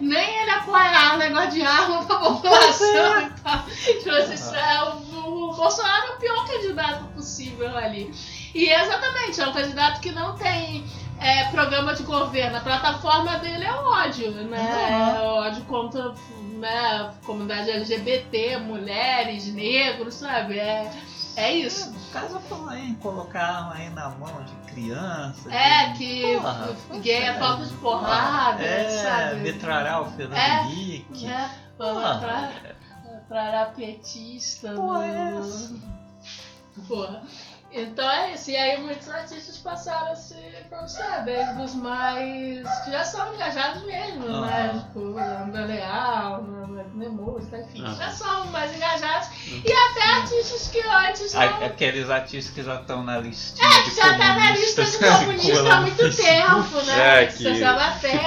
nem 0.00 0.42
ele 0.42 0.50
apoiar 0.50 1.14
o 1.14 1.18
negócio 1.18 1.50
de 1.52 1.62
arma 1.62 2.04
pra 2.04 2.16
população 2.18 3.20
e 3.22 3.30
tal. 3.42 3.62
Tipo 3.64 4.10
assim, 4.10 4.34
isso 4.34 4.54
é, 4.54 4.84
o, 4.84 5.45
o 5.50 5.54
Bolsonaro 5.54 6.06
é 6.06 6.10
o 6.14 6.18
pior 6.18 6.46
candidato 6.46 7.04
possível 7.14 7.76
ali. 7.76 8.12
E 8.54 8.68
exatamente, 8.70 9.40
é 9.40 9.46
um 9.48 9.52
candidato 9.52 10.00
que 10.00 10.10
não 10.12 10.34
tem 10.36 10.84
é, 11.20 11.44
programa 11.50 11.94
de 11.94 12.02
governo. 12.02 12.56
A 12.56 12.60
plataforma 12.60 13.38
dele 13.38 13.64
é 13.64 13.72
ódio, 13.72 14.30
né? 14.32 15.16
É 15.18 15.20
ódio 15.22 15.62
contra 15.64 16.14
né, 16.58 17.10
comunidade 17.24 17.70
LGBT, 17.70 18.58
mulheres, 18.58 19.46
negros, 19.52 20.14
sabe? 20.14 20.58
É, 20.58 20.90
é 21.36 21.52
isso. 21.52 21.90
O 21.90 22.12
caso 22.12 22.40
falou 22.48 22.72
em 22.72 22.94
colocar 22.94 23.72
aí 23.74 23.90
na 23.90 24.08
mão 24.10 24.42
de 24.44 24.72
criança. 24.72 25.52
É, 25.52 25.88
de- 25.92 25.98
que 25.98 26.36
Porra, 26.38 26.76
gay 27.02 27.22
é 27.24 27.34
falta 27.34 27.64
de 27.66 27.74
porrada, 27.74 28.62
é, 28.64 28.88
sabe? 29.02 29.40
metralhar 29.40 30.00
o 30.02 30.10
Fernando 30.12 30.38
É. 30.38 30.62
Henrique. 30.62 31.26
É, 31.26 31.50
Porra, 31.76 32.18
pra- 32.18 32.50
pra 33.28 33.44
era 33.44 33.66
petista. 33.66 34.72
Porra, 34.74 35.06
é 35.06 35.38
essa? 35.38 35.74
Porra. 36.88 37.22
Então 37.72 38.08
é 38.10 38.34
isso. 38.34 38.50
E 38.50 38.56
aí 38.56 38.80
muitos 38.80 39.08
artistas 39.08 39.58
passaram 39.58 40.15
a 40.86 40.88
se 40.88 40.96
pronunciar, 40.96 41.24
desde 41.24 41.60
os 41.62 41.74
mais. 41.74 42.68
que 42.84 42.90
já 42.92 43.04
são 43.04 43.34
engajados 43.34 43.82
mesmo, 43.84 44.26
Aham. 44.28 44.46
né? 44.46 44.82
Tipo, 44.86 45.18
André 45.18 45.64
Leal, 45.66 46.42
né, 46.42 47.08
música, 47.08 47.58
enfim. 47.58 47.82
Aham. 47.84 47.94
Já 47.96 48.10
são 48.10 48.46
mais 48.46 48.74
engajados. 48.74 49.28
E 49.48 49.72
até 49.72 50.02
artistas 50.14 50.68
que 50.68 50.80
antes 50.80 51.34
não. 51.34 51.42
Aqueles 51.66 52.08
artistas 52.08 52.54
que 52.54 52.62
já 52.62 52.76
estão 52.76 53.02
na 53.02 53.18
listinha 53.18 53.66
É, 53.68 53.82
de 53.82 53.90
que 53.90 53.96
já 53.96 54.16
tá 54.16 54.34
na 54.34 54.50
lista 54.52 54.84
de 54.84 54.98
comunista 54.98 55.72
há 55.74 55.80
muito 55.80 55.96
tempo, 56.16 56.82
né? 56.86 57.22
É, 57.22 57.26
que- 57.26 57.44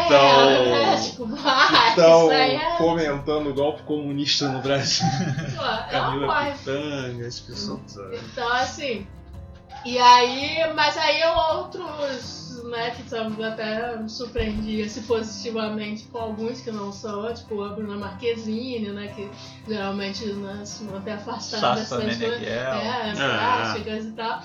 tão- 0.09 0.65
né? 0.65 0.97
Tipo, 1.01 1.29
ah, 1.45 1.93
aí 2.31 2.55
é. 2.55 2.77
fomentando 2.77 3.49
o 3.49 3.53
golpe 3.53 3.83
comunista 3.83 4.49
no 4.49 4.61
Brasil. 4.61 5.07
Pô, 5.55 5.63
é 5.63 5.65
uma 5.65 5.83
Camila 6.11 6.35
coisa. 6.35 6.57
Pitanga, 6.57 7.27
as 7.27 7.39
pessoas. 7.39 7.79
Então, 8.13 8.51
assim. 8.53 9.07
E 9.85 9.97
aí, 9.97 10.73
mas 10.75 10.97
aí 10.97 11.23
outros, 11.23 12.48
né, 12.69 12.91
que 12.91 13.15
até 13.43 13.97
me 13.97 14.09
surpreendi 14.09 14.81
assim, 14.83 15.01
positivamente 15.03 16.03
com 16.11 16.17
alguns 16.19 16.61
que 16.61 16.71
não 16.71 16.91
são, 16.91 17.33
tipo 17.33 17.61
a 17.63 17.69
Bruna 17.69 17.97
Marquezine, 17.97 18.89
né, 18.91 19.07
que 19.15 19.29
geralmente 19.67 20.25
né, 20.25 20.63
se 20.65 20.83
mantém 20.83 21.13
afastada 21.13 21.75
dessas 21.79 22.17
coisas. 22.17 22.21
É, 22.43 23.09
É. 23.09 23.13
plásticas 23.13 24.05
e 24.05 24.11
tal. 24.11 24.41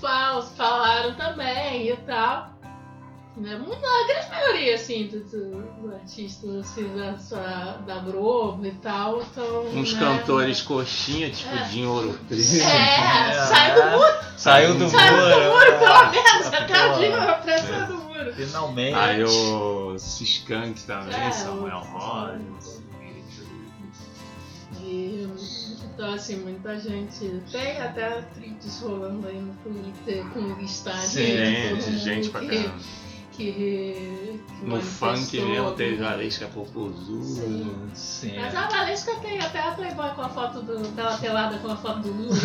Fal- 0.00 0.42
Falaram 0.42 1.14
também 1.14 1.88
e 1.90 1.96
tal. 1.98 2.52
Né? 3.36 3.56
Muito- 3.56 3.84
A 3.86 4.06
grande 4.06 4.28
maioria, 4.30 4.74
assim, 4.74 5.06
dos, 5.06 5.30
dos 5.30 5.92
artistas 5.94 6.50
assim, 6.56 6.96
da, 6.96 7.16
sua- 7.16 7.78
da 7.86 8.00
Globo 8.00 8.66
e 8.66 8.72
tal, 8.72 9.22
estão. 9.22 9.66
Uns 9.68 9.94
né, 9.94 10.00
cantores 10.00 10.60
coxinha, 10.62 11.30
tipo 11.30 11.54
É. 11.54 11.62
Dinho 11.68 11.90
Ouro 11.90 12.18
Preto. 12.28 12.42
É, 12.42 13.30
É, 13.30 13.46
sai 13.46 13.74
do 13.74 13.90
muro, 13.90 14.14
Saiu 14.36 14.74
do 14.78 14.88
sai 14.88 15.10
do 15.10 15.16
muro. 15.16 15.54
muro, 15.54 15.78
pelo 15.78 15.92
ah, 15.92 16.10
menos, 16.10 16.50
tá 16.50 16.58
até 16.58 16.84
o 16.84 16.88
boa. 16.88 16.98
dia 16.98 17.16
na 17.16 17.32
pressa 17.34 17.86
do 17.86 17.94
muro. 17.98 18.34
Finalmente. 18.34 18.94
Aí 18.96 19.24
o 19.24 19.98
Siskank 19.98 20.82
também, 20.82 21.14
É, 21.20 21.30
Samuel. 21.30 21.82
E, 24.82 25.28
então, 25.84 26.14
assim, 26.14 26.36
muita 26.36 26.78
gente. 26.80 27.42
Tem 27.52 27.80
até 27.80 28.22
tweets 28.34 28.80
rolando 28.80 29.28
aí 29.28 29.38
no 29.40 29.54
Twitter 29.62 30.24
com 30.32 30.40
listagem. 30.54 31.06
Sim, 31.08 31.90
de 31.90 31.98
gente 31.98 32.30
pra 32.30 32.40
caramba. 32.40 32.74
Que, 33.40 34.40
que 34.58 34.66
No 34.66 34.80
funk 34.80 35.40
mesmo 35.40 35.72
teve 35.72 35.96
né? 35.96 36.10
Valesca 36.10 36.46
Popozuda. 36.48 37.24
Sim. 37.24 37.90
Sim. 37.94 38.32
Mas 38.38 38.54
a 38.54 38.68
Valesca 38.68 39.14
tem 39.16 39.40
até 39.40 39.58
a 39.60 39.70
Playboy 39.72 40.10
com 40.10 40.22
a 40.22 40.28
foto 40.28 40.60
do, 40.62 40.78
dela 40.88 41.16
pelada 41.16 41.56
com 41.58 41.70
a 41.70 41.76
foto 41.76 42.00
do 42.00 42.12
Lula. 42.12 42.36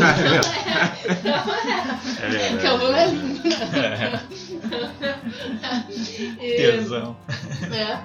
É 2.22 2.30
verdade. 2.30 2.54
Porque 2.54 2.68
o 2.68 2.78
Lula 2.78 3.00
é 3.00 3.08
lindo. 3.08 3.42
E- 6.42 6.56
Tesão. 6.56 7.18
É. 7.74 8.00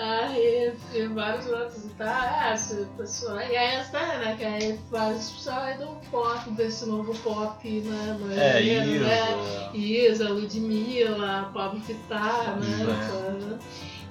Aí, 0.00 0.72
e 0.94 1.06
vários 1.08 1.46
outros 1.48 1.84
tal. 1.98 2.06
É, 2.06 2.52
essa 2.52 2.88
pessoa. 2.96 3.42
E 3.44 3.56
aí 3.56 3.74
essa, 3.80 3.98
né? 3.98 4.36
Que 4.38 4.44
aí 4.44 4.78
várias 4.90 5.28
pessoas 5.30 5.56
aí 5.56 5.78
do 5.78 5.88
pop, 6.08 6.50
desse 6.52 6.86
novo 6.86 7.12
pop, 7.18 7.68
né? 7.68 8.16
É, 8.30 8.62
né? 8.84 9.70
Isa, 9.74 10.28
Ludmilla, 10.28 11.50
Pablo 11.52 11.80
Vittar, 11.80 12.58
né? 12.60 12.68
Isso, 12.68 13.58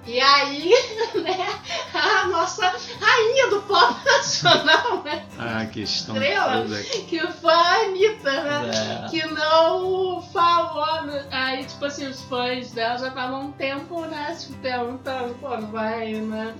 E 0.07 0.21
aí, 0.21 0.71
né, 1.21 1.47
a 1.93 2.27
nossa 2.27 2.65
rainha 2.65 3.49
do 3.49 3.61
pop 3.63 3.93
nacional, 4.05 5.03
né? 5.03 5.25
Ah, 5.37 5.65
questão 5.65 6.15
Estrela. 6.15 6.65
Que 7.09 7.19
foi 7.27 7.53
a 7.53 7.81
Anitta, 7.81 8.43
né? 8.43 8.71
É. 9.05 9.09
que 9.09 9.25
não 9.25 10.21
falou. 10.31 11.03
né? 11.03 11.27
Aí, 11.29 11.65
tipo 11.65 11.83
assim, 11.83 12.07
os 12.07 12.21
fãs 12.21 12.71
dela 12.71 12.97
já 12.97 13.09
estavam 13.09 13.47
um 13.47 13.51
tempo, 13.51 14.05
né, 14.05 14.33
se 14.33 14.53
perguntando, 14.53 15.35
pô, 15.35 15.49
não 15.57 15.71
vai, 15.71 16.13
né, 16.13 16.55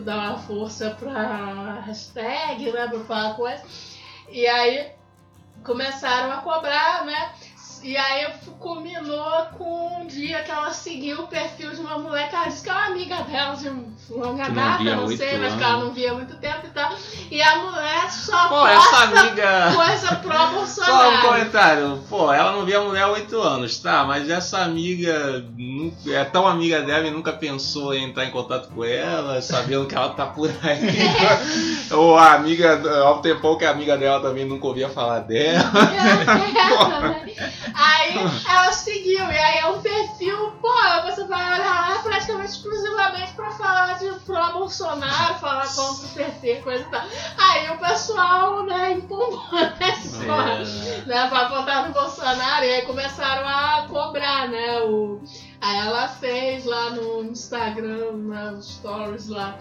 dar 0.00 0.16
uma 0.16 0.38
força 0.38 0.90
pra 0.90 1.82
hashtag, 1.86 2.70
né, 2.70 2.86
pra 2.86 3.00
falar 3.00 3.34
coisa. 3.34 3.62
E 4.30 4.46
aí 4.46 4.92
começaram 5.64 6.32
a 6.32 6.36
cobrar, 6.38 7.04
né? 7.04 7.32
E 7.82 7.96
aí 7.98 8.32
culminou 8.58 9.46
com 9.58 10.00
um 10.00 10.06
dia 10.06 10.42
que 10.42 10.50
ela 10.50 10.72
seguiu 10.72 11.20
o 11.20 11.28
perfil 11.28 11.70
de 11.70 11.80
uma 11.80 11.98
mulher 11.98 12.23
ela 13.36 13.54
de 13.54 13.68
longa 14.10 14.48
não 14.48 14.54
data, 14.54 14.84
não 14.84 15.16
sei, 15.16 15.38
mas 15.38 15.54
que 15.54 15.62
ela 15.62 15.78
não 15.78 15.92
via 15.92 16.12
há 16.12 16.14
muito 16.14 16.36
tempo 16.36 16.66
e 16.66 16.70
tal. 16.70 16.92
E 17.30 17.42
a 17.42 17.56
mulher 17.56 18.10
só 18.10 18.48
Pô, 18.48 18.66
essa 18.66 18.96
amiga. 19.04 19.72
coisa 19.74 20.16
Só 20.66 21.10
um 21.10 21.20
comentário. 21.22 22.02
Pô, 22.08 22.32
ela 22.32 22.52
não 22.52 22.64
via 22.64 22.78
a 22.78 22.82
mulher 22.84 23.02
há 23.04 23.08
oito 23.08 23.40
anos, 23.40 23.78
tá? 23.78 24.04
Mas 24.04 24.28
essa 24.28 24.58
amiga 24.62 25.44
nu- 25.56 25.92
é 26.08 26.24
tão 26.24 26.46
amiga 26.46 26.82
dela 26.82 27.06
e 27.06 27.10
nunca 27.10 27.32
pensou 27.32 27.94
em 27.94 28.04
entrar 28.04 28.24
em 28.26 28.30
contato 28.30 28.68
com 28.68 28.84
ela, 28.84 29.40
sabendo 29.40 29.86
que 29.86 29.94
ela 29.94 30.10
tá 30.10 30.26
por 30.26 30.50
aí. 30.62 30.80
Ou 31.92 32.16
a 32.18 32.34
amiga, 32.34 32.80
ao 33.04 33.20
tempão 33.20 33.56
que 33.56 33.64
a 33.64 33.70
amiga 33.70 33.96
dela 33.96 34.20
também 34.20 34.44
nunca 34.44 34.66
ouvia 34.66 34.88
falar 34.88 35.20
dela. 35.20 35.70
aí 37.74 38.14
ela 38.48 38.72
seguiu, 38.72 39.24
e 39.30 39.38
aí 39.38 39.58
é 39.58 39.66
um 39.68 39.80
perfil, 39.80 40.52
pô, 40.60 40.72
você 41.04 41.24
vai 41.24 41.54
olhar 41.54 41.90
lá 41.90 41.98
praticamente 42.02 42.50
exclusivamente 42.52 43.23
pra 43.32 43.50
falar 43.52 43.98
de 43.98 44.08
pró-Bolsonaro, 44.20 45.34
falar 45.38 45.66
contra 45.66 46.06
o 46.06 46.08
PT, 46.10 46.56
coisa 46.62 46.84
e 46.84 46.90
tal. 46.90 47.06
Aí 47.38 47.70
o 47.70 47.78
pessoal, 47.78 48.62
né, 48.64 48.92
empurrou, 48.92 49.42
né, 49.52 49.74
porra, 50.26 50.58
né, 51.06 51.28
pra 51.28 51.48
votar 51.48 51.86
no 51.86 51.94
Bolsonaro, 51.94 52.64
e 52.64 52.72
aí 52.72 52.82
começaram 52.82 53.46
a 53.46 53.86
cobrar, 53.88 54.48
né, 54.48 54.80
o... 54.82 55.20
Aí 55.60 55.78
ela 55.78 56.08
fez 56.08 56.64
lá 56.66 56.90
no 56.90 57.24
Instagram, 57.24 58.12
nos 58.12 58.74
stories 58.74 59.28
lá, 59.28 59.58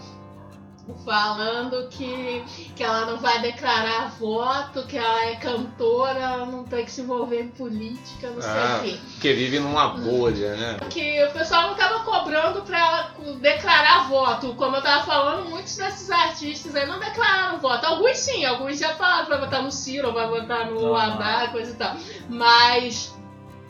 falando 1.05 1.87
que, 1.89 2.43
que 2.75 2.83
ela 2.83 3.05
não 3.05 3.17
vai 3.17 3.41
declarar 3.41 4.09
voto, 4.19 4.85
que 4.85 4.97
ela 4.97 5.25
é 5.25 5.35
cantora, 5.37 6.19
ela 6.19 6.45
não 6.45 6.65
tem 6.65 6.83
que 6.83 6.91
se 6.91 7.01
envolver 7.01 7.41
em 7.41 7.47
política, 7.47 8.29
não 8.29 8.41
sei 8.41 8.51
Ah. 8.51 8.77
o 8.79 8.83
quê. 8.83 8.97
Porque 9.13 9.33
vive 9.33 9.59
numa 9.59 9.89
bolha, 9.89 10.55
né? 10.55 10.77
Que 10.89 11.23
o 11.23 11.31
pessoal 11.31 11.67
não 11.69 11.75
tava 11.75 11.99
cobrando 12.03 12.61
pra 12.63 12.77
ela 12.79 13.15
declarar 13.39 14.09
voto. 14.09 14.53
Como 14.55 14.75
eu 14.75 14.81
tava 14.81 15.05
falando, 15.05 15.49
muitos 15.49 15.75
desses 15.77 16.09
artistas 16.11 16.75
aí 16.75 16.85
não 16.85 16.99
declararam 16.99 17.59
voto. 17.59 17.85
Alguns 17.85 18.17
sim, 18.17 18.43
alguns 18.45 18.77
já 18.77 18.93
falaram 18.95 19.23
que 19.25 19.29
vai 19.31 19.39
votar 19.39 19.63
no 19.63 19.71
Ciro, 19.71 20.11
vai 20.13 20.27
votar 20.27 20.65
no 20.69 20.93
Aham. 20.95 21.13
Haddad, 21.13 21.51
coisa 21.53 21.71
e 21.71 21.75
tal. 21.75 21.95
Mas 22.29 23.13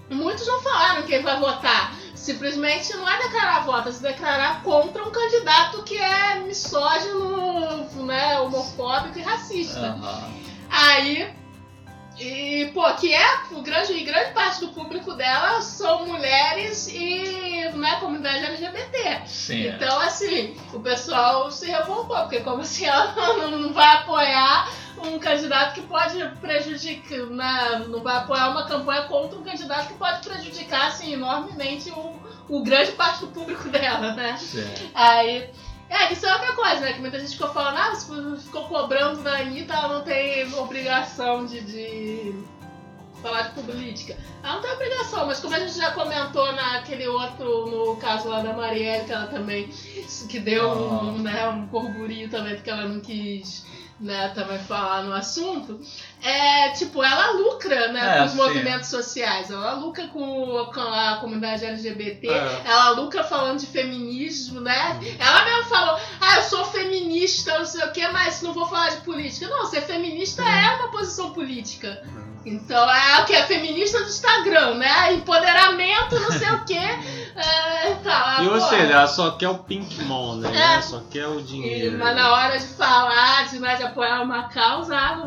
muitos 0.10 0.48
não 0.48 0.62
falaram 0.62 1.04
quem 1.04 1.22
vai 1.22 1.40
votar. 1.40 1.94
Simplesmente 2.24 2.96
não 2.96 3.10
é 3.10 3.22
declarar 3.22 3.66
voto, 3.66 3.90
é 3.90 3.92
se 3.92 4.02
declarar 4.02 4.64
contra 4.64 5.04
um 5.04 5.12
candidato 5.12 5.84
que 5.84 5.98
é 5.98 6.40
misógino, 6.40 7.86
né, 8.06 8.40
homofóbico 8.40 9.20
e 9.20 9.22
racista. 9.22 9.88
Aham. 9.88 10.32
Aí. 10.70 11.43
E, 12.18 12.70
pô, 12.74 12.84
que 12.94 13.14
é 13.14 13.44
grande, 13.64 14.00
grande 14.04 14.34
parte 14.34 14.60
do 14.60 14.68
público 14.70 15.14
dela 15.14 15.62
são 15.62 16.06
mulheres 16.06 16.88
e 16.88 17.70
né, 17.76 17.96
comunidade 18.00 18.46
LGBT. 18.46 19.22
Sim. 19.26 19.68
é. 19.68 19.70
Então, 19.70 20.00
assim, 20.00 20.56
o 20.74 20.80
pessoal 20.80 21.52
se 21.52 21.66
revoltou, 21.66 22.16
porque 22.18 22.42
como 22.42 22.62
assim 22.62 22.86
ela 22.88 23.14
não, 23.16 23.52
não 23.52 23.74
vai 23.74 23.98
apoiar 23.98 24.72
um 25.04 25.18
candidato 25.18 25.74
que 25.74 25.82
pode 25.82 26.24
prejudicar, 26.40 27.26
né, 27.26 27.86
não 27.88 28.02
vai 28.02 28.18
apoiar 28.18 28.50
uma 28.50 28.66
campanha 28.68 29.04
contra 29.04 29.38
um 29.38 29.44
candidato 29.44 29.88
que 29.88 29.96
pode 29.96 30.28
prejudicar, 30.28 30.88
assim, 30.88 31.14
enormemente 31.14 31.90
o, 31.90 32.16
o 32.48 32.64
grande 32.64 32.92
parte 32.92 33.22
do 33.22 33.28
público 33.28 33.68
dela, 33.70 34.14
né? 34.14 34.38
Sim. 34.38 34.72
Aí. 34.94 35.50
É, 35.94 36.12
isso 36.12 36.26
é 36.26 36.34
outra 36.34 36.54
coisa, 36.54 36.82
né? 36.82 36.94
Que 36.94 37.00
muita 37.02 37.20
gente 37.20 37.34
ficou 37.34 37.50
falando, 37.50 37.78
ah, 37.78 37.94
se 37.94 38.08
ficou 38.44 38.68
cobrando 38.68 39.22
da 39.22 39.38
Anitta, 39.38 39.76
ela 39.76 40.00
não 40.00 40.02
tem 40.02 40.52
obrigação 40.56 41.46
de, 41.46 41.62
de 41.62 42.44
falar 43.22 43.44
de 43.44 43.62
política. 43.62 44.18
Ela 44.42 44.56
não 44.56 44.62
tem 44.62 44.72
obrigação, 44.72 45.28
mas 45.28 45.40
como 45.40 45.54
a 45.56 45.60
gente 45.60 45.78
já 45.78 45.92
comentou 45.92 46.52
naquele 46.52 47.08
outro, 47.08 47.68
no 47.68 47.96
caso 47.98 48.28
lá 48.28 48.42
da 48.42 48.54
Marielle, 48.54 49.06
que 49.06 49.12
ela 49.14 49.28
também 49.28 49.70
que 50.28 50.40
deu 50.40 50.72
um, 50.72 51.20
né, 51.20 51.48
um 51.48 51.68
burburinho 51.68 52.28
também, 52.28 52.56
porque 52.56 52.72
ela 52.72 52.88
não 52.88 53.00
quis 53.00 53.64
né, 54.04 54.30
também 54.36 54.60
falar 54.60 55.04
no 55.04 55.14
assunto, 55.14 55.80
é 56.22 56.70
tipo, 56.70 57.02
ela 57.04 57.32
lucra 57.32 57.92
né, 57.92 58.16
É, 58.16 58.20
com 58.20 58.26
os 58.26 58.32
sim. 58.32 58.38
movimentos 58.38 58.90
sociais, 58.90 59.50
ela 59.50 59.74
lucra 59.74 60.08
com, 60.08 60.66
com 60.74 60.80
a 60.82 61.18
comunidade 61.22 61.66
LGBT, 61.66 62.28
É. 62.30 62.62
ela 62.66 62.90
lucra 62.92 63.24
falando 63.24 63.60
de 63.60 63.66
feminismo, 63.68 64.60
né? 64.62 65.00
Ela 65.20 65.46
mesmo 65.46 65.64
falou, 65.66 66.00
ah, 66.22 66.36
eu 66.38 66.44
sou 66.44 66.66
feminista, 66.66 67.58
não 67.58 67.66
sei 67.66 67.84
o 67.86 67.92
que, 67.92 68.08
mas 68.10 68.42
não 68.42 68.54
vou 68.54 68.68
falar 68.68 68.90
de 68.90 68.98
política. 69.02 69.48
Não, 69.48 69.66
ser 69.66 69.82
feminista 69.82 70.44
é 70.44 70.76
uma 70.76 70.92
posição 70.92 71.32
política. 71.32 72.04
Então 72.46 72.90
é 72.94 73.22
o 73.22 73.26
que? 73.26 73.34
É 73.34 73.44
feminista 73.44 74.00
do 74.00 74.06
Instagram, 74.10 74.76
né? 74.76 75.14
Empoderamento, 75.14 76.20
não 76.20 76.32
sei 76.32 76.50
o 76.52 76.66
que. 76.66 76.78
É, 77.36 77.96
tá, 78.04 78.38
E 78.44 78.48
pô. 78.48 78.54
ou 78.54 78.62
seja, 78.62 78.94
ela 78.94 79.08
só 79.08 79.32
quer 79.32 79.50
o 79.50 79.58
pink 79.58 80.04
money, 80.04 80.52
né? 80.52 80.76
É. 80.78 80.82
Só 80.82 81.02
quer 81.10 81.26
o 81.28 81.40
E, 81.40 81.44
dinheiro. 81.44 81.98
mas 81.98 82.16
na 82.16 82.32
hora 82.32 82.60
de 82.60 82.68
falar, 82.68 83.48
de, 83.50 83.58
né, 83.58 83.76
de 83.76 83.82
apoiar 83.82 84.22
uma 84.22 84.44
causa, 84.50 84.96
ah, 84.96 85.18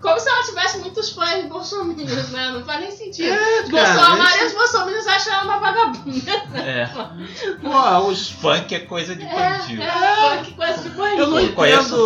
como 0.00 0.18
se 0.18 0.30
ela 0.30 0.42
tivesse 0.44 0.78
muitos 0.78 1.10
fãs 1.10 1.44
bolsominions, 1.44 2.30
né? 2.30 2.52
Não 2.54 2.64
faz 2.64 2.80
nem 2.80 2.90
sentido. 2.90 3.34
Os 3.34 3.70
cara, 3.70 3.84
Bolsonaro, 3.86 4.12
a 4.12 4.16
maioria 4.16 4.46
esse- 4.46 4.56
dos 4.56 4.72
bolsominions 4.72 5.06
acham 5.06 5.32
ela 5.34 5.44
uma 5.44 5.58
vagabunda. 5.58 6.32
É. 6.56 6.86
Pô, 7.62 7.98
os 8.08 8.30
Funk 8.30 8.74
é 8.74 8.80
coisa 8.80 9.14
de 9.14 9.22
É, 9.22 9.28
bandido. 9.58 9.82
é, 9.82 10.36
funk, 10.38 10.52
coisa 10.54 10.82
de 10.82 10.88
bandido. 10.88 11.20
Eu 11.22 11.26
não 11.26 11.38
entendo. 11.40 11.96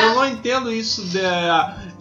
Eu 0.00 0.14
não 0.14 0.26
entendo 0.26 0.72
isso 0.72 1.04
de, 1.04 1.20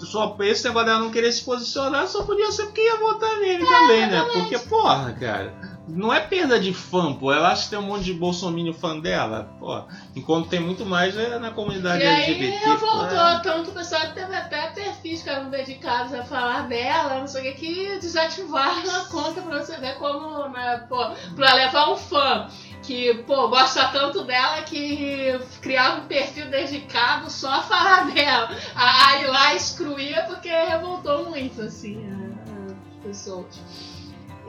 só 0.06 0.36
esse 0.42 0.66
negócio 0.66 0.88
dela 0.88 1.00
não 1.00 1.12
querer 1.12 1.32
se 1.32 1.44
posicionar, 1.44 2.08
só 2.08 2.24
podia 2.24 2.52
ser 2.52 2.66
porque 2.66 2.82
ia 2.82 2.98
votar 2.98 3.38
nele 3.40 3.66
também, 3.66 4.08
né? 4.08 4.22
Porque, 4.34 4.60
porra, 4.60 5.14
cara, 5.14 5.54
não 5.88 6.14
é 6.14 6.20
perda 6.20 6.60
de 6.60 6.74
fã, 6.74 7.14
pô. 7.14 7.32
Ela 7.32 7.52
acha 7.52 7.64
que 7.64 7.70
tem 7.72 7.80
um 7.80 7.84
monte 7.84 8.06
de 8.06 8.14
bolsominion 8.14 8.74
fã 8.74 8.98
dela, 9.00 9.50
pô. 9.60 9.84
Enquanto 10.16 10.48
tem 10.50 10.60
muito 10.60 10.86
mais 10.86 11.18
é 11.18 11.38
na 11.40 11.52
comunidade 11.52 12.02
E 12.04 12.08
aí 12.08 12.24
LGBT. 12.24 12.64
ela 12.66 12.78
pô. 12.78 12.86
voltou, 12.86 13.42
tanto 13.44 13.70
o 13.72 13.74
pessoal 13.74 14.02
que 14.02 14.14
teve 14.14 14.36
até 14.36 14.68
perfis 14.68 15.22
que 15.22 15.30
eram 15.30 15.50
dedicados 15.50 16.14
a 16.14 16.24
falar 16.24 16.68
dela, 16.68 17.20
não 17.20 17.28
sei 17.28 17.52
o 17.52 17.56
que, 17.56 17.60
que 17.60 18.00
desativaram 18.00 18.96
a 18.96 19.06
conta 19.06 19.42
pra 19.42 19.60
você 19.60 19.78
ver 19.78 19.96
como, 19.96 20.48
né, 20.50 20.86
pô, 20.88 21.06
pra 21.36 21.54
levar 21.54 21.92
um 21.92 21.98
fã 21.98 22.48
que, 22.84 23.14
pô, 23.26 23.48
gosta 23.48 23.88
tanto 23.88 24.24
dela 24.26 24.62
que 24.64 25.40
criava 25.62 26.02
um 26.02 26.06
perfil 26.08 26.48
dedicado 26.50 27.30
só 27.30 27.50
a 27.50 27.62
falar 27.64 28.12
dela. 28.14 28.50
A, 28.76 29.14
a 29.14 29.28
lá 29.28 29.56
excluía 29.56 30.24
porque 30.28 30.50
revoltou 30.50 31.30
muito, 31.30 31.62
assim, 31.62 31.98
a- 32.12 32.72
as 32.74 33.04
pessoas. 33.06 33.60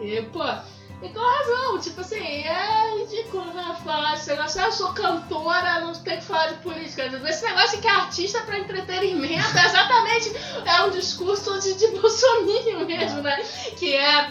E, 0.02 0.20
pô, 0.32 0.42
e 1.02 1.08
com 1.10 1.20
razão, 1.20 1.78
tipo 1.78 2.00
assim, 2.00 2.16
é 2.16 2.98
ridículo, 2.98 3.44
né? 3.52 3.76
Falar 3.84 4.14
esse 4.14 4.30
negócio, 4.30 4.60
ah, 4.60 4.66
eu 4.66 4.72
sou 4.72 4.92
cantora, 4.94 5.80
não 5.80 5.92
tem 5.92 6.16
que 6.18 6.24
falar 6.24 6.48
de 6.48 6.54
política. 6.56 7.04
Esse 7.04 7.44
negócio 7.44 7.80
que 7.80 7.86
é 7.86 7.90
artista 7.90 8.40
pra 8.42 8.58
entretenimento 8.58 9.56
é 9.58 9.64
exatamente 9.66 10.32
é 10.64 10.82
um 10.82 10.90
discurso 10.90 11.60
de, 11.60 11.74
de 11.74 11.88
Bolsonaro 11.88 12.86
mesmo, 12.86 13.20
né? 13.22 13.36
Que 13.76 13.94
é 13.94 14.30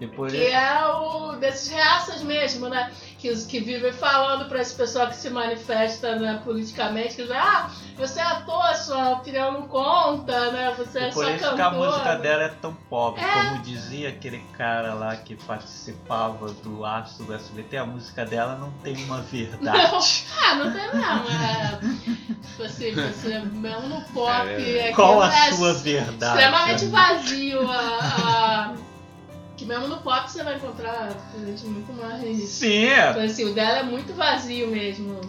Depois 0.00 0.32
que 0.32 0.46
é 0.46 0.86
o 0.86 1.32
desses 1.36 1.68
reaças 1.68 2.22
mesmo, 2.22 2.68
né? 2.68 2.90
Que, 3.18 3.30
os- 3.30 3.44
que 3.46 3.58
vivem 3.58 3.92
falando 3.92 4.48
pra 4.48 4.60
esse 4.60 4.74
pessoal 4.76 5.08
que 5.08 5.16
se 5.16 5.28
manifesta 5.28 6.14
né, 6.16 6.40
politicamente, 6.44 7.16
que 7.16 7.22
dizem, 7.22 7.36
ah, 7.36 7.68
você 7.96 8.20
é 8.20 8.22
ator, 8.22 8.72
sua 8.76 9.10
opinião 9.14 9.50
não 9.52 9.62
conta, 9.62 10.52
né? 10.52 10.72
Você 10.78 11.00
é 11.00 11.10
por 11.10 11.24
só 11.24 11.30
isso 11.32 11.54
que 11.56 11.60
a 11.60 11.70
música 11.70 12.14
dela 12.14 12.42
é 12.44 12.48
tão 12.48 12.72
pobre. 12.88 13.20
É. 13.20 13.32
Como 13.48 13.58
dizia 13.62 14.10
aquele 14.10 14.38
cara 14.56 14.94
lá 14.94 15.16
que 15.16 15.34
participava 15.34 16.48
do 16.52 16.84
Astro 16.84 17.24
do 17.24 17.34
SBT, 17.34 17.76
a 17.78 17.84
música 17.86 18.24
dela 18.24 18.54
não 18.56 18.70
tem 18.84 18.94
uma 19.04 19.20
verdade. 19.32 20.24
Ah, 20.40 20.54
não 20.54 20.70
tem 20.72 20.94
não, 20.94 21.24
é. 21.28 21.78
Tipo 22.50 22.62
assim, 22.62 22.94
você 22.94 23.38
mesmo 23.40 23.88
no 23.88 24.00
pop. 24.12 24.46
É, 24.48 24.92
Qual 24.94 25.20
a 25.22 25.26
é 25.46 25.52
sua 25.52 25.72
verdade? 25.74 26.40
Extremamente 26.40 26.86
vazio 26.86 27.68
a. 27.68 28.72
a- 28.74 28.87
Que 29.58 29.64
mesmo 29.66 29.88
no 29.88 29.98
pop 29.98 30.30
você 30.30 30.42
vai 30.44 30.54
encontrar 30.56 31.10
gente 31.44 31.66
muito 31.66 31.92
mais. 31.92 32.48
Sim, 32.48 32.86
Então, 33.10 33.22
assim, 33.24 33.44
o 33.44 33.52
dela 33.52 33.78
é 33.80 33.82
muito 33.82 34.14
vazio 34.14 34.68
mesmo. 34.68 35.20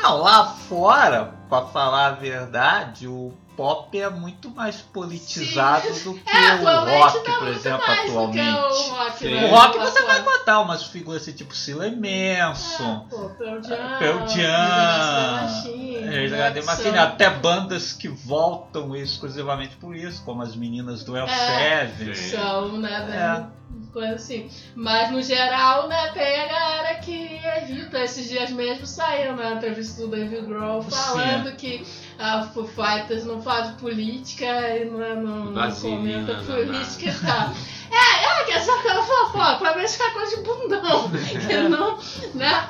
não, 0.00 0.18
lá 0.18 0.46
fora, 0.46 1.34
pra 1.48 1.62
falar 1.66 2.06
a 2.06 2.12
verdade, 2.12 3.08
o 3.08 3.32
pop 3.56 3.98
é 4.00 4.08
muito 4.10 4.50
mais 4.50 4.76
politizado 4.76 5.88
do 6.04 6.14
que 6.14 6.30
É, 6.30 6.54
o 6.54 6.64
rock, 6.84 7.24
tá 7.24 7.38
por 7.38 7.48
exemplo, 7.48 7.82
atualmente. 7.90 8.48
o 8.48 8.90
rock, 8.90 9.18
Sim. 9.18 9.34
né? 9.34 9.44
O 9.44 9.48
rock 9.54 9.78
você 9.78 9.98
Atual- 9.98 10.06
vai 10.06 10.22
botar 10.22 10.60
umas 10.60 10.84
figuras 10.84 11.22
assim, 11.22 11.32
tipo 11.32 11.54
Cilla 11.54 11.84
Manson. 11.90 13.06
É, 13.06 13.10
pô, 13.14 13.28
Pearl 13.30 13.62
Jam, 13.62 13.98
Pearl 13.98 14.26
Jam, 14.28 15.42
Machine, 15.42 15.96
É, 15.96 16.62
Sun. 16.62 16.98
até 16.98 17.30
bandas 17.30 17.92
que 17.92 18.08
voltam 18.08 18.94
exclusivamente 18.96 19.76
por 19.76 19.94
isso, 19.96 20.22
como 20.24 20.42
as 20.42 20.54
meninas 20.56 21.04
do 21.04 21.16
El 21.16 21.26
É. 21.26 21.86
Seven. 21.88 22.14
São, 22.14 22.78
né, 22.78 22.90
É. 22.92 23.06
né, 23.06 23.46
coisa 23.92 24.14
assim. 24.14 24.50
Mas 24.74 25.10
no 25.10 25.22
geral, 25.22 25.88
né, 25.88 26.10
tem 26.12 26.40
a 26.40 26.46
galera 26.46 26.94
que 26.96 27.40
evita. 27.58 27.98
Esses 28.02 28.28
dias 28.28 28.50
mesmo 28.50 28.86
saiu 28.86 29.36
na 29.36 29.52
entrevista 29.52 30.00
do 30.02 30.08
David 30.08 30.46
Grohl 30.46 30.82
falando 30.82 31.54
que 31.56 31.86
a 32.18 32.42
Foo 32.42 32.66
Fighters 32.66 33.24
não 33.24 33.40
faz 33.42 33.70
política 33.76 34.44
e 34.76 34.84
não, 34.84 35.22
não, 35.22 35.44
não 35.46 35.72
comenta 35.72 36.36
não, 36.38 36.44
política 36.44 37.10
e 37.10 37.26
tal. 37.26 37.52
É, 37.90 38.40
é, 38.40 38.44
que 38.44 38.52
essa 38.52 38.72
coisa 38.78 39.02
fofoca, 39.02 39.56
pra 39.56 39.86
se 39.86 40.02
é 40.02 40.10
coisa 40.10 40.36
de 40.36 40.42
bundão. 40.42 41.10
que 41.46 41.56
não, 41.68 41.98
né? 42.34 42.68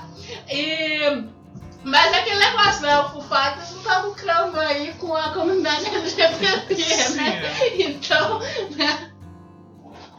E. 0.50 1.24
Mas 1.84 2.12
é 2.12 2.20
aquele 2.20 2.38
negócio, 2.38 2.82
né? 2.82 3.00
O 3.00 3.20
Fighters 3.20 3.72
não 3.72 3.82
tá 3.82 3.98
lucrando 4.02 4.60
aí 4.60 4.94
com 4.94 5.16
a 5.16 5.30
comunidade 5.30 5.86
LGBT, 5.94 7.08
né? 7.16 7.42
Então, 7.78 8.38
né? 8.76 9.11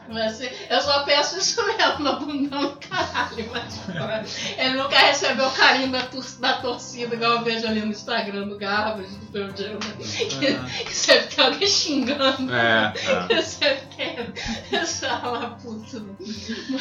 Mas, 0.08 0.34
assim, 0.34 0.48
eu 0.68 0.80
só 0.82 1.02
penso 1.04 1.38
isso 1.38 1.64
mesmo, 1.66 1.98
no 2.00 2.20
bundão 2.20 2.60
do 2.68 2.76
caralho. 2.76 3.50
Mas, 3.52 4.38
ele 4.58 4.74
nunca 4.82 4.98
recebeu 4.98 5.50
carinho 5.50 5.90
da, 5.92 6.02
tor 6.02 6.24
da 6.40 6.52
torcida, 6.58 7.14
igual 7.14 7.32
eu 7.32 7.42
vejo 7.44 7.66
ali 7.66 7.80
no 7.80 7.86
Instagram 7.92 8.48
do 8.48 8.58
Garbage, 8.58 9.16
do 9.16 9.26
Pearl 9.32 9.50
Jam, 9.56 9.72
né? 9.74 9.78
que, 9.98 10.84
que 10.84 10.94
sempre 10.94 11.34
tem 11.34 11.44
alguém 11.44 11.66
xingando. 11.68 12.54
É, 12.54 12.92
Eu 13.30 13.42
sempre 13.42 13.86
quero. 13.96 14.32
Eu 14.70 14.86
sou 14.86 15.08
uma 15.08 15.50
puta. 15.56 16.00
né? 16.00 16.14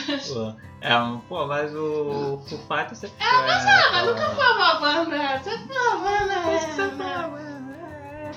Mas, 0.07 0.27
Pô, 0.27 0.53
É, 0.81 0.97
um- 0.97 1.19
pô, 1.19 1.47
mas 1.47 1.73
o 1.73 2.41
Foo 2.47 2.59
Fighters 2.67 2.97
sempre 2.99 3.15
foi. 3.17 3.27
ah, 3.27 3.91
mas 3.93 4.05
nunca 4.05 4.29
foi 4.31 4.45
uma 4.51 4.73
banda. 4.81 5.41
Sempre 5.43 5.73
foi 5.73 5.87
uma 5.87 7.27
banda. 7.29 7.53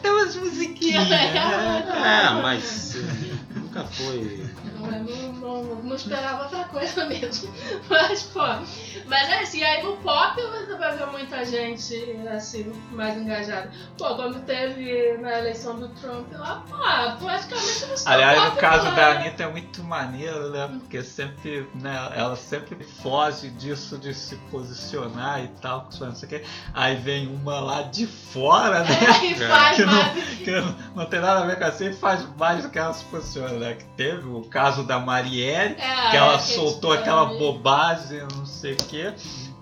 Tem 0.00 0.10
umas 0.12 0.36
musiquinhas. 0.36 1.10
é, 1.10 2.30
mas 2.42 2.94
nunca 3.56 3.82
foi. 3.84 4.46
Não, 4.86 5.02
não, 5.04 5.64
não, 5.64 5.74
não 5.82 5.96
esperava 5.96 6.44
outra 6.44 6.64
coisa 6.64 7.04
mesmo. 7.06 7.52
Mas, 7.88 8.22
pô. 8.24 8.40
Mas 9.06 9.28
é 9.28 9.40
assim, 9.40 9.62
aí 9.62 9.82
no 9.82 9.96
pop 9.98 10.40
você 10.40 10.76
vai 10.76 10.96
ver 10.96 11.06
muita 11.06 11.44
gente 11.44 11.94
assim, 12.34 12.72
mais 12.92 13.16
engajada. 13.16 13.70
Pô, 13.98 14.14
quando 14.16 14.44
teve 14.44 15.16
na 15.18 15.38
eleição 15.38 15.78
do 15.78 15.88
Trump 15.90 16.32
lá, 16.32 16.64
pô, 16.68 16.76
praticamente 17.24 17.86
não 17.86 18.12
Aliás, 18.12 18.44
no 18.44 18.56
caso 18.56 18.84
da 18.94 19.12
Anitta 19.12 19.42
é 19.44 19.48
muito 19.48 19.82
maneiro, 19.84 20.50
né? 20.50 20.68
Porque 20.80 21.02
sempre, 21.02 21.68
né, 21.74 22.12
ela 22.14 22.36
sempre 22.36 22.82
foge 22.84 23.50
disso 23.50 23.98
de 23.98 24.12
se 24.14 24.36
posicionar 24.50 25.42
e 25.44 25.48
tal, 25.60 25.88
não 26.00 26.14
sei 26.14 26.26
o 26.26 26.28
quê. 26.30 26.44
Aí 26.74 26.96
vem 26.96 27.28
uma 27.28 27.60
lá 27.60 27.82
de 27.82 28.06
fora, 28.06 28.80
né? 28.84 28.90
É, 29.20 29.26
e 29.26 29.34
faz 29.34 29.76
Que 29.76 29.84
não- 29.84 30.14
que 30.44 30.50
não, 30.50 30.76
não 30.96 31.06
tem 31.06 31.20
nada 31.20 31.42
a 31.42 31.46
ver 31.46 31.58
com 31.58 31.64
assim, 31.64 31.92
faz 31.92 32.26
mais 32.36 32.62
do 32.64 32.70
que 32.70 32.78
ela 32.78 32.92
se 32.92 33.04
posiciona, 33.04 33.52
né? 33.58 33.74
Que 33.74 33.84
teve 33.96 34.26
o 34.28 34.42
caso 34.42 34.75
da 34.84 34.98
Marielle, 34.98 35.74
É, 35.78 36.10
que 36.10 36.16
ela 36.16 36.38
soltou 36.38 36.90
Perry. 36.90 37.02
aquela 37.02 37.24
bobagem, 37.26 38.20
não 38.36 38.46
sei 38.46 38.72
o 38.74 38.76
quê. 38.76 39.12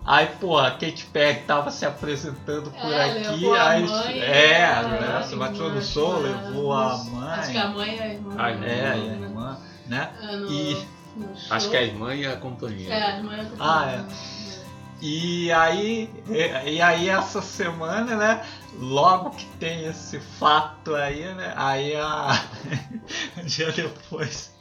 Aí, 0.06 0.26
porra, 0.38 0.68
a 0.68 0.70
Katy 0.72 1.06
Perry 1.12 1.40
tava 1.46 1.70
se 1.70 1.86
apresentando 1.86 2.70
por 2.70 2.92
É, 2.92 3.10
aqui, 3.10 3.46
aí. 3.56 3.82
mãe, 3.88 4.18
é, 4.20 4.64
a 4.66 4.82
né? 4.82 5.22
Se 5.22 5.32
irmã, 5.32 5.46
bateu 5.46 5.70
no 5.70 5.82
sol, 5.82 6.20
né? 6.20 6.28
levou 6.46 6.72
a 6.74 6.98
mãe. 7.04 7.38
Acho 7.38 7.50
que 7.52 7.58
a 7.58 7.68
mãe 7.68 7.96
e 7.96 8.00
a 8.00 8.06
irmã. 8.08 8.34
A 8.36 8.50
É, 8.50 8.52
irmã, 8.52 8.66
e 8.66 8.80
a 8.82 8.94
né? 8.94 9.18
irmã, 9.22 9.58
né? 9.86 10.10
É, 10.22 10.36
no- 10.36 10.50
E- 10.50 10.86
no 11.16 11.34
Acho 11.48 11.70
que 11.70 11.76
é 11.76 11.80
a 11.80 11.82
irmã 11.84 12.14
e 12.14 12.26
a 12.26 12.36
companhia. 12.36 12.92
É, 12.92 13.02
a 13.02 13.16
irmã 13.16 13.32
e 13.34 13.40
a 13.40 13.46
Ah, 13.58 13.90
é. 13.92 14.04
E 15.00 15.52
aí, 15.52 16.10
e, 16.28 16.70
e 16.74 16.82
aí 16.82 17.08
essa 17.08 17.42
semana, 17.42 18.16
né? 18.16 18.42
Logo 18.78 19.30
que 19.30 19.44
tem 19.58 19.84
esse 19.86 20.18
fato 20.18 20.94
aí, 20.94 21.22
né? 21.34 21.52
Aí 21.56 21.94
a 21.96 22.42
um 23.38 23.44
dia 23.44 23.70
depois 23.72 24.53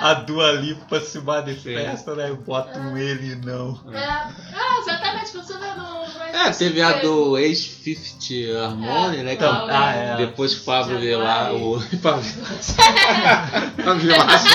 a 0.00 0.14
Dua 0.14 0.52
Lipa 0.52 1.00
se 1.00 1.18
manifesta, 1.20 2.14
né? 2.14 2.30
E 2.30 2.34
bota 2.34 2.78
um 2.78 2.96
ele 2.96 3.36
não. 3.36 3.78
É, 3.92 3.98
ah, 4.04 4.78
exatamente, 4.80 5.36
você 5.36 5.54
vê 5.58 5.72
no. 5.74 6.00
É, 6.32 6.50
teve 6.50 6.80
a 6.80 6.92
do 7.00 7.36
ex-50 7.38 8.56
Harmony, 8.64 9.22
né? 9.22 9.36
Que 9.36 9.44
Então, 9.44 9.66
ah, 9.68 9.92
é. 9.94 10.16
Depois 10.16 10.54
que 10.54 10.62
o 10.62 10.64
Pablo 10.64 10.94
vai. 10.98 11.52
o. 11.54 11.82
Pablo 12.02 12.22
Vilaça. 14.00 14.48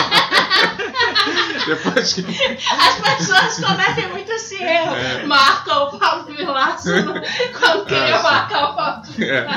Depois 1.68 2.14
que. 2.14 2.22
As 2.22 3.18
pessoas 3.18 3.60
cometem 3.66 4.10
muito 4.10 4.32
esse 4.32 4.56
erro. 4.56 4.96
É. 4.96 5.24
Marcam 5.26 5.88
o 5.88 6.00
Pablo 6.00 6.36
Vilaço 6.36 6.90
quando 7.60 7.86
queria 7.86 8.18
Ah, 8.18 8.24
marcar 8.24 8.72
o 8.72 8.76
Pablo 8.76 9.24
É. 9.24 9.48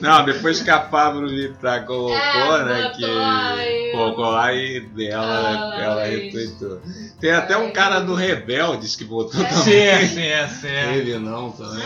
Não, 0.00 0.24
depois 0.24 0.60
que 0.62 0.70
a 0.70 0.78
Pablo 0.78 1.28
Vittar 1.28 1.84
colocou, 1.86 2.14
É, 2.16 2.64
né? 2.64 2.92
Que 2.96 3.92
colocou 3.92 4.30
lá 4.30 4.52
e 4.52 4.80
dela, 4.80 5.72
Ah, 5.74 5.80
ela 5.82 6.04
retweetou. 6.04 6.80
Tem 7.20 7.32
até 7.32 7.56
um 7.56 7.70
cara 7.70 8.00
do 8.00 8.14
Rebeldes 8.14 8.94
que 8.96 9.04
botou 9.04 9.40
É. 9.40 9.44
também. 9.44 10.06
Sim, 10.06 10.08
sim, 10.08 10.60
sim. 10.60 10.68
Ele 10.68 11.18
não 11.18 11.50
também. 11.52 11.82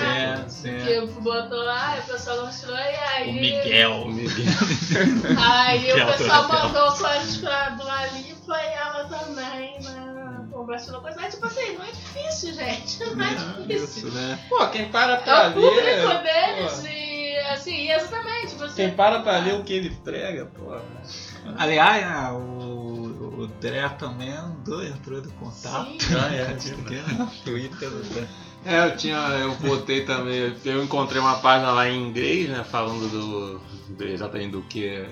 Sim, 0.48 0.78
sim. 0.78 0.78
Que 0.84 1.00
botou 1.20 1.62
lá, 1.62 1.98
o 2.04 2.10
pessoal 2.12 2.40
gostou, 2.46 2.74
e 2.74 2.78
aí. 2.78 3.30
O 3.30 3.32
Miguel. 3.34 3.92
O 4.02 4.08
Miguel. 4.12 4.44
Aí 5.38 5.88
é 5.90 6.04
o 6.04 6.06
pessoal 6.16 6.48
mandou 6.48 6.92
coisas 6.92 7.36
pra 7.38 7.70
Dua 7.70 8.06
Lipa 8.08 8.58
e 8.60 8.72
ela 8.74 9.04
também, 9.04 9.80
né? 9.82 10.36
Conversando 10.50 11.00
com 11.00 11.08
ela. 11.08 11.22
Tipo 11.30 11.46
assim, 11.46 11.76
não 11.78 11.84
é 11.84 11.90
difícil, 11.90 12.54
gente. 12.54 13.04
Não 13.14 13.24
é 13.24 13.34
difícil. 13.34 14.08
Isso, 14.08 14.10
né? 14.10 14.38
Pô, 14.48 14.66
quem 14.68 14.86
para 14.88 15.14
É 15.14 15.16
pra 15.18 15.48
o 15.48 15.52
público 15.52 15.80
deles 15.82 16.72
pô, 16.80 16.86
e 16.86 17.09
assim, 17.52 17.90
exatamente. 17.90 18.54
Você... 18.56 18.86
Quem 18.86 18.94
para 18.94 19.20
pra 19.20 19.38
ler 19.38 19.54
o 19.54 19.64
que 19.64 19.72
ele 19.72 19.90
prega, 20.04 20.46
pô. 20.46 20.76
Aliás, 21.56 22.04
né, 22.04 22.30
o, 22.32 23.42
o 23.42 23.46
Dré 23.60 23.88
também 23.90 24.30
andou, 24.30 24.84
entrou 24.84 25.18
em 25.18 25.22
contato. 25.30 25.90
Sim. 25.90 25.98
Ah, 26.16 26.34
é, 26.34 26.48
no 27.18 27.26
Twitter 27.44 27.90
do 27.90 28.02
Zé. 28.04 28.26
É, 28.64 28.86
eu 28.86 28.96
tinha, 28.96 29.16
eu 29.16 29.54
botei 29.56 30.04
também, 30.04 30.54
eu 30.64 30.84
encontrei 30.84 31.20
uma 31.20 31.38
página 31.38 31.70
lá 31.72 31.88
em 31.88 32.08
inglês, 32.08 32.48
né, 32.50 32.62
falando 32.62 33.08
do, 33.08 33.58
do- 33.94 34.04
exatamente 34.04 34.50
do 34.52 34.60
que 34.62 35.06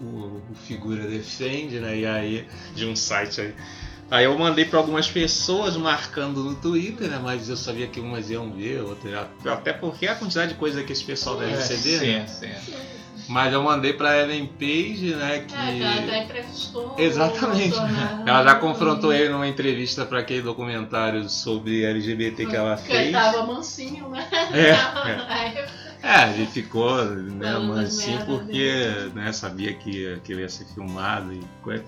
o, 0.00 0.04
o 0.50 0.54
figura 0.66 1.06
defende, 1.06 1.80
né, 1.80 1.96
e 1.98 2.06
aí 2.06 2.48
de 2.74 2.84
um 2.86 2.94
site 2.94 3.40
aí. 3.40 3.54
Aí 4.14 4.26
eu 4.26 4.38
mandei 4.38 4.64
para 4.64 4.78
algumas 4.78 5.10
pessoas 5.10 5.76
marcando 5.76 6.44
no 6.44 6.54
Twitter, 6.54 7.08
né, 7.08 7.18
mas 7.20 7.48
eu 7.48 7.56
sabia 7.56 7.88
que 7.88 7.98
umas 7.98 8.30
iam 8.30 8.48
ver, 8.52 8.80
outras 8.80 9.26
até 9.44 9.72
porque 9.72 10.06
a 10.06 10.14
quantidade 10.14 10.52
de 10.52 10.54
coisa 10.56 10.84
que 10.84 10.92
esse 10.92 11.02
pessoal 11.02 11.36
deve 11.36 11.56
receber, 11.56 12.00
né? 12.20 12.26
sim, 12.28 12.46
sim. 12.64 12.74
Mas 13.26 13.52
eu 13.52 13.60
mandei 13.60 13.92
para 13.92 14.16
Ellen 14.22 14.46
Page, 14.46 15.16
né, 15.16 15.44
que 15.48 15.54
É, 15.56 15.72
que 15.72 15.82
ela 15.82 15.94
até 15.96 16.22
entrevistou. 16.22 16.94
Exatamente. 16.96 17.70
Bolsonaro. 17.70 18.28
ela 18.28 18.44
já 18.44 18.54
confrontou 18.54 19.12
ele 19.12 19.30
numa 19.30 19.48
entrevista 19.48 20.06
para 20.06 20.20
aquele 20.20 20.42
documentário 20.42 21.28
sobre 21.28 21.84
LGBT 21.84 22.46
que 22.46 22.54
ela 22.54 22.76
Porque 22.76 22.92
fez. 22.92 23.02
ele 23.06 23.12
tava 23.12 23.44
mansinho, 23.46 24.10
né? 24.10 24.28
É, 24.52 24.72
Aí, 25.32 25.64
É, 26.04 26.34
ele 26.34 26.46
ficou 26.46 27.04
né, 27.04 27.58
mansinho 27.58 28.24
porque 28.26 29.10
né, 29.12 29.32
sabia 29.32 29.72
que, 29.72 30.20
que 30.22 30.32
ele 30.32 30.42
ia 30.42 30.48
ser 30.48 30.66
filmado 30.66 31.32
e 31.32 31.40
coisa. 31.62 31.84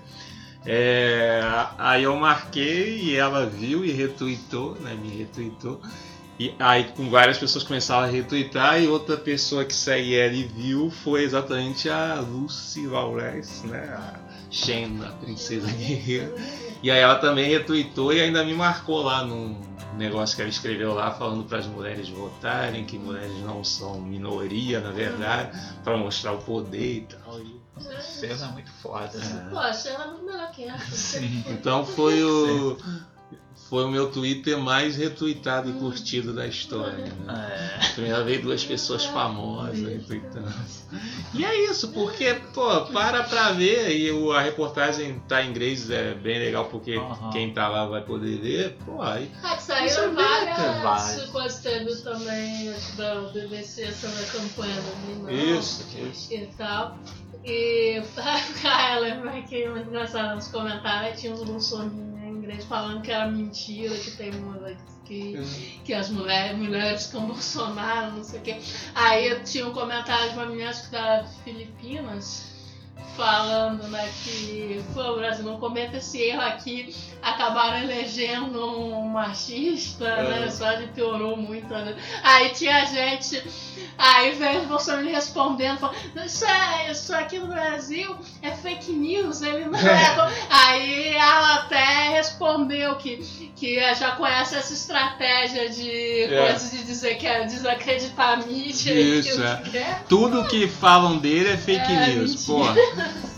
É, 0.69 1.41
aí 1.77 2.03
eu 2.03 2.13
marquei 2.17 2.99
e 2.99 3.15
ela 3.15 3.45
viu 3.45 3.85
e 3.85 3.91
retweetou, 3.91 4.75
né, 4.81 4.93
me 5.01 5.07
retweetou. 5.07 5.79
E 6.37 6.53
aí 6.59 6.83
com 6.95 7.09
várias 7.09 7.37
pessoas 7.37 7.63
começaram 7.63 8.03
a 8.03 8.11
retweetar 8.11 8.79
e 8.81 8.87
outra 8.87 9.15
pessoa 9.15 9.63
que 9.63 9.73
segue 9.73 10.15
ela 10.15 10.33
e 10.33 10.43
viu 10.43 10.91
foi 10.91 11.23
exatamente 11.23 11.89
a 11.89 12.19
Lucy 12.19 12.85
Lawless, 12.85 13.65
né, 13.65 13.79
a 13.97 14.19
Shen, 14.51 14.99
a 15.05 15.11
princesa 15.13 15.71
guerreira. 15.71 16.35
E 16.83 16.91
aí 16.91 16.99
ela 16.99 17.15
também 17.15 17.49
retweetou 17.49 18.11
e 18.11 18.19
ainda 18.19 18.43
me 18.43 18.53
marcou 18.53 19.01
lá 19.03 19.23
num 19.23 19.57
negócio 19.97 20.35
que 20.35 20.41
ela 20.41 20.51
escreveu 20.51 20.93
lá 20.93 21.11
falando 21.11 21.45
para 21.45 21.59
as 21.59 21.65
mulheres 21.65 22.09
votarem, 22.09 22.83
que 22.83 22.99
mulheres 22.99 23.39
não 23.39 23.63
são 23.63 24.01
minoria, 24.01 24.81
na 24.81 24.91
verdade, 24.91 25.57
para 25.83 25.97
mostrar 25.97 26.33
o 26.33 26.39
poder 26.39 26.97
e 26.97 27.01
tal. 27.01 27.39
Cena 28.01 28.45
é 28.45 28.51
muito 28.51 28.71
foda. 28.71 29.19
Poxa, 29.51 29.89
ela 29.89 30.03
é 30.03 30.07
muito 30.07 30.25
melhor 30.25 30.51
que 30.51 30.63
essa. 30.63 30.95
Sim. 30.95 31.43
Então 31.49 31.85
foi 31.85 32.23
o 32.23 32.77
foi 33.69 33.83
o 33.83 33.89
meu 33.89 34.09
Twitter 34.09 34.57
mais 34.57 34.95
retweetado 34.95 35.69
e 35.69 35.73
curtido 35.73 36.33
da 36.33 36.47
história. 36.47 36.97
Né? 36.97 37.79
É. 37.81 37.87
Primeira 37.93 38.23
vez 38.23 38.41
duas 38.41 38.63
pessoas 38.63 39.03
famosas 39.05 39.79
retweetando. 39.79 40.53
E 41.33 41.43
é 41.43 41.69
isso, 41.69 41.89
porque, 41.89 42.35
pô, 42.53 42.85
para 42.85 43.23
pra 43.23 43.51
ver 43.51 43.91
e 43.91 44.31
a 44.31 44.41
reportagem 44.41 45.19
tá 45.27 45.43
em 45.43 45.49
inglês, 45.49 45.89
é 45.89 46.13
bem 46.13 46.39
legal 46.39 46.65
porque 46.65 46.95
Aham. 46.95 47.29
quem 47.31 47.53
tá 47.53 47.67
lá 47.67 47.85
vai 47.85 48.01
poder 48.01 48.39
ver, 48.39 48.77
pô, 48.85 49.01
aí 49.01 49.29
Ah, 49.43 49.57
saíram 49.57 50.03
é 50.03 50.81
várias. 50.81 51.59
Teve 51.61 51.95
também 51.97 52.69
acho, 52.69 52.95
da 52.95 53.21
BBC 53.33 53.91
sobre 53.91 54.23
a 54.23 54.27
campanha 54.27 54.81
da 54.81 54.95
Minão. 55.07 55.57
Isso, 55.57 55.85
isso. 56.09 56.33
E 56.33 56.45
tal. 56.57 56.97
E 57.47 58.01
cara, 58.61 58.99
lembra 58.99 59.41
que 59.41 59.63
é 59.63 59.69
muito 59.69 59.87
engraçado 59.87 60.35
nos 60.35 60.49
comentários 60.49 61.19
tinha 61.19 61.33
uns 61.33 61.43
bolsoninhos 61.43 62.21
em 62.21 62.29
inglês 62.29 62.65
falando 62.65 63.01
que 63.01 63.09
era 63.09 63.31
mentira, 63.31 63.95
que 63.95 64.11
tem 64.11 64.31
que, 65.05 65.79
que 65.85 65.93
as 65.93 66.09
mulheres, 66.09 66.57
mulheres 66.57 67.05
ficam 67.05 67.25
Bolsonaro, 67.27 68.17
não 68.17 68.23
sei 68.23 68.39
o 68.39 68.43
quê. 68.43 68.59
Aí 68.93 69.39
tinha 69.45 69.65
um 69.65 69.71
comentário 69.71 70.31
de 70.31 70.35
uma 70.35 70.47
menina 70.47 70.69
acho 70.69 70.85
que 70.87 70.91
da 70.91 71.23
Filipinas 71.45 72.56
falando 73.15 73.83
né, 73.87 74.07
que 74.23 74.83
pô, 74.93 75.15
Brasil 75.15 75.43
não 75.43 75.59
cometa 75.59 75.97
esse 75.97 76.21
erro 76.21 76.41
aqui, 76.41 76.95
acabaram 77.21 77.79
elegendo 77.81 78.63
um 78.63 79.07
machista, 79.09 80.05
né? 80.23 80.49
Só 80.51 80.73
de 80.73 80.87
piorou 80.87 81.35
muito. 81.35 81.67
Né? 81.67 81.95
Aí 82.23 82.49
tinha 82.49 82.85
gente, 82.85 83.43
aí 83.97 84.31
veio 84.35 84.61
o 84.61 84.65
Bolsonaro 84.67 85.07
respondendo, 85.09 85.79
falando, 85.79 85.97
isso, 86.25 86.45
é, 86.45 86.91
isso 86.91 87.15
aqui 87.15 87.39
no 87.39 87.47
Brasil 87.47 88.15
é 88.43 88.51
fake 88.51 88.91
news, 88.91 89.41
ele 89.41 89.65
não 89.65 89.79
é. 89.79 90.15
do-" 90.15 90.33
aí 90.51 91.15
ela 91.15 91.55
até 91.55 92.09
respondeu 92.09 92.95
que, 92.97 93.17
que 93.55 93.79
já 93.95 94.11
conhece 94.11 94.55
essa 94.55 94.73
estratégia 94.73 95.69
de 95.69 96.23
É. 96.23 96.49
coisas 96.51 96.69
de 96.71 96.83
dizer 96.83 97.15
que 97.17 97.25
é 97.25 97.45
desacreditar 97.45 98.33
a 98.33 98.37
mídia 98.37 98.93
Isso, 98.93 99.41
é. 99.43 99.61
que 99.63 99.77
é. 99.77 100.01
tudo 100.07 100.45
que 100.45 100.67
falam 100.67 101.17
dele 101.17 101.49
é 101.49 101.57
fake 101.57 101.91
É, 101.91 102.07
news, 102.09 102.45
pô. 102.45 102.59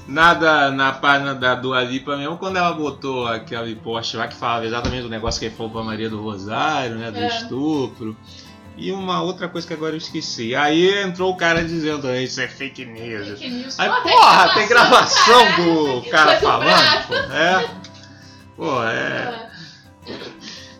Nada 0.07 0.71
na 0.71 0.91
página 0.91 1.35
da 1.35 1.53
Dua 1.53 1.83
Lipa 1.83 2.17
mesmo, 2.17 2.37
quando 2.37 2.57
ela 2.57 2.73
botou 2.73 3.27
aquele 3.27 3.75
post 3.75 4.17
lá 4.17 4.27
que 4.27 4.35
falava 4.35 4.65
exatamente 4.65 5.03
do 5.03 5.09
negócio 5.09 5.39
que 5.39 5.49
falou 5.55 5.71
pra 5.71 5.83
Maria 5.83 6.09
do 6.09 6.21
Rosário, 6.21 6.95
né, 6.95 7.11
do 7.11 7.19
É. 7.19 7.27
estupro. 7.27 8.17
E 8.75 8.91
uma 8.91 9.21
outra 9.21 9.47
coisa 9.49 9.67
que 9.67 9.73
agora 9.73 9.93
eu 9.93 9.97
esqueci. 9.97 10.55
Aí 10.55 11.01
entrou 11.03 11.31
o 11.33 11.35
cara 11.37 11.63
dizendo 11.63 12.01
também, 12.01 12.23
isso 12.23 12.39
é 12.39 12.47
fake 12.47 12.85
news. 12.85 13.27
Fake 13.27 13.49
news. 13.49 13.79
Aí, 13.79 13.89
Pô, 13.89 14.09
porra, 14.09 14.53
tem 14.53 14.67
gravação 14.67 15.45
do 15.57 16.09
cara 16.09 16.37
coisa 16.39 16.47
falando, 16.47 17.07
pô. 17.07 17.13
É. 17.33 17.69
Pô, 18.55 18.83
é. 18.85 19.49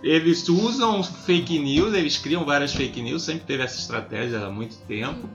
Eles 0.02 0.48
usam 0.48 1.04
fake 1.04 1.60
news, 1.60 1.94
eles 1.94 2.18
criam 2.18 2.46
várias 2.46 2.74
fake 2.74 3.02
news, 3.02 3.22
sempre 3.22 3.44
teve 3.46 3.64
essa 3.64 3.78
estratégia 3.78 4.46
há 4.46 4.50
muito 4.50 4.78
tempo. 4.88 5.30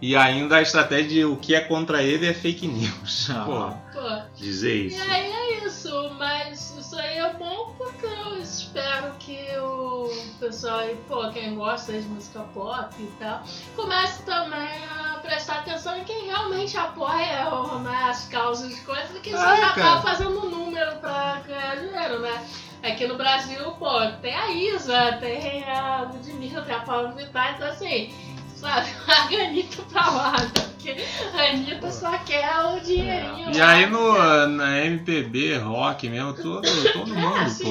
E 0.00 0.14
ainda 0.14 0.56
a 0.56 0.62
estratégia 0.62 1.08
de 1.08 1.24
o 1.24 1.36
que 1.36 1.54
é 1.54 1.60
contra 1.60 2.02
ele 2.02 2.26
é 2.26 2.32
fake 2.32 2.66
news. 2.68 3.28
Pô, 3.44 3.72
Pô, 3.92 4.22
dizer 4.36 4.76
E 4.76 4.86
isso. 4.86 5.10
aí 5.10 5.32
é 5.32 5.66
isso, 5.66 6.10
mas 6.16 6.76
isso 6.78 6.96
aí 6.96 7.18
é 7.18 7.32
bom 7.32 7.74
porque 7.76 8.06
eu 8.06 8.38
espero 8.40 9.12
que 9.18 9.38
o 9.58 10.08
pessoal 10.38 10.78
aí, 10.78 10.96
pô, 11.08 11.28
quem 11.30 11.56
gosta 11.56 11.92
de 11.92 12.06
música 12.06 12.40
pop 12.54 12.94
e 13.00 13.06
tal, 13.18 13.42
comece 13.74 14.22
também 14.22 14.68
a 14.88 15.18
prestar 15.18 15.54
atenção 15.58 15.98
em 15.98 16.04
quem 16.04 16.26
realmente 16.26 16.76
apoia 16.76 17.50
né, 17.82 18.04
as 18.08 18.26
causas 18.28 18.72
de 18.74 18.80
coisas 18.82 19.18
que 19.20 19.34
Ah, 19.34 19.36
você 19.56 19.60
já 19.60 19.72
tá 19.72 20.00
fazendo 20.00 20.48
número 20.48 20.96
pra 21.00 21.42
ganhar 21.46 21.76
dinheiro, 21.76 22.20
né? 22.20 22.46
Aqui 22.84 23.08
no 23.08 23.16
Brasil, 23.16 23.72
pô, 23.72 23.88
tem 24.22 24.32
a 24.32 24.52
Isa, 24.52 25.18
tem 25.20 25.64
a 25.64 26.02
Ludmilla, 26.02 26.62
tem 26.62 26.74
a 26.76 26.80
Paula 26.80 27.10
Vittar, 27.10 27.56
então 27.56 27.68
assim, 27.68 28.14
sabe, 28.60 28.88
a 29.06 29.44
Anitta 29.44 29.82
pra 29.84 30.10
lá? 30.10 30.32
Porque 30.54 30.96
a 31.34 31.42
Anitta 31.50 31.90
só 31.90 32.16
quer 32.18 32.48
o 32.66 32.80
dinheirinho. 32.80 33.50
E 33.54 33.58
lá. 33.58 33.68
aí 33.70 33.86
no, 33.86 34.46
na 34.48 34.84
MPB, 34.84 35.56
rock 35.58 36.08
mesmo, 36.08 36.32
todo, 36.34 36.66
todo 36.92 37.14
mundo, 37.14 37.36
É, 37.38 37.48
sim. 37.48 37.64
pô. 37.64 37.70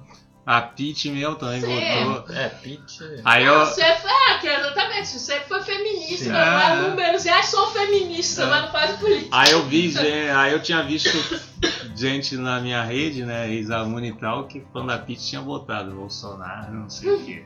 O- 0.00 0.06
a 0.48 0.60
Pete 0.62 1.10
mesmo 1.10 1.34
também 1.34 1.60
Sim. 1.60 2.04
votou. 2.04 2.32
É, 2.36 2.48
Pete. 2.48 2.98
Aí 3.24 3.44
eu. 3.44 3.66
Você 3.66 3.82
é, 3.82 4.38
que 4.40 4.46
exatamente, 4.46 5.08
você 5.08 5.40
foi 5.40 5.60
feminista, 5.60 6.24
Sim. 6.26 6.30
não 6.30 6.38
é 6.38 6.72
É. 6.72 6.88
números, 6.88 7.26
e 7.26 7.42
sou 7.42 7.66
feminista, 7.72 8.42
É. 8.44 8.46
mas 8.46 8.62
não 8.62 8.70
faz 8.70 8.92
política. 8.96 9.28
Aí 9.36 9.50
eu 9.50 9.64
vi, 9.64 9.90
gente- 9.90 10.06
aí 10.30 10.52
eu 10.52 10.62
tinha 10.62 10.84
visto 10.84 11.10
gente 11.96 12.36
na 12.36 12.60
minha 12.60 12.80
rede, 12.84 13.24
né, 13.24 13.50
ex-aluna 13.50 14.06
e 14.06 14.12
tal, 14.12 14.44
que 14.44 14.60
quando 14.72 14.90
a 14.92 14.98
Pete 14.98 15.26
tinha 15.30 15.40
votado 15.40 15.90
Bolsonaro, 15.90 16.72
não 16.74 16.88
sei 16.90 17.10
o 17.12 17.24
quê. 17.24 17.44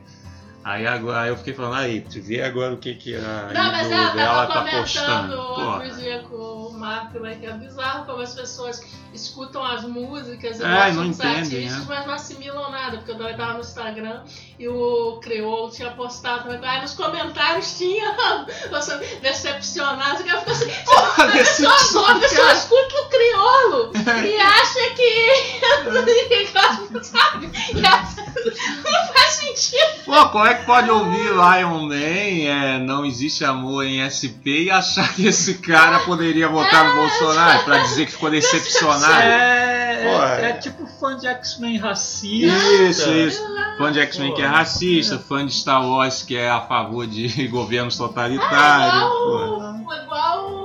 Aí 0.63 0.85
agora 0.85 1.21
aí 1.21 1.29
eu 1.29 1.37
fiquei 1.37 1.53
falando, 1.53 1.75
aí, 1.75 2.01
tu 2.01 2.21
vê 2.21 2.41
agora 2.43 2.73
o 2.73 2.77
que, 2.77 2.93
que 2.93 3.15
a 3.15 3.49
Não, 3.53 3.71
mas 3.71 3.91
ela 3.91 4.09
dela 4.11 4.47
tá 4.47 4.61
postando. 4.65 5.39
outro 5.39 5.95
dia 5.95 6.19
com 6.29 6.35
o 6.35 6.73
Marco, 6.77 7.19
né, 7.19 7.35
que 7.39 7.45
é 7.47 7.53
bizarro 7.53 8.05
como 8.05 8.21
as 8.21 8.35
pessoas 8.35 8.81
escutam 9.13 9.63
as 9.63 9.83
músicas 9.83 10.59
e 10.59 10.63
É, 10.63 10.67
gostam 10.67 10.93
não 10.93 11.07
dos 11.09 11.19
entendem, 11.19 11.39
artistas, 11.65 11.79
né? 11.79 11.85
mas 11.87 12.05
não 12.05 12.13
assimilam 12.13 12.71
nada, 12.71 12.97
porque 12.97 13.11
eu 13.11 13.37
tava 13.37 13.53
no 13.53 13.59
Instagram 13.59 14.23
e 14.57 14.67
o 14.67 15.19
Criolo 15.21 15.69
tinha 15.71 15.91
postado, 15.91 16.49
também, 16.49 16.69
aí 16.69 16.81
nos 16.81 16.93
comentários 16.93 17.77
tinha 17.77 18.15
você 18.71 18.97
decepcionado, 19.21 20.23
que 20.23 20.29
eu 20.29 20.39
fico 20.39 20.51
assim, 20.51 20.71
Porra, 20.85 21.25
a 21.25 21.31
pessoa, 21.31 22.19
pessoa 22.19 22.53
escuta 22.53 23.01
o 23.01 23.09
crioulo 23.09 23.91
e 24.25 24.35
acha 24.39 24.89
que. 24.95 27.01
sabe? 27.03 27.49
Não 27.73 29.13
faz 29.13 29.31
sentido. 29.33 30.03
Pô, 30.05 30.29
como 30.29 30.45
é 30.45 30.50
que 30.55 30.65
pode 30.65 30.89
ouvir 30.89 31.31
Lion 31.31 31.87
Man, 31.87 31.95
é, 31.95 32.79
Não 32.79 33.05
Existe 33.05 33.43
Amor 33.45 33.85
em 33.85 34.01
SP 34.07 34.65
e 34.65 34.71
achar 34.71 35.13
que 35.13 35.27
esse 35.27 35.55
cara 35.55 35.99
poderia 35.99 36.47
votar 36.47 36.89
no 36.89 36.95
Bolsonaro 36.95 37.63
pra 37.63 37.77
dizer 37.79 38.05
que 38.05 38.11
ficou 38.11 38.29
decepcionado? 38.29 39.13
É, 39.13 40.41
é, 40.41 40.49
é 40.49 40.53
tipo 40.53 40.85
fã 40.99 41.15
de 41.17 41.27
X-Men 41.27 41.77
racista. 41.77 42.47
Isso, 42.83 43.09
isso. 43.11 43.43
Fã 43.77 43.91
de 43.91 43.99
X-Men 43.99 44.33
que 44.33 44.41
é 44.41 44.47
racista, 44.47 45.19
fã 45.19 45.45
de 45.45 45.53
Star 45.53 45.85
Wars 45.87 46.23
que 46.23 46.35
é 46.35 46.49
a 46.49 46.61
favor 46.61 47.05
de 47.07 47.47
governos 47.49 47.97
totalitários. 47.97 49.03
pô. 49.03 49.45
Igual, 49.45 50.03
igual 50.03 50.60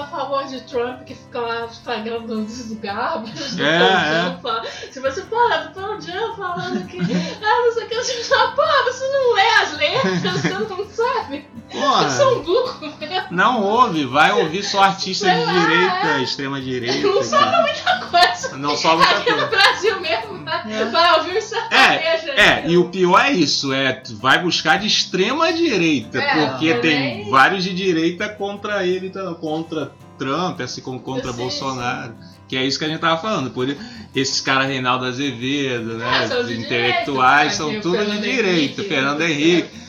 a 0.00 0.06
favor 0.06 0.44
de 0.44 0.60
Trump 0.62 1.02
que 1.04 1.14
ficam 1.14 1.42
lá 1.42 1.68
pagando 1.84 2.40
os 2.40 2.72
gabos. 2.74 3.58
É, 3.58 3.64
é. 3.64 4.90
Se 4.90 5.00
você 5.00 5.22
fala 5.22 5.58
do 5.58 5.74
Pearl 5.74 6.00
Jam 6.00 6.36
falando 6.36 6.86
que. 6.86 6.98
Ah, 6.98 7.62
não 7.64 7.72
sei 7.72 7.84
o 7.84 7.88
que, 7.88 7.94
você 7.94 8.24
fala, 8.24 8.52
pô, 8.52 8.62
você 8.84 9.08
não 9.08 9.34
lê 9.34 9.48
as 9.62 9.76
letras, 9.76 10.42
você 10.42 10.48
não 10.48 10.86
sabe. 10.90 11.46
Porra. 11.70 12.10
Você 12.10 12.22
é 12.22 12.26
um 12.26 12.42
burro 12.42 12.80
mesmo. 12.80 13.26
Não 13.30 13.62
ouve, 13.62 14.04
vai 14.04 14.30
ouvir 14.32 14.62
só 14.62 14.82
artista 14.82 15.28
de 15.28 15.44
direita, 15.44 16.18
é. 16.18 16.22
extrema 16.22 16.60
direita. 16.60 17.08
Não 17.08 17.22
sobra 17.22 17.62
muita 17.62 18.06
coisa. 18.06 18.56
Não 18.58 18.76
sobra 18.76 19.06
muita 19.06 19.20
Aqui 19.20 19.30
no 19.30 19.36
coisa. 19.36 19.48
Brasil 19.48 20.00
mesmo, 20.00 20.38
né? 20.38 20.88
vai 20.92 21.18
ouvir 21.18 21.38
os 21.38 21.44
sertanejos. 21.44 22.28
É, 22.36 22.68
e 22.68 22.76
o 22.76 22.88
pior 22.88 23.20
é 23.20 23.32
isso, 23.32 23.72
é 23.72 24.02
vai 24.12 24.38
buscar 24.42 24.78
de 24.78 24.86
extrema 24.86 25.52
direita, 25.52 26.18
É, 26.18 26.46
porque 26.46 26.74
tem 26.74 27.18
também. 27.18 27.30
vários 27.30 27.64
de 27.64 27.74
direita 27.74 28.28
contra 28.28 28.86
ele, 28.86 29.10
contra 29.40 29.81
Trump, 30.24 30.60
assim 30.60 30.80
como 30.80 31.00
contra 31.00 31.32
Bolsonaro. 31.32 32.14
Que 32.48 32.56
é 32.56 32.64
isso 32.66 32.78
que 32.78 32.84
a 32.84 32.88
gente 32.88 33.00
tava 33.00 33.20
falando. 33.20 33.50
Por 33.50 33.74
esses 34.14 34.40
caras 34.40 34.66
Reinaldo 34.68 35.06
Azevedo, 35.06 35.96
né? 35.96 36.04
Ah, 36.06 36.28
são 36.28 36.50
intelectuais 36.50 37.56
direita, 37.56 37.56
são 37.56 37.80
tudo 37.80 38.20
de 38.20 38.28
Henrique. 38.28 38.82
Fernando 38.84 39.20
Henrique. 39.22 39.82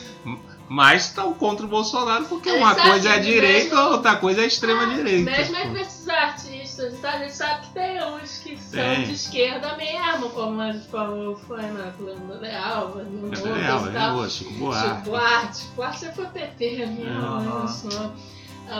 Mas 0.66 1.04
estão 1.04 1.34
contra 1.34 1.66
o 1.66 1.68
Bolsonaro 1.68 2.24
porque 2.24 2.48
Eles 2.48 2.60
uma 2.62 2.74
coisa 2.74 3.10
é 3.10 3.18
direita, 3.18 3.76
mesmo- 3.76 3.90
outra 3.90 4.16
coisa 4.16 4.40
é 4.40 4.44
a 4.44 4.46
extrema 4.46 4.86
direita. 4.86 5.30
Mesmo 5.30 5.56
entre 5.58 5.82
esses 5.82 6.08
artistas, 6.08 6.98
tá? 7.00 7.10
a 7.12 7.18
gente 7.18 7.34
sabe 7.36 7.66
que 7.66 7.74
tem 7.74 8.02
uns 8.02 8.38
que 8.38 8.56
são 8.56 8.80
Tem. 8.80 9.04
de 9.04 9.12
esquerda 9.12 9.76
mesmo, 9.76 10.30
como 10.30 10.60
a 10.62 10.72
gente 10.72 10.88
falou, 10.88 11.36
foi 11.46 11.60
na 11.62 11.92
Fernanda 11.92 12.38
Leal, 12.40 12.88
no 13.10 13.26
É, 13.26 13.36
Lucas 13.36 13.44
é, 13.44 13.86
e 13.86 13.88
é, 13.88 13.92
tal. 13.92 14.12
boa, 14.14 14.28
Chico 14.30 14.50
Chico 14.50 14.58
Buarque. 14.64 15.10
Buarque, 15.10 15.56
Chico 15.58 15.72
Buarque 15.76 16.06
foi 16.14 16.26
PT, 16.26 16.86
né? 16.86 17.10
Aham. 17.10 17.64
Isso. 17.66 17.88
Ah, 17.92 18.10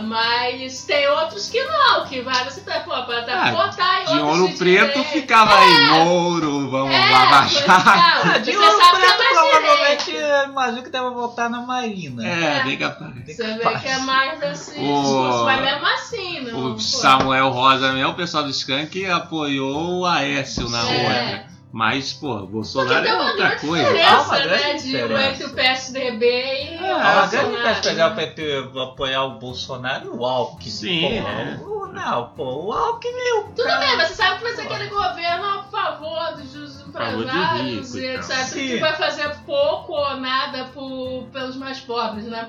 Mas 0.02 0.84
tem 0.84 1.06
outros 1.08 1.48
que 1.48 1.62
não, 1.62 2.06
que 2.06 2.20
vai 2.22 2.44
você 2.44 2.60
tá, 2.62 2.80
pô, 2.80 2.90
pra 3.04 3.24
Ah, 3.28 3.50
votar 3.52 4.02
em 4.02 4.06
De 4.06 4.18
ouro 4.20 4.48
de 4.48 4.56
preto 4.56 4.86
direita. 4.92 5.04
ficava 5.10 5.56
aí, 5.58 5.86
Moro, 5.90 6.70
vamos 6.70 6.94
É, 6.94 7.00
pois 7.28 7.50
jato. 7.52 7.64
então, 7.64 8.32
Ah, 8.34 8.38
de 8.38 8.52
você 8.52 8.56
ouro 8.58 8.82
é 8.82 8.90
preto, 8.90 9.16
provavelmente, 9.32 10.10
imagino 10.50 10.82
que 10.82 10.90
deve 10.90 11.10
votar 11.10 11.50
na 11.50 11.60
Marina. 11.60 12.26
É, 12.26 12.64
bem 12.64 12.76
capaz. 12.78 13.12
Você 13.26 13.54
vê 13.54 13.78
que 13.78 13.88
é 13.88 13.98
mais 13.98 14.42
assim, 14.42 14.90
O- 14.90 15.02
discurso, 15.02 15.44
mas 15.44 15.60
mesmo 15.60 15.86
assim, 15.86 16.40
não. 16.40 16.66
O 16.66 16.72
pô. 16.74 16.78
Samuel 16.80 17.50
Rosa 17.50 17.92
mesmo, 17.92 18.10
o 18.10 18.14
pessoal 18.14 18.42
do 18.44 18.50
Skank 18.50 19.06
apoiou 19.10 20.00
o 20.00 20.06
Aécio 20.06 20.68
na 20.70 20.80
É. 20.80 21.02
outra. 21.02 21.53
Mas, 21.76 22.12
pô, 22.12 22.46
Bolsonaro 22.46 23.04
é 23.04 23.14
uma 23.14 23.30
outra 23.32 23.56
coisa. 23.58 23.88
Ah, 24.06 24.22
uma 24.22 24.38
grande 24.38 24.62
né, 24.62 24.72
de, 24.74 24.82
diferença. 24.84 25.24
entre 25.32 25.44
o 25.46 25.50
PSDB 25.50 26.24
e 26.70 26.76
o 26.76 26.86
Ah, 26.86 27.22
a 27.24 27.26
grande 27.26 27.46
Bolsonaro. 27.50 27.80
diferença 27.80 28.10
PT 28.10 28.70
apoiar 28.80 29.24
o 29.24 29.30
Bolsonaro 29.40 30.04
e 30.06 30.08
o 30.10 30.24
Alckmin. 30.24 30.70
Sim, 30.70 31.00
Pô, 31.20 31.28
é. 31.28 31.58
o- 31.66 31.84
Não, 31.94 32.28
pô, 32.28 32.44
o 32.66 32.72
Alckmin 32.72 33.12
é 33.18 33.34
o 33.34 33.42
Tudo 33.44 33.64
cara- 33.64 33.78
bem, 33.86 33.96
mas 33.96 34.08
você 34.08 34.14
sabe 34.14 34.36
que 34.36 34.42
vai 34.44 34.52
ser 34.54 34.62
aquele 34.62 34.86
governo 34.88 35.44
a 35.46 35.62
favor 35.64 36.32
dos 36.36 36.80
empresários 36.86 37.94
rico 37.94 37.98
e 37.98 38.06
etc. 38.16 38.36
Que 38.36 38.44
Sim. 38.44 38.78
vai 38.80 38.92
fazer 38.96 39.28
pouco 39.44 39.92
ou 39.94 40.16
nada 40.16 40.64
por, 40.72 41.24
pelos 41.32 41.56
mais 41.56 41.80
pobres, 41.80 42.26
né? 42.26 42.48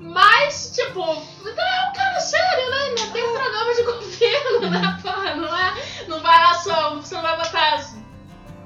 Mas, 0.00 0.72
tipo, 0.76 1.00
é 1.02 1.88
um 1.88 1.92
cara 1.92 2.20
sério, 2.20 2.70
né? 2.70 2.76
Ainda 2.88 3.12
tem 3.12 3.24
um 3.24 3.32
programa 3.32 3.74
de 3.74 3.82
governo, 3.82 4.70
né? 4.70 4.98
Porra, 5.02 5.34
não 5.34 5.56
é. 5.56 5.74
Não 6.08 6.20
vai 6.20 6.38
lá 6.38 6.54
só. 6.54 6.94
Você 6.96 7.14
não 7.16 7.22
vai 7.22 7.36
botar. 7.36 7.99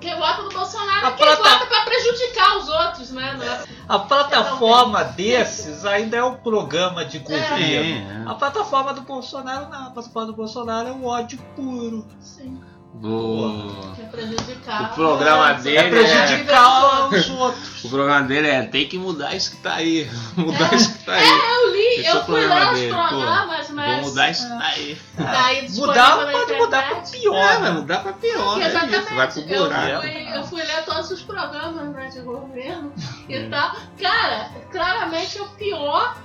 Quem 0.04 0.16
vota 0.18 0.42
no 0.42 0.50
Bolsonaro 0.50 1.06
A 1.06 1.08
é 1.08 1.12
quem 1.12 1.26
plata- 1.26 1.42
vota 1.42 1.66
pra 1.66 1.80
prejudicar 1.84 2.58
os 2.58 2.68
outros, 2.68 3.10
né? 3.10 3.34
Não 3.38 3.42
é 3.44 3.64
A 3.88 3.98
plataforma 4.00 5.02
desses 5.04 5.86
ainda 5.86 6.18
é 6.18 6.22
um 6.22 6.34
programa 6.36 7.06
de 7.06 7.20
governo. 7.20 7.56
Sim, 7.56 8.26
A 8.28 8.34
plataforma 8.34 8.92
do 8.92 9.00
Bolsonaro 9.00 9.70
não. 9.70 9.86
A 9.86 9.90
plataforma 9.90 10.26
do 10.26 10.36
Bolsonaro 10.36 10.88
é 10.88 10.92
o 10.92 11.06
ódio 11.06 11.38
puro. 11.56 12.06
assim, 12.20 12.60
o... 13.02 13.94
é 14.00 14.04
prejudicar. 14.06 14.92
O 14.92 14.94
programa 14.94 15.50
É, 15.50 15.54
dele 15.54 15.76
É 15.78 15.88
prejudicar 15.90 17.10
é- 17.12 17.16
os 17.18 17.30
outros. 17.30 17.84
o 17.84 17.88
programa 17.88 18.22
dele 18.26 18.48
é 18.48 18.62
tem 18.62 18.86
que 18.86 18.96
mudar 18.98 19.34
isso 19.34 19.50
que 19.52 19.56
tá 19.58 19.74
aí. 19.74 20.08
Mudar 20.36 20.72
É. 20.72 20.76
isso 20.76 20.92
que 20.98 21.04
tá 21.04 21.12
aí. 21.14 21.28
Eu 21.28 21.72
li, 21.72 21.80
Esse 22.00 22.06
é 22.06 22.12
eu 22.12 22.20
o 22.20 22.24
fui 22.24 22.44
os 22.46 22.50
dele, 22.74 22.88
programas, 22.94 23.70
mas. 23.70 24.00
Vou 24.00 24.08
mudar 24.10 24.30
isso 24.30 24.42
que 24.44 24.58
tá 24.58 24.64
aí. 24.66 24.98
Daí 25.16 25.68
Mudar 25.70 26.02
disponível 26.02 26.26
na 26.26 26.32
pode 26.32 26.52
mudar 26.54 26.82
pra 26.82 26.90
internet. 26.98 27.10
pior. 27.20 27.36
É, 27.36 27.58
né? 27.60 27.70
mudar 27.70 27.98
pra 28.02 28.12
pior, 28.14 28.60
é 28.62 28.66
Exatamente. 28.66 28.98
isso. 29.04 29.14
Vai 29.14 29.30
pro 29.32 29.40
eu, 29.42 29.64
buraco. 29.64 30.00
fui, 30.02 30.36
eu 30.36 30.44
fui 30.44 30.62
ler 30.62 30.84
todos 30.84 31.10
os 31.10 31.22
programas 31.22 31.88
né, 31.94 32.08
de 32.08 32.20
governo 32.20 32.92
e 33.28 33.34
É. 33.34 33.48
tal. 33.48 33.76
Cara, 34.00 34.50
claramente 34.70 35.38
é 35.38 35.42
o 35.42 35.48
pior 35.50 36.16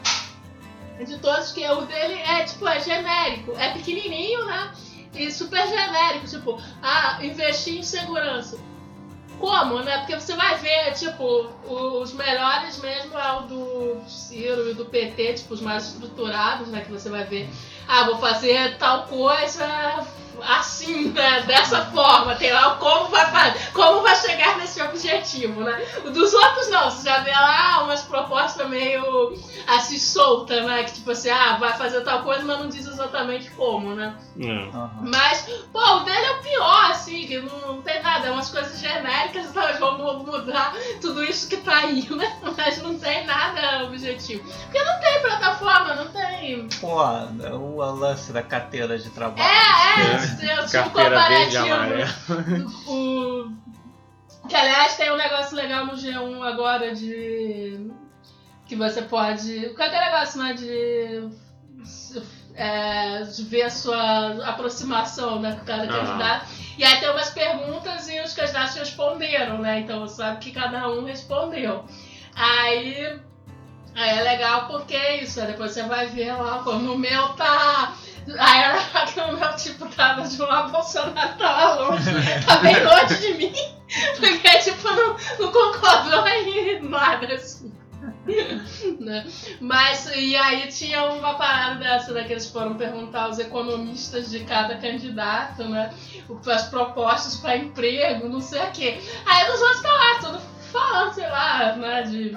de 1.06 1.18
todos, 1.20 1.52
que 1.54 1.66
o 1.70 1.82
dele 1.86 2.14
é 2.16 2.44
tipo, 2.44 2.68
é 2.68 2.80
genérico, 2.80 3.54
é 3.58 3.70
pequenininho, 3.72 4.46
né? 4.46 4.70
E 5.14 5.32
super 5.32 5.68
genérico, 5.68 6.28
tipo, 6.28 6.62
ah, 6.82 7.20
investir 7.22 7.80
em 7.80 7.84
segurança. 7.84 8.58
Como, 9.40 9.80
né? 9.80 10.00
Porque 10.00 10.16
você 10.16 10.36
vai 10.36 10.58
ver, 10.58 10.94
tipo, 10.94 11.50
os 11.66 12.14
melhores 12.14 12.78
mesmo 12.80 13.18
é 13.18 13.34
o 13.38 13.42
do 13.44 14.02
Ciro 14.08 14.70
e 14.70 14.74
do 14.74 14.86
PT, 14.86 15.36
tipo, 15.36 15.54
os 15.54 15.62
mais 15.62 15.88
estruturados, 15.88 16.68
né? 16.68 16.82
Que 16.82 16.92
você 16.92 17.10
vai 17.10 17.24
ver, 17.24 17.50
ah, 17.88 18.04
vou 18.04 18.18
fazer 18.18 18.78
tal 18.78 19.08
coisa 19.08 19.66
assim, 20.46 21.10
né? 21.10 21.42
Dessa 21.42 21.86
forma, 21.86 22.36
tem 22.36 22.52
lá 22.52 22.76
como 22.76 23.10
vai 23.10 23.30
fazer, 23.32 23.72
como 23.72 24.02
vai 24.02 24.16
chegar 24.16 24.58
nesse 24.58 24.82
objetivo, 24.82 25.62
né? 25.62 25.86
O 26.06 26.10
dos 26.10 26.34
outros 26.34 26.70
não, 26.70 26.90
você 26.90 27.10
já 27.10 27.20
vê 27.20 27.32
lá 27.32 27.84
umas 27.84 28.02
propostas 28.02 28.68
meio 28.70 29.38
assim 29.68 29.98
solta, 29.98 30.62
né? 30.62 30.84
Que 30.84 30.94
tipo 30.94 31.12
assim, 31.12 31.30
ah, 31.30 31.58
vai 31.58 31.78
fazer 31.78 32.02
tal 32.02 32.24
coisa, 32.24 32.44
mas 32.44 32.60
não 32.60 32.68
diz 32.70 32.86
exatamente 32.86 33.50
como, 33.52 33.96
né? 33.96 34.16
Aham. 34.42 34.92
Mas, 35.02 35.42
pô, 35.72 35.98
o 35.98 36.00
dele 36.06 36.26
é 36.26 36.32
o 36.32 36.42
pior, 36.42 36.92
assim, 36.92 37.28
que 37.28 37.40
não, 37.42 37.74
não 37.74 37.82
tem 37.82 38.02
nada, 38.02 38.28
é 38.28 38.32
umas 38.32 38.50
coisas 38.50 38.80
genéricas, 38.80 39.48
então 39.48 39.64
eles 39.64 39.80
vão 39.80 40.20
mudar 40.20 40.74
tudo 41.02 41.24
isso 41.24 41.50
que 41.50 41.58
tá 41.58 41.80
aí, 41.80 42.08
né? 42.10 42.40
Mas 42.56 42.82
não 42.82 42.98
tem 42.98 43.26
nada 43.26 43.84
objetivo. 43.86 44.50
Porque 44.50 44.82
não 44.82 45.00
tem 45.00 45.22
plataforma, 45.22 45.96
não 45.96 46.08
tem. 46.08 46.70
Pô, 46.80 47.02
o 47.02 47.92
lance 47.92 48.32
da 48.32 48.42
carteira 48.42 48.98
de 48.98 49.10
trabalho. 49.10 49.42
É, 49.42 50.02
é, 50.02 50.60
eu 50.60 50.66
tinha 50.66 50.84
um 50.84 50.90
Carteira 50.90 51.28
verde 51.28 51.58
e 51.58 51.60
comparativo. 51.60 52.92
O... 52.92 53.52
Que 54.48 54.56
aliás 54.56 54.96
tem 54.96 55.12
um 55.12 55.18
negócio 55.18 55.56
legal 55.56 55.86
no 55.86 55.94
G1 55.94 56.42
agora 56.42 56.96
de. 56.96 57.92
Que 58.66 58.76
você 58.76 59.02
pode. 59.02 59.74
Qual 59.76 59.88
é 59.88 59.92
aquele 59.92 60.06
negócio, 60.06 60.42
né? 60.42 60.54
De. 60.54 61.30
É, 62.60 63.24
ver 63.24 63.64
a 63.64 63.70
sua 63.70 64.46
aproximação 64.46 65.40
né, 65.40 65.56
com 65.58 65.66
cada 65.66 65.84
Aham. 65.84 66.06
candidato. 66.06 66.48
E 66.78 66.84
aí 66.84 67.00
tem 67.00 67.10
umas 67.10 67.30
perguntas 67.30 68.10
e 68.10 68.20
os 68.20 68.34
candidatos 68.34 68.76
responderam, 68.76 69.60
né? 69.60 69.80
Então 69.80 70.02
você 70.02 70.18
sabe 70.18 70.40
que 70.40 70.52
cada 70.52 70.90
um 70.90 71.06
respondeu. 71.06 71.86
Aí. 72.36 73.18
Aí 73.96 74.20
é 74.20 74.22
legal 74.22 74.68
porque 74.68 74.96
é 74.96 75.24
isso, 75.24 75.42
aí 75.42 75.48
depois 75.48 75.72
você 75.72 75.84
vai 75.84 76.08
ver 76.08 76.34
lá, 76.34 76.60
pô, 76.60 76.74
no 76.74 76.98
meu 76.98 77.30
tá. 77.30 77.94
Aí 78.38 78.62
era 78.62 79.06
que 79.08 79.20
o 79.20 79.36
meu 79.36 79.56
tipo 79.56 79.88
tava 79.88 80.22
de 80.22 80.42
um 80.42 80.46
lado, 80.46 80.72
Bolsonaro 80.72 81.38
tava 81.38 81.82
longe, 81.82 82.12
tá 82.46 82.58
bem 82.58 82.76
longe 82.84 83.16
de 83.18 83.34
mim, 83.34 83.54
porque 84.20 84.60
tipo, 84.60 84.88
não, 84.88 85.18
não 85.40 85.52
concordou 85.52 86.28
em 86.28 86.82
nada, 86.82 87.34
assim. 87.34 87.74
né? 89.00 89.26
Mas, 89.60 90.10
e 90.16 90.36
aí 90.36 90.68
tinha 90.68 91.06
uma 91.06 91.36
parada 91.36 91.80
dessa, 91.80 92.12
né, 92.12 92.24
que 92.24 92.34
eles 92.34 92.50
foram 92.50 92.76
perguntar 92.76 93.24
aos 93.24 93.40
economistas 93.40 94.30
de 94.30 94.42
cada 94.42 94.78
candidato, 94.78 95.64
né, 95.64 95.94
as 96.48 96.70
propostas 96.70 97.36
para 97.38 97.58
emprego, 97.58 98.30
não 98.30 98.42
sei 98.42 98.62
o 98.62 98.72
quê. 98.72 99.00
Aí 99.26 99.52
os 99.52 99.62
outros 99.62 99.82
tá 99.82 99.92
lá, 99.92 100.20
tudo 100.20 100.42
falando, 100.72 101.14
sei 101.14 101.28
lá, 101.28 101.76
né, 101.76 102.04
de 102.04 102.36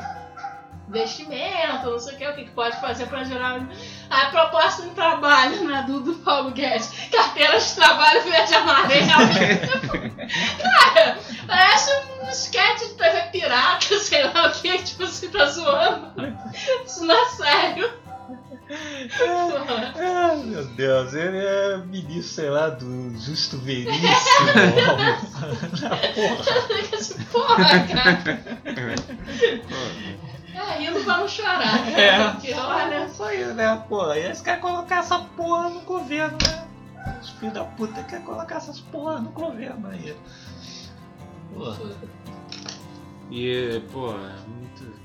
investimento, 0.92 1.90
não 1.90 1.98
sei 1.98 2.14
o 2.14 2.18
que, 2.18 2.26
o 2.26 2.34
que 2.34 2.44
que 2.44 2.50
pode 2.50 2.78
fazer 2.80 3.06
para 3.06 3.24
gerar 3.24 3.66
a 4.10 4.26
proposta 4.26 4.82
de 4.82 4.90
trabalho 4.90 5.66
né, 5.66 5.84
do, 5.86 6.00
do 6.00 6.14
Paulo 6.16 6.50
Guedes. 6.50 6.90
Carteira 7.10 7.58
de 7.58 7.74
trabalho 7.74 8.22
verde 8.22 8.52
e 8.52 8.54
amarelo. 8.54 9.08
Cara, 10.62 11.18
parece 11.46 11.90
um 12.22 12.28
sketch 12.30 12.80
de 12.80 12.94
TV 12.94 13.22
pirata, 13.32 13.98
sei 13.98 14.24
lá 14.24 14.48
o 14.48 14.52
que, 14.52 14.78
tipo, 14.82 15.06
você 15.06 15.28
tá 15.28 15.46
zoando. 15.46 16.12
Isso 16.84 17.04
não 17.04 17.14
é 17.14 17.28
sério. 17.30 18.02
Porra. 19.18 19.92
Ah, 19.96 20.36
meu 20.36 20.64
Deus, 20.64 21.12
ele 21.14 21.36
é 21.36 21.78
ministro, 21.78 22.34
sei 22.34 22.48
lá, 22.48 22.68
do 22.70 23.10
Justo 23.18 23.58
Veríssimo. 23.58 24.00
Assim, 26.94 27.18
Porra, 27.32 27.80
cara. 27.86 28.40
É, 30.68 30.78
rindo 30.78 31.02
vamos 31.04 31.30
chorar. 31.32 31.88
É. 31.98 32.30
Porque 32.30 32.54
olha. 32.54 33.06
Isso 33.06 33.22
aí, 33.22 33.44
né, 33.54 33.84
pô? 33.88 34.12
E 34.14 34.18
eles 34.20 34.40
querem 34.40 34.60
colocar 34.60 34.98
essa 34.98 35.18
porra 35.18 35.68
no 35.68 35.80
governo, 35.80 36.38
né? 36.46 36.62
os 37.20 37.30
filhos 37.30 37.54
da 37.54 37.64
puta 37.64 38.02
querem 38.04 38.24
colocar 38.24 38.56
essas 38.56 38.80
porra 38.80 39.20
no 39.20 39.30
governo 39.30 39.88
aí. 39.88 40.16
Pô, 41.54 41.74
E, 43.30 43.82
pô, 43.92 44.10
é 44.10 44.36
muito. 44.48 45.01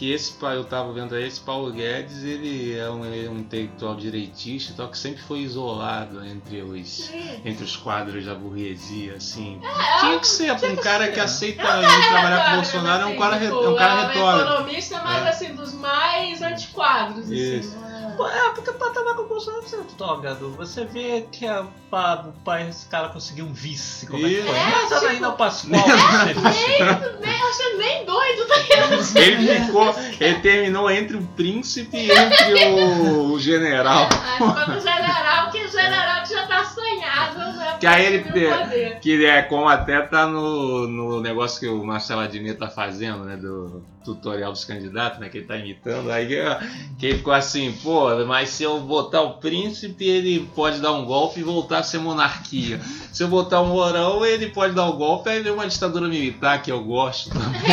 Que 0.00 0.10
esse, 0.14 0.32
eu 0.42 0.64
tava 0.64 0.90
vendo 0.94 1.14
aí, 1.14 1.26
esse 1.28 1.38
Paulo 1.40 1.70
Guedes, 1.70 2.24
ele 2.24 2.74
é 2.74 2.88
um, 2.88 3.04
ele 3.04 3.26
é 3.26 3.28
um 3.28 3.36
intelectual 3.40 3.94
direitista, 3.94 4.72
tal, 4.74 4.88
que 4.88 4.96
sempre 4.96 5.20
foi 5.22 5.40
isolado 5.40 6.24
entre 6.24 6.62
os, 6.62 7.10
entre 7.44 7.62
os 7.62 7.76
quadros 7.76 8.24
da 8.24 8.34
burguesia, 8.34 9.16
assim. 9.16 9.60
Tinha 10.00 10.18
que 10.18 10.26
ser, 10.26 10.52
um 10.52 10.76
cara 10.76 11.08
que 11.08 11.20
aceita 11.20 11.62
ir 11.62 12.08
trabalhar 12.08 12.44
com 12.46 12.50
o 12.52 12.54
Bolsonaro 12.56 13.02
é 13.02 13.06
um 13.06 13.18
cara, 13.18 13.36
re- 13.36 13.46
é 13.48 13.52
um 13.52 13.76
cara 13.76 13.92
É 13.92 14.04
um 14.04 14.08
retórico. 14.08 14.50
economista, 14.52 15.02
mas 15.04 15.26
É. 15.26 15.28
assim, 15.28 15.54
dos 15.54 15.74
mais 15.74 16.40
antiquadros. 16.40 17.30
Isso. 17.30 17.76
Assim, 17.76 17.90
é, 18.22 18.50
porque 18.54 18.72
pra 18.72 18.90
trabalhar 18.90 19.16
com 19.16 19.22
o 19.22 19.28
Bolsonaro 19.28 19.62
você 19.62 19.76
toga, 19.96 20.34
Du. 20.34 20.50
Você 20.52 20.84
vê 20.84 21.26
que 21.32 21.46
a, 21.46 21.62
o 21.62 22.32
pai, 22.44 22.68
esse 22.68 22.86
cara 22.86 23.08
conseguiu 23.08 23.46
um 23.46 23.52
vice. 23.52 24.06
Como 24.06 24.26
é 24.26 24.28
que 24.30 24.42
foi? 24.42 24.56
É, 24.56 24.64
Nessa 24.66 24.94
tipo, 24.96 25.06
ainda 25.06 25.32
Pascoal. 25.32 25.72
né? 25.88 26.34
nem, 26.34 27.20
nem, 27.20 27.42
acho 27.42 27.58
que 27.58 27.76
nem 27.76 28.04
doido 28.04 28.46
tá 28.46 29.20
Ele 29.20 29.64
ficou, 29.64 29.89
ele 30.20 30.40
terminou 30.40 30.90
entre 30.90 31.16
o 31.16 31.22
príncipe 31.36 31.96
e 31.96 32.10
entre 32.10 32.64
o, 32.66 33.32
o 33.32 33.38
general. 33.38 34.08
Aí 34.24 34.38
foi 34.38 34.64
pro 34.64 34.80
general, 34.80 35.50
que 35.50 35.64
o 35.64 35.68
general 35.68 36.26
já 36.26 36.46
tá 36.46 36.60
assanhado, 36.60 37.38
né? 37.58 37.76
Que 37.80 37.86
aí 37.86 38.06
ele 38.06 38.18
o. 38.18 39.00
Que 39.00 39.26
é 39.26 39.42
como 39.42 39.68
até 39.68 40.00
tá 40.02 40.26
no, 40.26 40.86
no 40.86 41.20
negócio 41.20 41.60
que 41.60 41.68
o 41.68 41.84
Marcelo 41.84 42.20
Adnet 42.20 42.58
tá 42.58 42.68
fazendo, 42.68 43.24
né? 43.24 43.36
Do 43.36 43.82
tutorial 44.04 44.52
dos 44.52 44.64
candidatos, 44.64 45.18
né? 45.18 45.28
Que 45.28 45.38
ele 45.38 45.46
tá 45.46 45.56
imitando. 45.56 46.10
Aí 46.10 46.40
ó, 46.40 46.56
que 46.98 47.06
ele 47.06 47.18
ficou 47.18 47.32
assim, 47.32 47.72
pô, 47.82 48.08
mas 48.26 48.50
se 48.50 48.62
eu 48.62 48.80
botar 48.80 49.22
o 49.22 49.34
príncipe, 49.34 50.04
ele 50.04 50.48
pode 50.54 50.80
dar 50.80 50.92
um 50.92 51.04
golpe 51.04 51.40
e 51.40 51.42
voltar 51.42 51.78
a 51.78 51.82
ser 51.82 51.98
monarquia. 51.98 52.80
Se 53.12 53.22
eu 53.22 53.28
botar 53.28 53.60
o 53.60 53.66
Mourão, 53.66 54.24
ele 54.24 54.48
pode 54.48 54.74
dar 54.74 54.86
um 54.86 54.96
golpe, 54.96 55.28
aí 55.28 55.40
vem 55.40 55.52
uma 55.52 55.66
ditadura 55.66 56.08
militar 56.08 56.62
que 56.62 56.70
eu 56.70 56.82
gosto 56.82 57.30
também. 57.30 57.60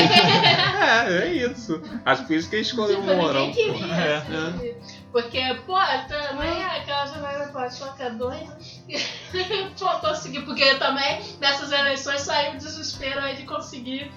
é, 0.82 1.24
é 1.24 1.34
isso. 1.34 1.82
Acho 2.08 2.24
por 2.24 2.38
isso 2.38 2.50
que 2.50 2.56
ele 2.56 2.62
escolheu 2.62 3.00
o 3.02 3.04
Mourão. 3.04 3.52
É, 3.92 4.16
assim, 4.16 4.76
Porque, 5.12 5.42
pô, 5.66 5.78
também 6.08 6.64
aquela 6.64 7.06
janela 7.06 7.52
que 7.98 8.02
é 8.04 8.10
doida. 8.12 8.58
Pô, 9.78 9.90
consegui, 10.00 10.42
porque 10.44 10.76
também 10.76 11.20
nessas 11.42 11.70
eleições 11.70 12.22
saiu 12.22 12.54
o 12.54 12.58
desespero 12.58 13.20
aí 13.20 13.36
de 13.36 13.44
conseguir 13.44 14.10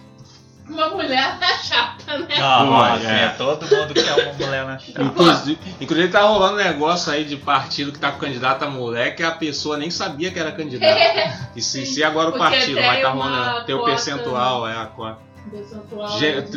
uma 0.69 0.91
mulher 0.91 1.37
na 1.41 1.59
chapa, 1.59 2.19
né? 2.19 2.39
Nossa, 2.39 3.09
é. 3.09 3.25
é. 3.25 3.29
todo 3.31 3.63
mundo 3.63 3.93
quer 3.93 4.13
uma 4.13 4.33
mulher 4.35 4.65
na 4.65 4.79
chapa. 4.79 5.03
Inclusive, 5.03 5.59
inclusive 5.81 6.13
tá 6.13 6.21
rolando 6.21 6.55
um 6.55 6.63
negócio 6.63 7.11
aí 7.11 7.25
de 7.25 7.37
partido 7.37 7.91
que 7.91 7.99
tá 7.99 8.13
com 8.13 8.21
candidato 8.21 8.65
a 8.65 8.71
mulher 8.71 9.17
que 9.17 9.25
a 9.25 9.33
pessoa 9.33 9.77
nem 9.77 9.91
sabia 9.91 10.31
que 10.31 10.39
era 10.39 10.53
candidata. 10.53 11.51
E 11.57 11.61
se, 11.61 11.85
se 11.85 12.05
agora 12.05 12.29
o 12.29 12.39
partido 12.39 12.81
vai 12.81 13.03
tá 13.03 13.11
rolando, 13.11 13.65
tem 13.65 13.75
o 13.75 13.79
cota- 13.79 13.91
percentual, 13.91 14.69
é 14.69 14.77
a 14.77 14.87
cota. 14.87 15.30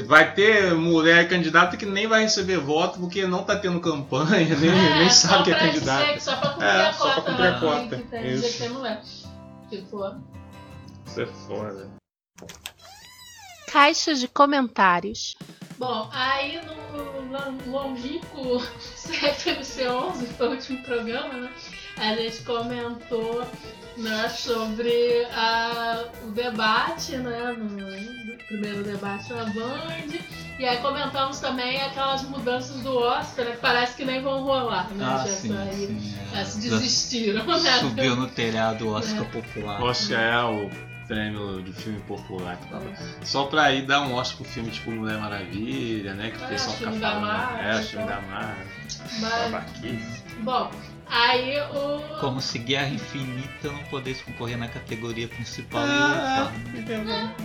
Vai 0.05 0.33
ter 0.33 0.73
mulher 0.75 1.27
candidata 1.29 1.77
que 1.77 1.85
nem 1.85 2.05
vai 2.07 2.21
receber 2.23 2.57
voto 2.57 2.99
porque 2.99 3.25
não 3.25 3.43
tá 3.43 3.55
tendo 3.55 3.79
campanha, 3.79 4.55
nem, 4.59 4.71
nem 4.71 5.09
só 5.09 5.29
sabe 5.29 5.43
que 5.45 5.51
é 5.51 5.55
dizer 5.69 5.73
candidata. 5.85 6.13
que 6.13 6.19
Só 6.19 6.35
pra 6.35 6.49
cumprir 6.49 6.67
É, 6.67 6.87
a 6.89 6.93
só 6.93 7.03
pra 7.05 7.13
cota. 7.15 7.31
cumprir 7.31 7.47
a 7.47 7.51
né, 7.51 7.59
cota. 7.59 7.95
Que 7.97 8.03
tem 8.03 8.23
dizer 8.23 8.47
Isso. 8.47 8.57
que 8.57 8.63
tem 8.63 8.69
mulher. 8.69 9.01
Tipo, 9.69 10.15
Isso 11.07 11.21
é 11.21 11.25
foda. 11.25 11.89
Caixa 13.71 14.13
de 14.13 14.27
comentários. 14.27 15.35
Bom, 15.79 16.07
aí 16.13 16.59
no 16.63 17.31
lon- 17.31 17.57
longínquo 17.65 18.59
CFMC11, 18.95 20.19
que 20.27 20.33
foi 20.33 20.47
o 20.47 20.51
último 20.51 20.83
programa, 20.83 21.33
né? 21.33 21.49
A 21.97 22.15
gente 22.15 22.43
comentou 22.43 23.43
né, 23.97 24.29
sobre 24.29 25.25
a, 25.33 26.03
o 26.23 26.31
debate, 26.31 27.17
né? 27.17 27.55
No, 27.57 27.65
no 27.65 28.37
primeiro 28.47 28.83
debate 28.83 29.31
na 29.33 29.45
Band. 29.45 30.19
E 30.59 30.65
aí 30.65 30.77
comentamos 30.77 31.39
também 31.39 31.81
aquelas 31.81 32.21
mudanças 32.23 32.81
do 32.81 32.95
Oscar, 32.97 33.45
né? 33.45 33.51
Que 33.51 33.57
parece 33.57 33.95
que 33.95 34.05
nem 34.05 34.21
vão 34.21 34.43
rolar, 34.43 34.87
né? 34.91 35.03
Ah, 35.05 35.17
Já 35.19 35.25
sim, 35.27 35.47
saíram. 35.55 35.99
sim. 35.99 36.15
Já 36.31 36.39
é. 36.39 36.45
se 36.45 36.59
desistiram, 36.59 37.45
né? 37.45 37.79
Subiu 37.79 38.15
no 38.15 38.27
telhado 38.27 38.87
o 38.87 38.93
Oscar 38.93 39.21
É. 39.21 39.25
Popular. 39.25 39.81
Oscar 39.83 40.19
é 40.21 40.43
o 40.43 40.69
prêmio 41.07 41.61
de 41.63 41.73
filme 41.73 41.99
popular 42.01 42.55
que 42.57 42.67
tava. 42.69 42.85
Só 43.23 43.45
pra 43.45 43.71
ir 43.73 43.85
dar 43.85 44.01
um 44.01 44.13
Oscar 44.13 44.37
pro 44.37 44.45
filme 44.45 44.71
tipo 44.71 44.91
Mulher 44.91 45.17
Maravilha, 45.19 46.13
né? 46.13 46.29
Que 46.31 46.37
o 46.41 46.45
É, 46.45 46.47
pessoal 46.49 46.75
fica 46.77 46.89
filme 46.91 47.01
da 47.01 47.11
falando. 47.11 47.27
Marvel, 47.27 47.65
É, 47.65 47.75
o 47.79 47.83
filme 47.83 48.05
então. 48.05 48.15
da 48.21 48.27
Marvel. 48.27 48.67
Mas, 49.19 49.51
Babaquice. 49.51 50.23
bom, 50.43 50.71
aí 51.13 51.59
o. 51.59 52.19
Como 52.19 52.41
se 52.41 52.59
Guerra 52.59 52.89
Infinita 52.89 53.71
não 53.71 53.83
pudesse 53.85 54.23
concorrer 54.23 54.57
na 54.57 54.67
categoria 54.67 55.27
principal. 55.27 55.83
Ah, 55.85 56.51
e 56.73 56.77
ele 56.77 56.85
fala. 57.05 57.35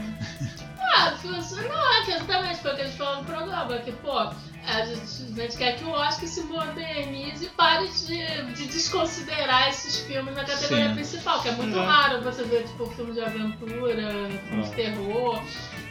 Ah, 0.91 1.15
não, 1.23 1.93
é 1.93 2.05
que 2.05 2.11
exatamente 2.13 2.61
foi 2.61 2.73
o 2.73 2.77
que 2.77 2.83
a 2.83 2.85
gente 2.87 2.97
falou 2.97 3.17
no 3.19 3.25
programa, 3.25 3.79
que, 3.79 3.93
pô, 3.93 4.19
a 4.19 4.85
gente, 4.85 5.33
a 5.39 5.43
gente 5.43 5.57
quer 5.57 5.77
que 5.77 5.85
o 5.85 5.91
Oscar 5.91 6.27
se 6.29 6.43
modernize 6.43 7.45
e 7.45 7.49
pare 7.51 7.87
de, 7.89 8.53
de 8.55 8.67
desconsiderar 8.67 9.69
esses 9.69 10.01
filmes 10.01 10.35
na 10.35 10.45
categoria 10.45 10.89
Sim. 10.89 10.95
principal, 10.95 11.43
que 11.43 11.49
é 11.49 11.53
muito 11.53 11.77
Uhum. 11.77 11.85
raro 11.85 12.23
você 12.23 12.43
ver, 12.45 12.65
tipo, 12.65 12.87
filme 12.91 13.13
de 13.13 13.21
aventura, 13.21 14.29
filme 14.49 14.63
de 14.63 14.71
terror 14.73 15.43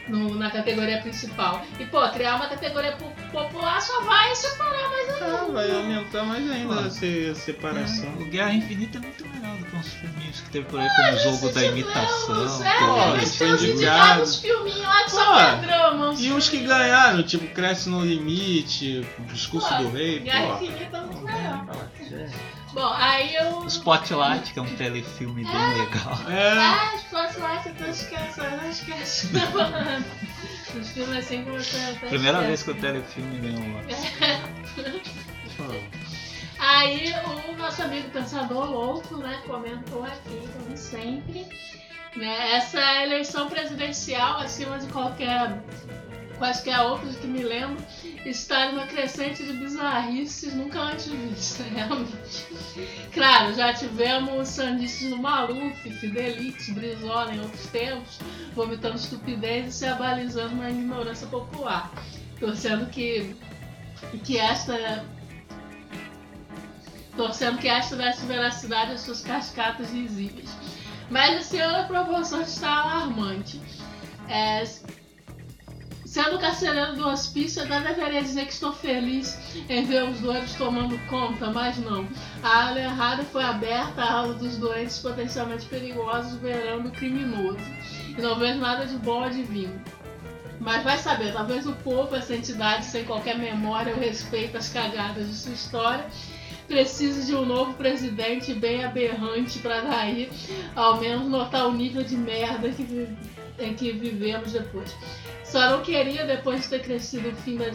no- 0.07 0.35
na 0.35 0.49
categoria 0.51 0.99
principal. 1.01 1.63
E, 1.79 1.85
pô, 1.85 2.07
criar 2.09 2.35
uma 2.35 2.47
categoria 2.47 2.93
po- 2.93 3.11
popular 3.31 3.81
só 3.81 4.01
vai 4.01 4.33
separar 4.35 4.89
mais 4.89 5.09
ainda. 5.13 5.37
Ah, 5.39 5.45
vai 5.51 5.71
aumentar 5.71 6.23
mais 6.23 6.51
ainda 6.51 6.81
Ah. 6.81 6.87
essa 6.87 7.35
separação. 7.35 8.09
O 8.19 8.25
Guerra 8.25 8.53
Infinita 8.53 8.97
é 8.97 9.01
muito 9.01 9.27
melhor 9.27 9.57
do 9.57 9.65
que 9.65 9.75
uns 9.75 9.93
filminhos 9.93 10.41
que 10.41 10.49
teve 10.49 10.65
por 10.65 10.79
aí, 10.79 10.87
como 10.95 11.11
o 11.13 11.19
jogo 11.19 11.53
da 11.53 11.65
imitação. 11.65 12.65
É, 12.65 12.79
Pô, 12.79 13.15
eles 13.15 13.35
foi 13.35 13.49
indicado. 13.49 14.27
filminhos 14.27 14.81
lá 14.81 15.03
que 15.03 15.11
só 15.11 15.25
Pô, 15.25 15.51
tem 15.51 15.61
drama. 15.67 16.09
uns 16.09 16.19
E 16.23 16.31
os 16.31 16.49
que 16.49 16.57
ganharam, 16.59 17.23
tipo, 17.23 17.47
Cresce 17.53 17.89
no 17.89 18.01
Limite, 18.03 19.05
Discurso 19.31 19.67
Pô, 19.69 19.83
do 19.83 19.89
Rei, 19.91 20.19
Guerra 20.19 20.57
pô. 20.57 20.63
Infinita 20.65 20.97
é 20.97 21.01
muito 21.01 21.21
melhor. 21.23 21.65
Bom, 22.77 22.93
aí 22.93 23.33
eu. 23.33 23.57
O 23.61 23.65
Spotlight, 23.65 24.53
que 24.53 24.59
é 24.59 24.61
um 24.61 24.75
telefilme 24.75 25.43
bem 25.43 25.73
legal. 25.83 26.19
É, 26.29 26.51
Ah, 26.51 26.93
Spotlight, 26.97 27.73
não 27.81 27.89
esquece, 27.89 28.39
não 28.39 28.69
esquece. 28.69 29.29
Os 30.79 30.89
filmes 30.91 31.17
assim 31.17 31.43
que 31.43 31.49
você. 31.49 31.75
até 31.95 32.07
Primeira 32.07 32.39
vez 32.41 32.61
que 32.61 32.69
o 32.69 32.75
telefilme 32.75 33.39
ganhou 33.39 33.79
Oscar. 33.79 34.39
Aí 36.59 37.11
o 37.49 37.57
nosso 37.57 37.81
amigo 37.81 38.09
pensador 38.11 38.69
louco, 38.69 39.17
né, 39.17 39.41
comentou 39.47 40.03
aqui, 40.03 40.47
como 40.53 40.77
sempre, 40.77 41.47
né, 42.15 42.51
essa 42.57 43.03
eleição 43.03 43.49
presidencial, 43.49 44.39
acima 44.41 44.77
de 44.77 44.85
qualquer 44.87 45.63
quaisquer 46.37 46.79
outras 46.81 47.15
que 47.17 47.27
me 47.27 47.43
lembro, 47.43 47.83
está 48.25 48.71
numa 48.71 48.87
crescente 48.87 49.43
de 49.43 49.53
bizarrices 49.53 50.53
nunca 50.53 50.79
antes 50.79 51.07
vista, 51.07 51.63
realmente. 51.73 52.45
Claro, 53.13 53.53
já 53.55 53.73
tivemos 53.73 54.47
sandices 54.47 55.09
no 55.09 55.17
Maluf, 55.17 55.89
Fidelix, 55.99 56.69
Brizola 56.69 57.33
em 57.33 57.39
outros 57.39 57.67
tempos, 57.67 58.19
vomitando 58.53 58.95
estupidez 58.95 59.67
e 59.67 59.71
se 59.71 59.85
abalizando 59.85 60.55
na 60.55 60.69
ignorância 60.69 61.27
popular. 61.27 61.91
Torcendo 62.39 62.85
que, 62.87 63.35
que 64.23 64.37
esta 64.37 65.03
torcendo 67.15 67.57
que 67.57 67.67
esta 67.67 67.95
desse 67.95 68.25
veracidade 68.27 68.91
às 68.91 69.01
suas 69.01 69.21
cascatas 69.21 69.89
risíveis. 69.89 70.49
Mas 71.09 71.41
esse 71.41 71.57
ano 71.57 71.79
a 71.79 71.83
proporção 71.83 72.41
está 72.41 72.69
alarmante. 72.69 73.59
É, 74.29 74.63
sendo 76.23 76.39
carcereiro 76.39 76.95
do 76.95 77.07
hospício, 77.07 77.61
eu 77.61 77.65
até 77.65 77.93
deveria 77.93 78.23
dizer 78.23 78.45
que 78.45 78.53
estou 78.53 78.73
feliz 78.73 79.37
em 79.69 79.85
ver 79.85 80.03
os 80.09 80.19
doentes 80.19 80.55
tomando 80.55 80.97
conta, 81.07 81.51
mas 81.51 81.77
não. 81.77 82.07
A 82.41 82.69
ala 82.69 82.79
errada 82.79 83.23
foi 83.23 83.43
aberta 83.43 84.01
à 84.01 84.13
ala 84.13 84.33
dos 84.33 84.57
doentes 84.57 84.97
potencialmente 84.97 85.67
perigosos, 85.67 86.39
verando 86.39 86.87
o 86.87 86.91
criminoso. 86.91 87.59
E 88.17 88.19
não 88.19 88.35
vejo 88.35 88.57
nada 88.57 88.87
de 88.87 88.95
bom 88.97 89.23
advindo. 89.23 89.79
Mas 90.59 90.83
vai 90.83 90.97
saber, 90.97 91.33
talvez 91.33 91.67
o 91.67 91.73
povo, 91.73 92.15
essa 92.15 92.33
entidade 92.35 92.85
sem 92.85 93.05
qualquer 93.05 93.37
memória 93.37 93.93
ou 93.93 93.99
respeito 93.99 94.57
às 94.57 94.69
cagadas 94.69 95.27
de 95.27 95.35
sua 95.35 95.53
história, 95.53 96.07
precisa 96.67 97.23
de 97.23 97.35
um 97.35 97.45
novo 97.45 97.75
presidente 97.75 98.55
bem 98.55 98.83
aberrante 98.83 99.59
para 99.59 99.81
daí 99.81 100.29
ao 100.75 100.99
menos 100.99 101.27
notar 101.27 101.67
o 101.67 101.71
nível 101.73 102.03
de 102.03 102.17
merda 102.17 102.69
que, 102.69 102.83
vi- 102.83 103.07
em 103.59 103.73
que 103.73 103.91
vivemos 103.91 104.53
depois. 104.53 104.95
Só 105.43 105.71
não 105.71 105.81
queria, 105.81 106.25
depois 106.25 106.63
de 106.63 106.69
ter 106.69 106.81
crescido 106.81 107.29
no 107.31 107.37
fim, 107.37 107.57
da, 107.57 107.69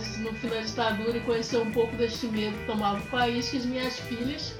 ditadura 0.61 1.17
e 1.17 1.21
conhecer 1.21 1.59
um 1.59 1.71
pouco 1.71 1.97
deste 1.97 2.27
medo 2.27 2.57
que 2.59 2.67
tomava 2.67 2.99
o 2.99 3.07
país, 3.09 3.51
que 3.51 3.57
as 3.57 3.65
minhas 3.65 3.99
filhas. 4.01 4.55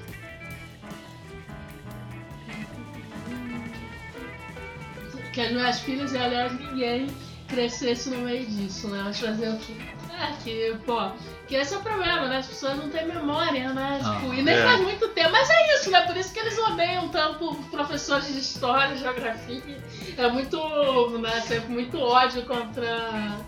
Que 5.33 5.41
as 5.41 5.53
minhas 5.53 5.81
filhas 5.81 6.13
e 6.13 6.19
aliás 6.19 6.53
ninguém 6.59 7.09
crescesse 7.49 8.11
no 8.11 8.19
meio 8.19 8.47
disso, 8.47 8.89
né? 8.89 9.03
O 9.11 9.59
quê? 9.59 9.92
É, 10.23 10.33
que, 10.45 10.77
pô, 10.87 11.11
que 11.49 11.57
esse 11.57 11.75
é 11.75 11.79
o 11.79 11.81
problema, 11.81 12.29
né? 12.29 12.39
As 12.39 12.47
pessoas 12.47 12.77
não 12.77 12.89
têm 12.89 13.07
memória, 13.07 13.73
né? 13.73 14.01
Ah, 14.05 14.15
Tipo, 14.21 14.35
e 14.35 14.43
nem 14.43 14.55
é. 14.55 14.63
faz 14.63 14.81
muito 14.81 15.09
tempo. 15.09 15.33
Mas 15.33 15.51
é 15.51 15.75
isso, 15.75 15.91
né? 15.91 16.03
Por 16.03 16.17
isso 16.17 16.33
que 16.33 16.39
eles 16.39 16.57
odeiam 16.59 17.09
tanto 17.09 17.55
professores 17.71 18.33
de 18.33 18.39
história, 18.39 18.97
geografia. 18.97 19.83
É 20.17 20.29
muito, 20.29 21.19
né? 21.19 21.41
Sempre 21.41 21.73
muito 21.73 21.99
ódio 21.99 22.45
contra 22.45 23.39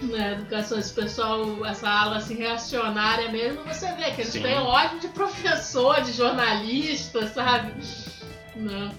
né, 0.00 0.32
educação, 0.34 0.78
esse 0.78 0.94
pessoal, 0.94 1.64
essa 1.66 1.88
ala 1.88 2.16
assim, 2.18 2.36
reacionária 2.36 3.30
mesmo, 3.30 3.64
você 3.64 3.92
vê 3.94 4.12
que 4.12 4.20
eles 4.22 4.32
Sim. 4.32 4.42
têm 4.42 4.56
ódio 4.56 5.00
de 5.00 5.08
professor, 5.08 6.00
de 6.02 6.12
jornalista, 6.12 7.26
sabe? 7.28 7.74
Né? 8.54 8.92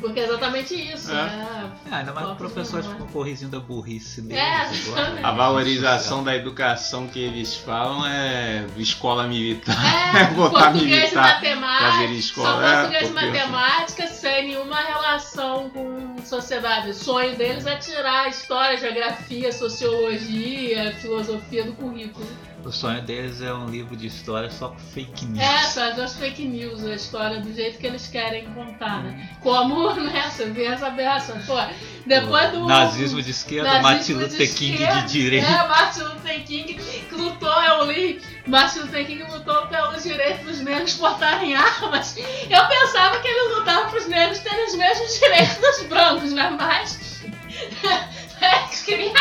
Porque 0.00 0.20
é 0.20 0.24
exatamente 0.24 0.74
isso, 0.74 1.10
É. 1.10 1.14
né? 1.14 1.70
É, 1.90 1.94
ainda 1.94 2.12
mais 2.12 2.28
o 2.28 2.34
professor 2.36 2.82
de 2.82 2.88
ficam 2.88 3.06
corrigindo 3.08 3.56
a 3.56 3.60
burrice 3.60 4.20
deles. 4.22 4.42
É. 4.42 5.24
A 5.24 5.32
valorização 5.32 6.22
da 6.22 6.34
educação 6.36 7.06
que 7.08 7.18
eles 7.18 7.54
falam 7.56 8.06
é 8.06 8.64
escola 8.76 9.24
militar. 9.26 9.76
É, 10.16 10.24
Botar 10.34 10.70
português 10.70 10.82
e 10.82 10.96
militar, 11.14 11.34
matemática. 11.34 11.90
fazer 11.92 12.06
escola. 12.12 12.48
Só 12.48 12.62
É, 12.62 12.74
português 12.80 13.08
e 13.08 13.12
porque- 13.12 13.26
matemática 13.26 14.06
sem 14.08 14.48
nenhuma 14.48 14.80
relação 14.80 15.70
com 15.70 16.16
sociedade. 16.24 16.90
O 16.90 16.94
sonho 16.94 17.36
deles 17.36 17.66
é 17.66 17.76
tirar 17.76 18.28
história, 18.28 18.76
geografia, 18.78 19.52
sociologia, 19.52 20.92
filosofia 21.00 21.64
do 21.64 21.72
currículo. 21.72 22.26
O 22.64 22.72
sonho 22.72 23.00
deles 23.02 23.40
é 23.40 23.52
um 23.54 23.66
livro 23.66 23.96
de 23.96 24.08
história 24.08 24.50
só 24.50 24.68
com 24.68 24.78
fake 24.78 25.24
news. 25.26 25.40
É, 25.40 25.62
fazer 25.68 26.02
as 26.02 26.16
fake 26.16 26.44
news, 26.44 26.84
a 26.84 26.94
história 26.94 27.40
do 27.40 27.52
jeito 27.52 27.78
que 27.78 27.86
eles 27.86 28.08
querem 28.08 28.46
contar, 28.52 29.02
né? 29.02 29.30
Como, 29.40 29.94
né, 30.00 30.30
você 30.30 30.46
vê 30.50 30.66
as 30.66 30.82
aberrações. 30.82 31.46
Pô, 31.46 31.56
depois 32.04 32.50
do... 32.50 32.66
Nazismo 32.66 33.22
de 33.22 33.30
esquerda, 33.30 33.80
Martin 33.80 34.14
Luther 34.14 34.54
King 34.54 34.76
de 34.76 35.02
direita. 35.06 35.46
É, 35.46 35.68
Martin 35.68 36.00
Luther 36.00 36.44
King 36.44 36.74
que 36.74 37.14
lutou, 37.14 37.62
eu 37.62 37.90
li, 37.90 38.20
Martin 38.46 38.80
Luther 38.80 39.06
King 39.06 39.22
lutou 39.22 39.66
pelos 39.68 40.02
direitos 40.02 40.44
dos 40.44 40.60
negros 40.60 40.94
portarem 40.94 41.54
armas. 41.54 42.16
Eu 42.16 42.66
pensava 42.66 43.18
que 43.20 43.28
ele 43.28 43.54
lutava 43.54 43.88
para 43.88 43.98
os 43.98 44.06
negros 44.08 44.40
terem 44.40 44.66
os 44.66 44.74
mesmos 44.74 45.18
direitos 45.18 45.56
dos 45.56 45.82
brancos, 45.86 46.32
né? 46.32 46.50
Mas... 46.58 47.22
Eles 48.40 48.82
queriam 48.82 49.12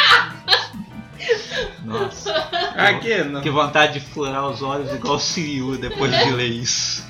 Nossa, 1.84 2.34
Aqui, 2.76 3.24
não. 3.24 3.42
que 3.42 3.50
vontade 3.50 4.00
de 4.00 4.06
furar 4.06 4.48
os 4.48 4.62
olhos 4.62 4.92
igual 4.94 5.16
o 5.16 5.20
Siriu 5.20 5.78
depois 5.78 6.12
de 6.18 6.32
ler 6.32 6.48
isso. 6.50 7.06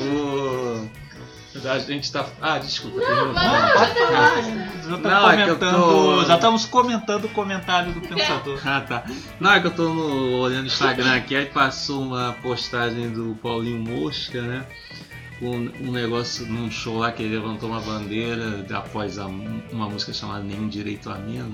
O... 0.00 0.88
A 1.64 1.78
gente 1.78 2.12
tá. 2.12 2.26
Ah, 2.40 2.58
desculpa. 2.58 3.00
Não, 3.00 3.26
não, 3.28 3.34
tá 5.00 5.08
Não, 5.08 5.30
é 5.30 5.44
que 5.44 5.50
eu 5.50 5.58
tô- 5.58 6.24
já 6.26 6.34
estamos 6.34 6.66
comentando 6.66 7.24
o 7.24 7.28
comentário 7.30 7.92
do 7.92 8.00
pensador. 8.02 8.60
Ah, 8.64 8.82
tá. 8.82 9.04
Não, 9.40 9.52
é 9.54 9.60
que 9.60 9.66
eu 9.66 9.70
tô 9.70 9.88
no- 9.88 10.38
olhando 10.40 10.64
o 10.64 10.66
Instagram 10.66 11.14
aqui, 11.16 11.34
aí 11.34 11.46
passou 11.46 12.02
uma 12.02 12.34
postagem 12.42 13.08
do 13.10 13.34
Paulinho 13.42 13.78
Mosca, 13.78 14.42
né? 14.42 14.66
Um, 15.40 15.70
um 15.88 15.92
negócio 15.92 16.44
num 16.46 16.70
show 16.70 16.98
lá 16.98 17.10
que 17.10 17.22
ele 17.22 17.34
levantou 17.36 17.70
uma 17.70 17.80
bandeira 17.80 18.64
após 18.74 19.18
a- 19.18 19.26
uma 19.26 19.88
música 19.88 20.12
chamada 20.12 20.44
Nenhum 20.44 20.68
Direito 20.68 21.08
a 21.10 21.14
Mina. 21.14 21.46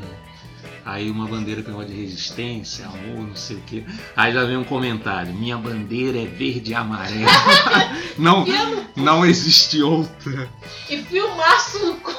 Aí 0.84 1.10
uma 1.10 1.26
bandeira 1.26 1.62
com 1.62 1.70
negócio 1.70 1.90
de 1.90 2.00
resistência, 2.00 2.86
amor, 2.86 3.28
não 3.28 3.36
sei 3.36 3.56
o 3.56 3.60
que. 3.60 3.86
Aí 4.16 4.32
já 4.32 4.44
vem 4.44 4.56
um 4.56 4.64
comentário: 4.64 5.32
Minha 5.32 5.56
bandeira 5.56 6.18
é 6.18 6.26
verde 6.26 6.72
e 6.72 6.74
amarela. 6.74 7.30
não, 8.18 8.44
não 8.96 9.24
existe 9.24 9.82
outra. 9.82 10.48
E 10.90 10.98
filmaço 10.98 11.86
no 11.86 11.94
cu. 11.96 12.12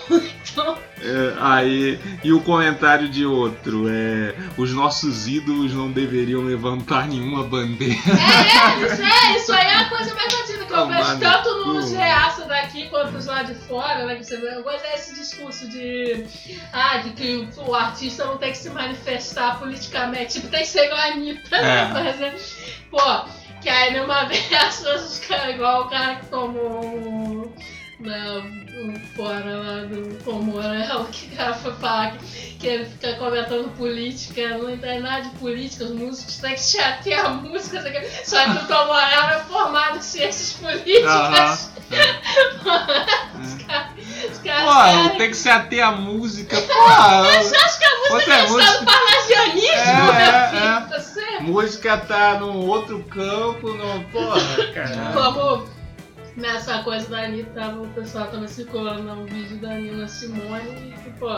É, 1.01 1.33
aí, 1.39 1.99
e 2.23 2.31
o 2.31 2.41
comentário 2.41 3.09
de 3.09 3.25
outro 3.25 3.87
é: 3.89 4.35
Os 4.57 4.71
nossos 4.71 5.27
ídolos 5.27 5.73
não 5.73 5.91
deveriam 5.91 6.41
levantar 6.41 7.07
nenhuma 7.07 7.43
bandeira. 7.43 7.93
É, 7.93 8.85
isso, 8.85 9.01
é, 9.01 9.37
isso 9.37 9.53
aí 9.53 9.67
é 9.67 9.75
a 9.75 9.89
coisa 9.89 10.13
mais 10.15 10.33
batida 10.33 10.65
que 10.65 10.73
eu 10.73 10.87
vejo 10.87 11.19
tanto 11.19 11.65
nos 11.65 11.91
reaça 11.91 12.45
daqui 12.45 12.89
quanto 12.89 13.17
os 13.17 13.25
lá 13.25 13.43
de 13.43 13.55
fora, 13.55 14.05
né? 14.05 14.15
Que 14.15 14.23
você 14.23 14.37
vê. 14.37 14.53
Desse 14.83 15.13
discurso 15.15 15.67
de. 15.67 16.25
Ah, 16.71 16.97
de 16.97 17.11
que 17.11 17.47
o 17.57 17.75
artista 17.75 18.25
não 18.25 18.37
tem 18.37 18.51
que 18.51 18.57
se 18.57 18.69
manifestar 18.69 19.59
politicamente. 19.59 20.33
Tipo, 20.33 20.47
tem 20.47 20.61
que 20.61 20.67
ser 20.67 20.85
igual 20.85 20.99
a 20.99 21.05
Anitta, 21.05 21.61
né? 21.61 21.81
É. 21.81 21.93
Por 21.93 22.05
exemplo. 22.05 22.39
Pô, 22.89 23.25
que 23.61 23.69
aí 23.69 23.97
numa 23.97 24.25
vez 24.27 24.51
as 24.53 24.77
pessoas 24.77 25.19
ficaram 25.19 25.51
igual 25.51 25.83
o 25.83 25.89
cara 25.89 26.15
que 26.15 26.25
tomou. 26.27 27.53
Na, 28.03 28.37
um 28.81 28.99
fora 29.15 29.55
lá 29.57 29.85
do 29.85 30.23
Comorel, 30.25 31.05
que 31.05 31.27
o 31.33 31.37
cara 31.37 31.53
foi 31.53 31.73
falar 31.75 32.11
que, 32.17 32.53
que 32.55 32.67
ele 32.67 32.85
fica 32.85 33.13
comentando 33.15 33.69
política, 33.77 34.57
não 34.57 34.69
entende 34.69 34.99
nada 34.99 35.21
de 35.21 35.29
política, 35.37 35.85
os 35.85 35.91
músicos 35.91 36.37
têm 36.37 36.53
que 36.53 36.59
se 36.59 36.79
ater 36.79 37.23
a 37.25 37.29
música, 37.29 37.81
só 38.25 38.43
que 38.43 38.51
o 38.51 38.67
Tom 38.67 38.85
Morel 38.87 39.21
é 39.29 39.39
formado 39.47 39.97
em 39.97 40.01
ciências 40.01 40.53
políticas. 40.53 41.69
Os 43.41 43.53
caras 43.63 43.93
os 44.31 44.37
caras 44.39 45.09
Pô, 45.11 45.17
tem 45.17 45.29
que 45.29 45.37
se 45.37 45.49
ater 45.49 45.85
à 45.85 45.91
música. 45.91 46.59
Porra, 46.61 47.23
Você 47.41 47.55
acha 47.55 47.77
que 47.77 47.85
a 47.85 47.99
música 48.13 48.33
é 48.33 48.41
música- 48.47 48.63
estado 48.63 48.85
parnasianismo, 48.85 49.69
É, 49.77 49.95
meu 50.03 50.13
é, 50.13 50.49
filho? 50.49 50.63
é. 50.63 50.99
Você 50.99 51.39
música 51.41 51.97
tá 51.97 52.33
num 52.39 52.67
outro 52.67 53.03
campo, 53.05 53.73
não. 53.73 54.03
Porra, 54.05 54.41
cara. 54.73 55.11
Como 55.13 55.65
nessa 56.35 56.79
coisa 56.83 57.07
da 57.09 57.23
Anitta, 57.23 57.67
o 57.69 57.87
pessoal 57.89 58.27
tava 58.27 58.47
circulando 58.47 59.11
um 59.11 59.25
vídeo 59.25 59.57
da 59.57 59.69
Nina 59.75 60.07
Simone 60.07 60.95
e, 61.05 61.09
pô, 61.19 61.29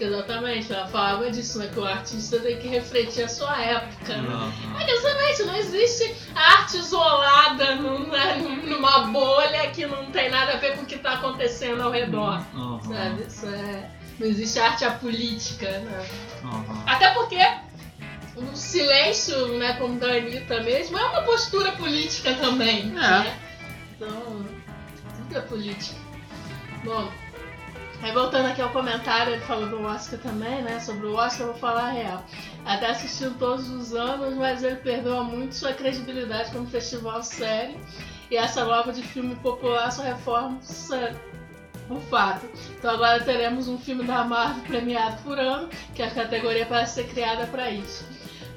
exatamente, 0.00 0.72
ela 0.72 0.86
falava 0.88 1.30
disso, 1.30 1.58
né? 1.58 1.68
Que 1.72 1.78
o 1.78 1.84
artista 1.84 2.38
tem 2.40 2.58
que 2.58 2.68
refletir 2.68 3.24
a 3.24 3.28
sua 3.28 3.60
época, 3.62 4.16
né? 4.16 4.28
Uhum. 4.28 4.80
É 4.80 4.90
exatamente, 4.90 5.42
não 5.44 5.56
existe 5.56 6.14
arte 6.34 6.78
isolada 6.78 7.74
numa, 7.76 8.34
numa 8.64 8.98
bolha 9.08 9.70
que 9.70 9.84
não 9.86 10.06
tem 10.10 10.30
nada 10.30 10.52
a 10.54 10.56
ver 10.56 10.76
com 10.76 10.82
o 10.82 10.86
que 10.86 10.98
tá 10.98 11.14
acontecendo 11.14 11.82
ao 11.82 11.90
redor, 11.90 12.42
Uhum. 12.54 12.80
sabe? 12.82 13.22
Isso 13.22 13.46
é... 13.46 13.90
Não 14.18 14.26
existe 14.26 14.58
arte 14.58 14.84
apolítica, 14.84 15.66
né? 15.66 16.06
Uhum. 16.44 16.82
Até 16.86 17.08
porque 17.14 17.38
o 18.36 18.54
silêncio, 18.54 19.58
né, 19.58 19.74
como 19.78 19.98
da 19.98 20.08
Anitta 20.08 20.62
mesmo, 20.62 20.98
é 20.98 21.04
uma 21.04 21.22
postura 21.22 21.72
política 21.72 22.34
também. 22.34 22.86
Né? 22.86 23.38
Então, 24.00 24.46
tudo 25.18 25.36
é 25.36 25.40
política. 25.42 26.00
Bom, 26.82 27.12
aí 28.00 28.10
voltando 28.12 28.46
aqui 28.46 28.62
ao 28.62 28.70
comentário, 28.70 29.34
ele 29.34 29.42
falou 29.42 29.68
do 29.68 29.82
Oscar 29.82 30.18
também, 30.20 30.62
né? 30.62 30.80
Sobre 30.80 31.06
o 31.06 31.14
Oscar, 31.14 31.42
eu 31.42 31.52
vou 31.52 31.60
falar 31.60 31.88
a 31.88 31.90
real. 31.90 32.24
Até 32.64 32.86
assistindo 32.86 33.38
todos 33.38 33.68
os 33.68 33.94
anos, 33.94 34.36
mas 34.36 34.62
ele 34.62 34.76
perdeu 34.76 35.22
muito 35.22 35.54
sua 35.54 35.74
credibilidade 35.74 36.50
como 36.50 36.66
festival 36.66 37.22
sério. 37.22 37.78
E 38.30 38.38
essa 38.38 38.64
nova 38.64 38.90
de 38.90 39.02
filme 39.02 39.34
popular 39.36 39.92
só 39.92 40.02
reforça 40.02 41.14
o 41.90 42.00
fato. 42.00 42.48
Então 42.78 42.92
agora 42.92 43.22
teremos 43.22 43.68
um 43.68 43.78
filme 43.78 44.04
da 44.04 44.24
Marvel 44.24 44.64
premiado 44.64 45.22
por 45.22 45.38
ano, 45.38 45.68
que 45.94 46.02
a 46.02 46.10
categoria 46.10 46.64
parece 46.64 47.02
ser 47.02 47.08
criada 47.08 47.46
para 47.48 47.70
isso. 47.70 48.06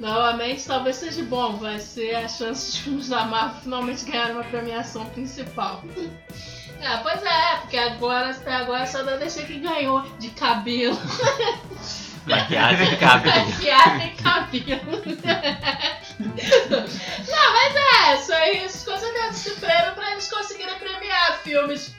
Novamente, 0.03 0.65
talvez 0.65 0.97
seja 0.97 1.23
bom, 1.23 1.55
vai 1.55 1.79
ser 1.79 2.13
a 2.15 2.27
chance 2.27 2.71
dos 2.71 2.77
filmes 2.79 3.07
da 3.07 3.23
Marvel 3.23 3.61
finalmente 3.61 4.03
ganharem 4.03 4.33
uma 4.33 4.43
premiação 4.43 5.05
principal. 5.05 5.81
É, 6.81 6.97
pois 6.97 7.23
é, 7.23 7.55
porque 7.61 7.77
agora, 7.77 8.31
até 8.31 8.53
agora 8.53 8.85
só 8.85 9.01
da 9.01 9.15
DC 9.15 9.43
que 9.43 9.59
ganhou 9.59 10.01
de 10.19 10.29
cabelo. 10.31 10.99
Maquiagem 12.27 12.97
cabe. 12.97 13.29
Maquiagem 13.29 14.07
e 14.07 14.21
cabelo. 14.21 15.03
Não, 16.19 17.53
mas 17.53 17.75
é, 17.75 18.15
isso 18.19 18.33
aí, 18.33 18.57
essas 18.57 18.83
coisas 18.83 19.13
dentro 19.13 19.35
se 19.35 19.51
prêmio 19.51 19.93
pra 19.93 20.11
eles 20.11 20.29
conseguirem 20.29 20.75
premiar 20.79 21.39
filmes. 21.43 21.95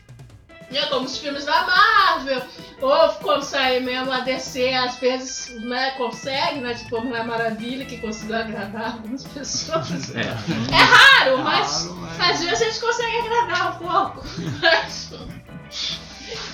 Né, 0.70 0.86
Como 0.88 1.06
os 1.06 1.18
filmes 1.18 1.44
da 1.44 1.62
Marvel, 1.66 2.42
ou 2.80 3.08
quando 3.22 3.42
sai 3.42 3.80
mesmo 3.80 4.10
a 4.12 4.20
DC, 4.20 4.72
às 4.74 4.96
vezes 4.96 5.54
né, 5.62 5.92
consegue, 5.92 6.60
né? 6.60 6.74
Tipo 6.74 7.00
Mulher 7.00 7.24
Maravilha, 7.26 7.84
que 7.84 7.98
conseguiu 7.98 8.36
agradar 8.36 8.92
algumas 8.94 9.24
pessoas. 9.24 10.14
É. 10.14 10.20
É 10.20 10.76
raro, 10.76 11.38
mas 11.38 11.84
Claro, 11.84 11.94
mas- 12.00 12.20
às 12.30 12.40
vezes 12.44 12.62
a 12.62 12.64
gente 12.64 12.80
consegue 12.80 13.16
agradar 13.18 13.72
um 13.74 13.78
pouco. 13.86 14.26
Mas, 14.60 15.10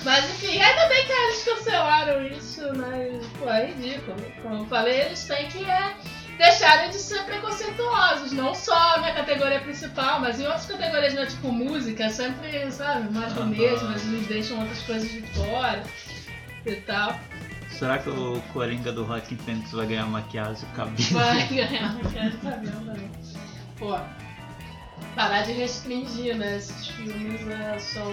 mas, 0.03 0.25
enfim, 0.31 0.61
ainda 0.61 0.87
bem 0.87 1.05
que 1.05 1.11
eles 1.11 1.43
cancelaram 1.43 2.27
isso, 2.27 2.61
né? 2.73 3.19
Pô, 3.39 3.49
é 3.49 3.65
ridículo. 3.67 4.17
Como 4.41 4.55
eu 4.55 4.65
falei, 4.67 5.01
eles 5.01 5.23
têm 5.25 5.47
que 5.47 5.63
é, 5.63 5.95
deixarem 6.37 6.89
de 6.89 6.97
ser 6.97 7.23
preconceituosos, 7.23 8.31
não 8.31 8.53
só 8.53 8.99
na 8.99 9.11
categoria 9.13 9.59
principal, 9.59 10.19
mas 10.19 10.39
em 10.39 10.45
outras 10.45 10.65
categorias, 10.65 11.13
né? 11.13 11.25
Tipo 11.25 11.51
música, 11.51 12.09
sempre, 12.09 12.71
sabe, 12.71 13.13
mais 13.13 13.33
do 13.33 13.45
mesmo, 13.45 13.91
eles 13.91 14.27
deixam 14.27 14.59
outras 14.59 14.81
coisas 14.83 15.09
de 15.09 15.21
fora 15.33 15.83
e 16.65 16.75
tal. 16.75 17.19
Será 17.69 17.97
que 17.97 18.09
o 18.09 18.41
Coringa 18.53 18.91
do 18.91 19.03
Rockin' 19.03 19.37
Fênix 19.37 19.71
vai 19.71 19.87
ganhar 19.87 20.05
maquiagem 20.05 20.67
e 20.71 20.75
cabelo? 20.75 20.97
Vai 21.11 21.47
ganhar, 21.49 21.93
não 21.93 22.11
quero 22.11 22.41
saber 22.41 22.71
também. 22.71 23.11
Pô, 23.77 23.97
parar 25.15 25.41
de 25.41 25.51
restringir, 25.51 26.35
né, 26.37 26.57
esses 26.57 26.87
filmes 26.87 27.41
a 27.47 27.79
só 27.79 28.05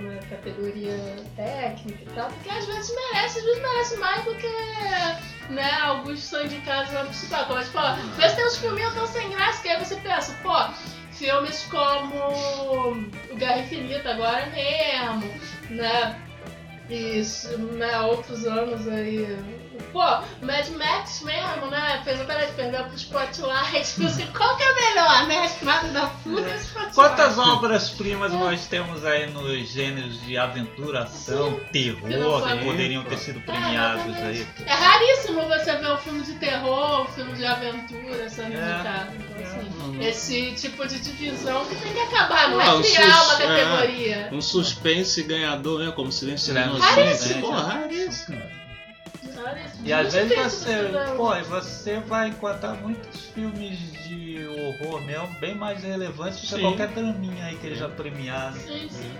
né, 0.00 0.20
categoria 0.30 0.96
técnica 1.36 2.02
e 2.02 2.14
tal, 2.14 2.28
porque 2.30 2.50
às 2.50 2.66
vezes 2.66 2.94
merece, 2.94 3.38
às 3.38 3.44
vezes 3.44 3.62
merece 3.62 3.96
mais 3.98 4.24
do 4.24 4.34
que 4.34 5.52
né, 5.52 5.70
alguns 5.82 6.22
são 6.22 6.44
indicados 6.44 6.92
na 6.92 7.04
principal. 7.04 7.46
Como, 7.46 7.62
tipo, 7.62 7.78
ó, 7.78 7.92
vê 7.92 8.28
se 8.28 8.36
tem 8.36 8.46
uns 8.46 8.56
filminhos 8.56 8.94
tão 8.94 9.06
sem 9.06 9.30
graça 9.30 9.62
que 9.62 9.68
aí 9.68 9.84
você 9.84 9.96
pensa, 9.96 10.36
pô, 10.42 10.54
filmes 11.12 11.66
como 11.70 12.16
O 13.30 13.36
Guerra 13.36 13.60
Infinita 13.60 14.10
agora 14.10 14.46
mesmo, 14.46 15.32
né? 15.70 16.20
Isso, 16.88 17.56
né, 17.58 18.00
outros 18.00 18.46
anos 18.46 18.86
aí. 18.86 19.26
Pô, 19.96 20.02
Mad 20.44 20.68
Max 20.76 21.22
mesmo, 21.22 21.70
né? 21.70 22.02
Fez 22.04 22.20
até 22.20 22.44
de 22.44 22.52
perder 22.52 22.82
pro 22.84 22.94
Spotlight. 22.96 23.98
Você, 23.98 24.26
qual 24.26 24.54
que 24.58 24.62
é 24.62 24.74
melhor, 24.74 25.26
né? 25.26 25.46
Estrada 25.46 25.88
da 25.88 26.06
Fúria 26.08 26.52
ou 26.52 26.60
Spotlight? 26.60 26.94
Quantas 26.94 27.38
obras-primas 27.38 28.30
nós 28.34 28.66
temos 28.66 29.06
aí 29.06 29.30
nos 29.30 29.70
gêneros 29.70 30.20
de 30.20 30.36
aventura, 30.36 31.04
ação, 31.04 31.58
terror 31.72 32.46
que 32.46 32.64
poderiam 32.64 33.04
ter 33.04 33.16
sido 33.16 33.40
premiados 33.40 34.14
aí? 34.16 34.46
É 34.66 34.74
raríssimo 34.74 35.40
você 35.48 35.76
ver 35.76 35.90
um 35.92 35.96
filme 35.96 36.22
de 36.24 36.34
terror, 36.34 37.00
um 37.00 37.06
filme 37.06 37.32
de 37.32 37.46
aventura 37.46 38.28
sendo 38.28 38.52
É. 38.54 38.74
indicado. 38.74 39.12
Então, 39.16 39.46
assim, 39.46 39.80
Uhum. 39.80 40.02
esse 40.02 40.52
tipo 40.56 40.86
de 40.86 40.98
divisão 41.00 41.64
que 41.64 41.74
tem 41.76 41.94
que 41.94 42.00
acabar, 42.00 42.50
não 42.50 42.60
Ah, 42.60 42.66
é 42.66 42.72
o 42.74 42.82
criar 42.82 43.12
sus- 43.14 43.34
uma 43.40 43.42
é. 43.44 43.64
categoria. 43.64 44.28
Um 44.30 44.42
suspense 44.42 45.22
ganhador, 45.22 45.78
né? 45.80 45.90
Como 45.96 46.12
Silêncio. 46.12 46.52
Raríssimo. 46.54 47.40
Pô, 47.40 47.50
raríssimo. 47.50 48.36
Raríssimo. 48.36 48.65
E 49.86 49.92
às 49.92 50.12
vezes 50.12 50.36
você, 50.36 50.82
ver. 50.88 51.16
pô, 51.16 51.34
e 51.34 51.42
você 51.44 52.00
vai 52.00 52.28
encontrar 52.28 52.74
muitos 52.74 53.26
filmes 53.26 53.78
de 54.08 54.46
horror 54.48 55.00
mesmo 55.02 55.28
bem 55.40 55.54
mais 55.54 55.82
relevantes 55.82 56.40
do 56.50 56.56
que 56.56 56.60
qualquer 56.62 56.88
draminha 56.88 57.44
aí 57.46 57.56
que 57.56 57.66
eles 57.68 57.78
já 57.78 57.88
premiaram, 57.88 58.56
Sim, 58.56 58.88
sim. 58.90 59.14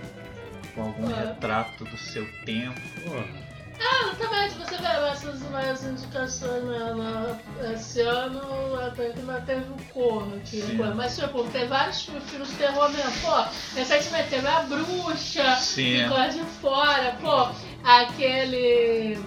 com 0.75 0.81
algum 0.83 1.09
É. 1.09 1.25
retrato 1.27 1.85
do 1.85 1.97
seu 1.97 2.27
tempo. 2.45 2.79
Pô, 3.05 3.47
Ah, 3.79 4.15
também, 4.17 4.49
se 4.49 4.57
você 4.57 4.75
ver 4.77 4.87
essas 5.11 5.39
mais 5.51 5.83
indicações 5.83 6.63
né, 6.63 6.93
na- 6.95 7.71
esse 7.73 8.01
ano, 8.01 8.75
até 8.81 9.09
que 9.11 9.19
não 9.21 9.39
teve 9.41 9.71
o 9.71 9.77
Corno 9.93 10.35
aqui. 10.37 10.61
Sim. 10.63 10.77
pô, 10.77 10.83
Mas, 10.95 11.15
tipo, 11.15 11.43
tem 11.51 11.67
vários 11.67 12.01
fi- 12.01 12.19
filmes 12.21 12.49
de 12.49 12.55
terror 12.55 12.89
mesmo. 12.91 13.11
Pô, 13.21 13.45
recentemente 13.75 14.29
teve 14.29 14.47
A 14.47 14.61
Bruxa, 14.61 15.55
Sim. 15.57 15.99
ficou 16.01 16.17
lá 16.17 16.27
de 16.27 16.39
fora. 16.59 17.15
Pô, 17.21 17.49
aquele... 17.83 19.19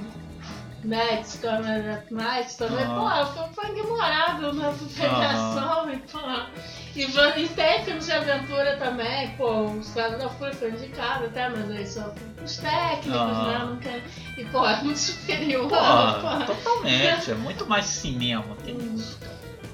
Nights, 0.84 1.38
Coming 1.42 1.88
at 1.90 2.10
Night 2.10 2.56
também. 2.56 2.84
Aham. 2.84 3.26
Pô, 3.26 3.32
foi, 3.52 3.66
foi 3.66 3.78
ignorado 3.78 4.52
na 4.54 4.72
premiação. 4.72 5.90
E, 5.92 5.96
pô, 5.98 6.18
e, 6.96 7.04
va- 7.06 7.36
e 7.38 7.48
tem 7.48 7.84
filmes 7.84 8.06
de 8.06 8.12
aventura 8.12 8.76
também. 8.78 9.28
Pô, 9.36 9.64
os 9.66 9.90
caras 9.92 10.18
da 10.22 10.28
Fúria 10.30 10.54
foi 10.54 10.70
indicado 10.70 11.26
até, 11.26 11.48
mas 11.48 11.70
aí 11.70 11.86
só 11.86 12.12
os 12.42 12.56
técnicos, 12.56 13.12
Aham. 13.20 13.48
né? 13.48 13.58
Não 13.58 13.76
tem... 13.76 14.02
E, 14.38 14.44
pô, 14.46 14.66
é 14.66 14.82
muito 14.82 14.98
superior. 14.98 15.68
Pô, 15.68 15.76
pô. 15.76 16.44
totalmente, 16.54 17.30
é 17.30 17.34
muito 17.34 17.66
mais 17.66 17.84
cinema 17.86 18.56
que 18.64 18.70
isso. 18.70 19.18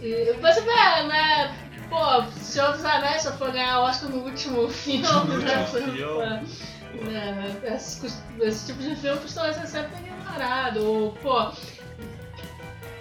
E 0.02 0.32
você 0.40 0.60
vê, 0.60 1.02
né? 1.04 1.56
Pô, 1.88 2.22
Senhor 2.40 2.72
dos 2.72 2.84
Anéis 2.84 3.22
só 3.22 3.32
foi 3.32 3.52
ganhar 3.52 3.80
Oscar 3.80 4.10
no 4.10 4.24
último 4.24 4.68
filme, 4.70 5.04
né? 5.44 5.60
último 5.60 5.66
Foi- 5.68 5.82
filme. 5.82 6.02
pô, 6.04 7.04
né, 7.04 7.56
esse, 7.64 8.06
esse 8.40 8.66
tipo 8.66 8.82
de 8.82 8.96
filme 8.96 9.20
costuma 9.20 9.52
ser 9.52 9.66
sempre 9.66 9.96
ignorado. 10.26 10.84
Ou, 10.84 11.12
pô, 11.12 11.52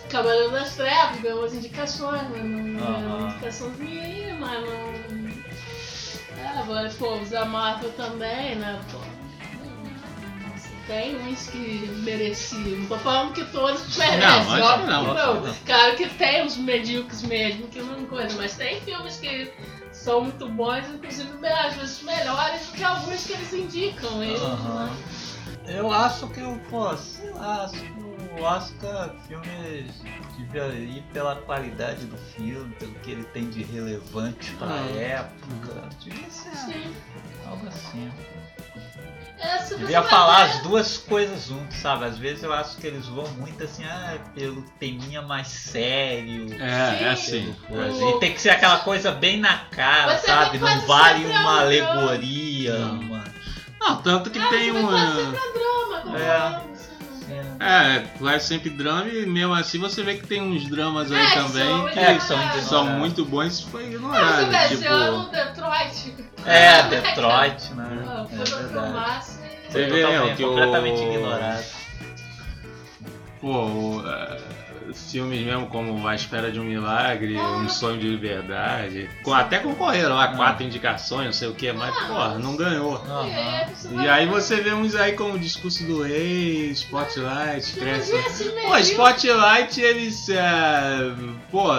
Cavaleiro 0.10 0.52
das 0.52 0.76
Trevas 0.76 1.20
ganhou 1.22 1.40
umas 1.40 1.54
indicações, 1.54 2.22
mas 2.30 2.44
não 2.44 2.64
ganhou 2.64 2.88
Aham. 2.88 3.18
uma 3.18 3.30
indicaçãozinha 3.30 4.04
aí, 4.04 4.34
mas 4.40 4.62
não. 4.62 6.44
É, 6.44 6.48
agora, 6.60 6.90
pô, 6.98 7.16
os 7.16 7.30
da 7.30 7.46
Marvel 7.46 7.92
também, 7.94 8.56
né? 8.56 8.80
Pô. 8.92 9.00
Tem 10.88 11.16
uns 11.16 11.48
que 11.48 11.90
mereciam. 12.04 12.78
Não 12.82 12.86
tô 12.86 12.98
falando 13.00 13.34
que 13.34 13.44
todos 13.46 13.98
merecem. 13.98 14.20
Não, 14.20 14.62
óbvio 14.62 14.88
não, 14.88 15.06
que 15.06 15.48
não. 15.48 15.56
Claro 15.66 15.96
que 15.96 16.08
tem 16.10 16.44
uns 16.44 16.58
medíocres 16.58 17.24
mesmo, 17.24 17.68
que 17.70 17.82
não 17.82 18.06
coisa, 18.06 18.38
mas 18.38 18.56
tem 18.56 18.80
filmes 18.82 19.18
que 19.18 19.52
são 19.92 20.22
muito 20.22 20.48
bons, 20.48 20.88
inclusive 20.88 21.48
às 21.48 21.74
vezes 21.74 22.04
melhores 22.04 22.68
do 22.68 22.74
que 22.74 22.84
alguns 22.84 23.26
que 23.26 23.34
eles 23.34 23.52
indicam. 23.52 24.24
Eles, 24.24 24.40
né? 24.40 24.98
Eu 25.68 25.92
acho 25.92 26.28
que 26.30 26.42
o, 26.42 26.58
pô, 26.70 26.96
sei 26.96 27.30
lá, 27.32 27.64
acho 27.66 27.74
que 27.80 28.40
o 28.40 28.44
Oscar 28.44 29.16
filmes 29.28 29.92
devia 30.38 30.68
ir 30.68 31.04
pela 31.14 31.36
qualidade 31.38 32.06
do 32.06 32.18
filme, 32.18 32.74
pelo 32.76 32.94
que 32.96 33.12
ele 33.12 33.24
tem 33.26 33.50
de 33.50 33.64
relevante 33.64 34.52
pra 34.54 34.68
Ah. 34.68 34.96
época. 35.00 35.90
Devia 36.02 36.30
ser 36.30 36.56
Sim. 36.56 36.94
algo 37.48 37.68
assim. 37.68 38.12
É, 39.38 39.58
Devia 39.76 40.02
falar 40.04 40.46
ver- 40.46 40.52
as 40.54 40.60
duas 40.64 40.98
coisas 40.98 41.48
juntas, 41.48 41.76
sabe? 41.78 42.06
Às 42.06 42.18
vezes 42.18 42.42
eu 42.44 42.54
acho 42.54 42.78
que 42.78 42.88
eles 42.88 43.06
vão 43.08 43.28
muito 43.32 43.62
assim, 43.64 43.84
ah, 43.84 44.18
pelo 44.34 44.62
teminha 44.80 45.22
mais 45.22 45.48
sério. 45.48 46.48
É, 46.54 47.04
é 47.12 47.16
Sim. 47.16 47.54
assim. 47.54 47.56
O- 47.70 48.16
E 48.16 48.20
tem 48.20 48.34
que 48.34 48.42
ser 48.42 48.52
aquela 48.52 48.80
coisa 48.80 49.12
bem 49.12 49.40
na 49.40 49.58
cara, 49.72 50.18
Você 50.18 50.28
sabe? 50.28 50.58
Não 50.58 50.82
vale 50.88 51.26
uma 51.26 51.62
é 51.64 51.80
alegoria, 51.82 52.78
Não. 52.80 53.24
Não, 53.86 53.98
tanto 54.02 54.30
que 54.32 54.40
Ah, 54.40 54.48
tem 54.50 54.70
a 54.70 54.74
drama, 54.74 56.02
como 56.02 56.18
É. 56.18 56.62
É, 57.60 58.04
vai 58.20 58.40
sempre 58.40 58.70
drama 58.70 59.08
e 59.08 59.26
mesmo 59.26 59.54
assim 59.54 59.80
você 59.80 60.04
vê 60.04 60.16
que 60.16 60.28
tem 60.28 60.42
uns 60.42 60.68
dramas 60.68 61.12
aí 61.12 61.18
É, 61.26 61.30
também 61.32 61.66
são 61.78 61.90
que 61.90 62.00
É, 62.00 62.14
que 62.16 62.20
são 62.22 62.62
são 62.62 62.86
muito 62.86 63.24
bons 63.26 63.60
e 63.60 63.66
foi 63.72 63.84
Ah, 63.84 63.88
ignorado. 63.88 64.46
vê, 64.50 64.56
esse 64.66 64.78
Tipo, 64.78 64.94
ano 64.94 65.30
Detroit. 65.32 66.16
É, 66.46 66.84
Detroit, 66.90 67.74
né? 67.74 68.04
Ah, 68.08 68.26
É 68.32 68.36
Foi 68.36 68.46
pra 68.46 68.58
verdade. 68.60 69.26
Você 69.70 69.86
vê, 69.86 70.06
ó, 70.06 70.36
que 70.36 70.44
o- 70.44 70.48
completamente 70.50 71.02
ignorado. 71.04 71.66
pô, 73.42 73.48
o, 73.66 74.04
é, 74.08 74.38
filmes 74.94 75.42
mesmo 75.46 75.68
como 75.68 76.08
A 76.08 76.16
Espera 76.16 76.52
de 76.52 76.60
um 76.60 76.64
Milagre, 76.64 77.38
Ah. 77.38 77.58
Um 77.58 77.68
Sonho 77.70 78.00
de 78.00 78.08
Liberdade, 78.08 79.10
com- 79.24 79.34
até 79.34 79.60
concorreram 79.60 80.16
lá, 80.16 80.30
quatro 80.36 80.64
indicações, 80.66 81.26
não 81.26 81.34
sei 81.34 81.48
o 81.48 81.54
que, 81.54 81.72
mas 81.72 81.94
Ah, 81.96 82.08
porra, 82.08 82.40
não 82.40 82.56
ganhou. 82.56 83.02
E 83.06 83.32
aí, 83.34 83.66
você 83.74 83.96
E 83.96 84.10
aí 84.10 84.26
você 84.28 84.56
vê 84.62 84.74
uns 84.74 84.96
aí 84.96 85.14
como 85.14 85.34
o 85.36 85.40
Discurso 85.40 85.84
do 85.86 86.02
Rei, 86.04 86.72
Spotlight, 86.72 87.74
cresce. 87.74 88.16
esse 88.16 88.44
Pô, 88.50 88.78
Spotlight, 88.78 89.80
eles. 89.82 90.30
É, 90.30 91.12
pô, 91.52 91.72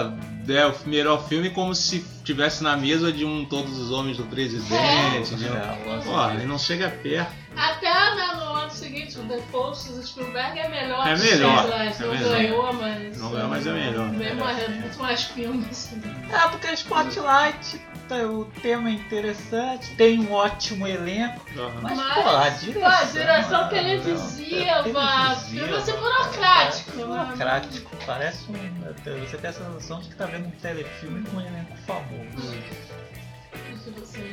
é 0.49 0.67
o 0.67 0.75
melhor 0.87 1.27
filme 1.29 1.51
como 1.51 1.75
se 1.75 2.05
tivesse 2.25 2.63
na 2.63 2.77
mesa 2.77 3.13
de 3.13 3.25
um 3.25 3.45
Todos 3.45 3.79
os 3.79 3.91
Homens 3.91 4.17
do 4.17 4.25
Presidente. 4.25 5.35
de 5.35 5.45
um- 5.45 5.55
É, 5.57 6.01
Pô, 6.05 6.31
ele 6.31 6.47
não 6.47 6.59
chega 6.59 6.89
perto. 6.89 7.46
Até 7.57 8.15
né, 8.15 8.35
no 8.35 8.55
ano 8.55 8.71
seguinte, 8.71 9.19
o 9.19 9.25
The 9.25 9.41
Post 9.51 9.91
do 9.93 10.07
Spielberg 10.07 10.59
é 10.59 10.69
melhor. 10.69 11.09
É 11.09 11.15
que 11.15 11.23
melhor, 11.23 11.71
é 11.73 11.95
Não 11.99 12.11
melhor. 12.11 12.31
ganhou, 12.31 12.73
mas. 12.75 13.19
Não 13.19 13.31
ganhou, 13.31 13.49
mas 13.49 13.67
é 13.67 13.73
melhor. 13.73 14.09
Mesmo 14.11 14.45
é 14.45 14.69
muito 14.69 14.99
mais 14.99 15.25
filmes. 15.25 15.91
É, 16.31 16.49
porque 16.49 16.67
Spotlight, 16.75 17.81
tá, 18.09 18.17
o 18.17 18.45
tema 18.61 18.91
é 18.91 18.93
interessante, 18.93 19.95
tem 19.97 20.21
um 20.21 20.33
ótimo 20.33 20.87
elenco, 20.87 21.41
mas, 21.81 21.97
Mas, 21.97 22.15
pô, 22.15 22.29
a 22.29 22.51
pô, 22.51 22.59
direção... 22.59 22.87
a 22.87 23.05
direção 23.05 23.65
é, 23.65 23.69
televisiva, 23.69 24.57
é 24.57 24.83
televisiva, 24.83 25.37
filme 25.49 25.75
assim 25.77 25.93
burocrático, 25.93 26.93
parece 26.93 26.97
né? 26.97 27.05
burocrático, 27.05 27.97
parece 28.05 28.51
um... 28.51 28.87
Você 29.21 29.39
tem 29.39 29.51
a 29.51 29.53
sensação 29.53 30.01
de 30.01 30.09
que 30.11 30.15
tá 30.15 30.27
vendo 30.27 30.47
um 30.47 30.51
telefilme 30.51 31.23
com 31.23 31.37
um 31.39 31.41
elenco 31.41 31.77
famoso. 31.87 32.55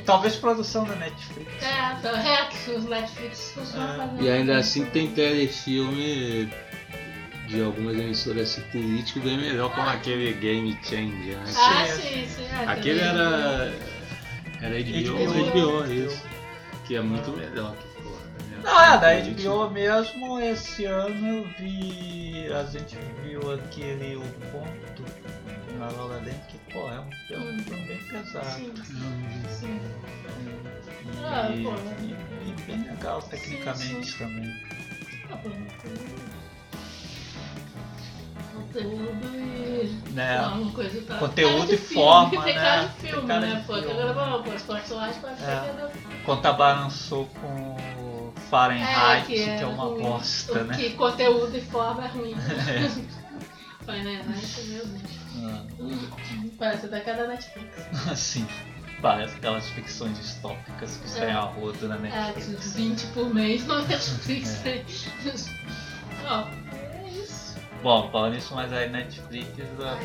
Talvez 0.06 0.36
produção 0.36 0.84
da 0.86 0.96
Netflix. 0.96 1.52
É, 1.64 1.96
tá, 2.02 2.12
é 2.20 2.46
que 2.48 2.72
os 2.72 2.86
Netflix 2.86 3.52
costumam 3.56 3.94
É. 3.94 3.98
fazer. 3.98 4.24
E 4.24 4.30
ainda 4.32 4.58
assim 4.58 4.86
tem 4.86 5.08
telefilme 5.12 6.50
de 7.48 7.62
algumas 7.62 7.96
emissoras 7.98 8.52
assim, 8.52 8.62
político 8.72 9.20
bem 9.20 9.38
melhor, 9.38 9.74
como 9.74 9.88
aquele 9.90 10.34
Game 10.34 10.78
Changer. 10.84 11.38
Né? 11.38 11.44
Ah, 11.56 11.86
Sim, 11.88 12.02
sim, 12.02 12.28
sim. 12.28 12.46
é, 12.46 12.66
Aquele 12.68 13.00
também. 13.00 13.22
era. 13.22 13.74
Era 14.62 14.80
HBO, 14.82 15.52
HBO, 15.52 15.84
HBO, 15.84 15.94
isso. 15.94 16.24
Que 16.86 16.96
é 16.96 17.02
muito 17.02 17.32
melhor 17.32 17.76
que 17.76 18.02
porra. 18.02 18.22
né? 18.50 18.60
Não, 18.64 18.82
é, 18.82 18.98
da 18.98 19.32
HBO 19.32 19.70
mesmo, 19.70 20.40
esse 20.40 20.86
ano 20.86 21.28
eu 21.40 21.48
vi. 21.60 22.48
A 22.54 22.64
gente 22.66 22.98
viu 23.24 23.54
aquele 23.54 24.16
O 24.16 24.22
Conto 24.52 25.04
na 25.78 26.18
Dente, 26.20 26.40
que 26.50 26.53
pô, 26.74 26.90
é 26.92 27.00
um 27.00 27.12
filme 27.28 27.62
Hum. 27.62 27.86
bem 27.88 27.98
pesado. 28.00 28.46
Sim, 28.50 28.74
sim. 29.48 29.80
E, 31.06 31.26
Ah, 31.26 31.50
e- 31.52 32.50
e 32.50 32.54
bem 32.66 32.84
legal 32.90 33.22
tecnicamente 33.22 34.12
Sim, 34.12 34.18
também. 34.18 34.54
Bom. 35.44 35.52
Conteúdo 38.54 39.36
e. 39.36 40.00
Né? 40.12 40.40
Uma 40.42 40.72
coisa 40.72 41.02
tá. 41.02 41.18
Conteúdo 41.18 41.68
de 41.68 41.74
e 41.74 41.78
filme, 41.78 41.94
forma, 42.04 42.30
tem 42.44 42.54
né? 42.56 42.62
cara 42.62 42.86
de 42.88 42.94
Tem 42.96 43.12
filme, 43.12 43.28
cara 43.28 43.40
né? 43.42 43.56
de 43.56 43.62
Pô, 43.68 43.74
filme. 43.74 43.88
que 43.88 43.92
agora 43.94 44.14
vamos 44.14 44.42
pôr 44.44 44.56
Spotlight 44.56 45.20
pra 45.20 45.32
É. 45.32 45.36
ficar. 45.36 45.92
Contrabalançou 46.26 47.26
com 47.28 47.76
o 48.00 48.34
Fahrenheit, 48.50 49.26
que 49.28 49.42
é, 49.42 49.66
uma 49.66 49.86
ruim. 49.86 50.02
bosta, 50.04 50.64
né? 50.66 50.76
Que 50.78 50.92
conteúdo 50.92 51.58
e 51.58 51.62
forma 51.62 52.06
é 52.06 52.08
ruim. 52.08 52.36
É. 53.84 53.86
Fahrenheit, 53.86 54.62
meu 54.68 54.86
Deus. 54.86 55.23
Ah, 55.44 55.66
Parece 56.58 56.86
até 56.86 57.00
cada 57.02 57.28
Netflix. 57.28 57.70
Assim, 58.10 58.48
parece 59.02 59.36
aquelas 59.36 59.68
ficções 59.70 60.18
distópicas 60.18 60.98
que 60.98 61.10
saem 61.10 61.32
É. 61.32 61.34
a 61.34 61.42
rodo 61.42 61.88
na 61.88 61.96
É, 61.96 62.00
Netflix. 62.00 62.72
que 62.74 62.78
20 62.82 63.06
por 63.08 63.34
mês 63.34 63.66
no 63.66 63.82
Netflix. 63.86 64.66
É. 64.66 64.84
Ó, 66.26 66.48
é. 66.76 66.83
Bom, 67.84 68.10
falando 68.14 68.38
isso, 68.38 68.56
mas 68.56 68.72
a 68.72 68.88
Netflix 68.88 69.50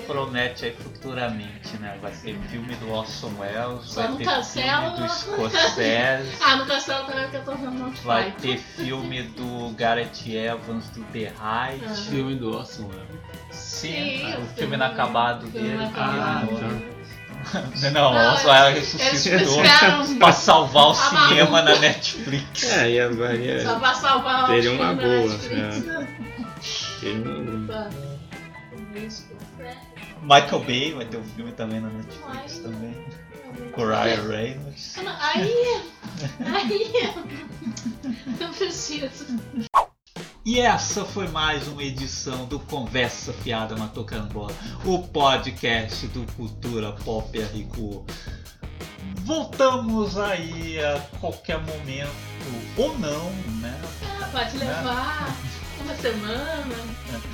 promete 0.06 0.64
aí 0.64 0.72
futuramente, 0.74 1.76
né? 1.78 1.96
Vai 2.02 2.10
ter 2.10 2.36
filme 2.50 2.74
do 2.74 2.90
Orson 2.90 3.30
Welles, 3.38 3.84
Só 3.84 4.02
vai 4.02 4.16
ter 4.16 4.42
filme 4.44 4.90
do 4.96 5.00
não. 5.00 5.08
Scorsese, 5.08 6.32
Ah, 6.44 6.56
no 6.56 6.66
castelo 6.66 7.04
também 7.06 7.22
porque 7.22 7.36
eu 7.36 7.44
tô 7.44 7.52
vendo 7.52 7.70
Monty 7.70 8.00
vai 8.02 8.32
ter 8.32 8.58
filme 8.58 9.22
do 9.22 9.70
Gareth 9.76 10.26
Evans 10.26 10.88
do 10.90 11.04
The 11.12 11.32
Height. 11.40 11.84
Ah. 11.88 11.94
Filme 11.94 12.34
do 12.34 12.56
Orson 12.56 12.82
Welles. 12.88 13.20
Sim, 13.52 13.92
Sim, 13.92 14.24
o 14.26 14.28
o 14.28 14.32
filme 14.34 14.46
filme- 14.56 14.74
inacabado 14.76 15.46
filme 15.46 15.68
dele. 15.68 15.86
que 15.92 16.00
Ah, 16.00 16.42
não- 16.50 17.90
Não, 17.92 18.10
o 18.10 18.14
Não, 18.14 18.32
Orson 18.32 18.48
Welles 18.50 18.94
Eles 19.00 19.24
ressuscitou 19.24 20.18
pra 20.18 20.32
salvar 20.32 20.86
o 20.88 20.94
cinema 20.94 21.62
na 21.62 21.76
Netflix. 21.78 22.64
É, 22.72 22.90
e 22.90 23.00
agora 23.00 23.62
só 23.62 23.78
pra 23.78 23.94
salvar 23.94 24.46
Seria 24.48 24.72
o 24.72 24.74
uma 24.74 24.94
boa, 24.94 25.28
Netflix. 25.28 26.37
Michael 30.22 30.64
Bay 30.64 30.92
vai 30.92 31.06
ter 31.06 31.16
um 31.16 31.24
filme 31.24 31.52
também 31.52 31.80
na 31.80 31.88
Netflix 31.88 32.58
também. 32.58 32.94
Com 33.72 33.86
Ryan 33.86 34.28
Reynolds. 34.28 34.96
Aí, 35.20 35.82
aí, 36.40 37.14
não 38.40 38.52
preciso. 38.52 39.38
E 40.44 40.60
essa 40.60 41.04
foi 41.04 41.28
mais 41.28 41.68
uma 41.68 41.82
edição 41.82 42.46
do 42.46 42.58
Conversa 42.58 43.32
Fiada 43.32 43.76
Matocambola, 43.76 44.52
o 44.84 44.98
podcast 45.06 46.06
do 46.08 46.24
Cultura 46.32 46.92
Pop 47.04 47.38
Rico. 47.38 48.04
Voltamos 49.24 50.18
aí 50.18 50.80
a 50.82 51.00
qualquer 51.20 51.58
momento, 51.58 52.10
ou 52.76 52.98
não, 52.98 53.30
né? 53.60 53.78
Ah, 54.20 54.28
Pode 54.32 54.56
levar 54.56 55.36
uma 55.88 55.96
semana, 55.96 56.74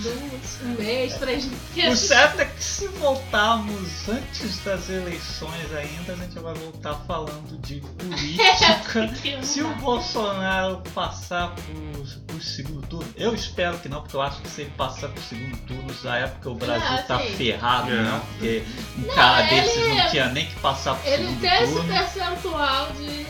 duas, 0.00 0.58
um 0.62 0.68
mês, 0.80 1.14
três 1.18 1.44
O 1.46 1.50
meses. 1.76 1.98
certo 2.00 2.40
é 2.40 2.44
que 2.44 2.62
se 2.62 2.86
voltarmos 2.88 4.08
antes 4.08 4.58
das 4.64 4.88
eleições 4.88 5.72
ainda, 5.74 6.12
a 6.12 6.16
gente 6.16 6.38
vai 6.38 6.54
voltar 6.54 6.94
falando 7.06 7.58
de 7.60 7.80
política. 7.80 9.12
Se 9.42 9.62
o 9.62 9.74
Bolsonaro 9.76 10.82
passar 10.94 11.52
pro, 11.54 12.20
pro 12.26 12.40
segundo 12.42 12.86
turno, 12.86 13.08
eu 13.16 13.34
espero 13.34 13.78
que 13.78 13.88
não, 13.88 14.00
porque 14.02 14.14
eu 14.16 14.22
acho 14.22 14.40
que 14.40 14.48
se 14.48 14.62
ele 14.62 14.72
passar 14.76 15.08
pro 15.08 15.22
segundo 15.22 15.56
turno, 15.66 15.94
já 16.02 16.16
é 16.18 16.26
porque 16.28 16.48
o 16.48 16.54
Brasil 16.54 16.86
Ah, 16.98 17.02
tá 17.02 17.18
sim. 17.20 17.34
ferrado, 17.36 17.90
É. 17.90 17.94
né? 18.02 18.22
Porque 18.28 18.64
um 18.98 19.14
cara 19.14 19.52
ele- 19.52 19.60
desses 19.62 19.88
não 19.88 20.10
tinha 20.10 20.28
nem 20.28 20.46
que 20.46 20.54
passar 20.60 20.94
pro 20.94 21.08
Ele 21.10 21.24
segundo 21.26 21.40
tem 21.40 21.62
esse 21.62 21.72
turno. 21.72 21.88
percentual 21.92 22.92
de, 22.92 23.26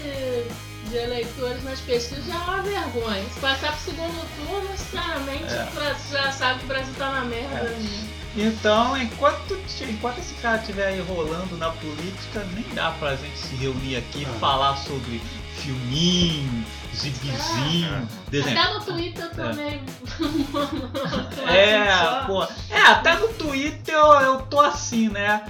de 0.94 1.00
eleitores 1.00 1.64
nas 1.64 1.80
pesquisas 1.80 2.24
já 2.24 2.34
é 2.34 2.38
uma 2.38 2.62
vergonha. 2.62 3.24
Se 3.34 3.40
passar 3.40 3.72
pro 3.72 3.80
segundo 3.80 4.26
turno, 4.46 4.68
sinceramente, 4.78 5.52
É. 5.52 5.96
já 6.12 6.30
sabe 6.30 6.60
que 6.60 6.64
o 6.66 6.68
Brasil 6.68 6.94
tá 6.96 7.10
na 7.10 7.20
merda. 7.22 7.64
né? 7.64 8.08
Então, 8.36 8.96
enquanto, 8.96 9.56
enquanto 9.88 10.18
esse 10.18 10.34
cara 10.34 10.58
estiver 10.58 10.86
aí 10.86 11.00
rolando 11.00 11.56
na 11.56 11.70
política, 11.70 12.44
nem 12.54 12.64
dá 12.74 12.92
pra 12.92 13.16
gente 13.16 13.36
se 13.38 13.54
reunir 13.56 13.96
aqui 13.96 14.22
e 14.22 14.24
Ah. 14.24 14.38
falar 14.38 14.76
sobre 14.78 15.20
filminho, 15.56 16.64
gibizinho, 16.92 18.08
desenho. 18.28 18.60
Até 18.60 18.72
no 18.74 18.80
Twitter 18.84 19.24
eu 19.24 19.30
também. 19.34 19.82
É, 21.48 22.24
pô. 22.26 22.42
É, 22.70 22.80
até 22.80 23.14
no 23.18 23.28
Twitter 23.28 23.94
eu, 23.94 24.12
eu 24.20 24.42
tô 24.42 24.60
assim, 24.60 25.08
né? 25.08 25.44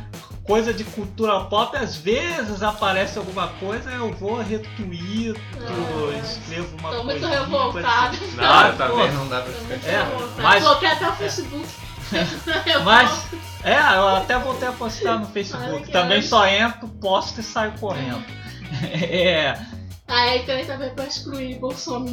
Coisa 0.47 0.75
de 0.75 0.85
cultura 0.85 1.41
pop, 1.47 1.75
às 1.77 1.97
vezes 1.97 2.63
aparece 2.63 3.19
alguma 3.19 3.49
coisa, 3.49 3.91
eu 3.91 4.13
vou 4.13 4.43
retuito, 4.43 5.41
Ah. 5.59 6.19
escrevo 6.23 6.77
uma 6.79 6.91
Tô 6.91 7.03
coisa. 7.03 7.05
muito 7.05 7.27
revoltada. 7.27 8.17
Não, 8.37 8.77
tá 8.77 8.87
também 8.89 9.11
não 9.13 9.29
dá 9.29 9.41
pra 9.41 9.53
ficar. 9.53 9.89
É, 9.89 10.07
mas... 10.43 10.63
Coloquei 10.63 10.89
até 10.89 11.09
o 11.09 11.13
Facebook. 11.15 11.67
Eu 12.67 12.83
Mas, 12.83 13.27
é, 13.65 13.75
eu 13.97 14.09
até 14.09 14.39
voltei 14.39 14.69
a 14.69 14.73
postar 14.73 15.19
no 15.19 15.27
Facebook. 15.27 15.91
Também 15.91 16.21
só 16.21 16.47
entro, 16.47 16.87
posto 16.89 17.41
e 17.41 17.43
saio 17.43 17.73
correndo. 17.81 18.23
É. 18.93 19.59
Aí 20.07 20.43
tem 20.45 20.65
também 20.67 20.91
pra 20.95 21.07
excluir 21.07 21.59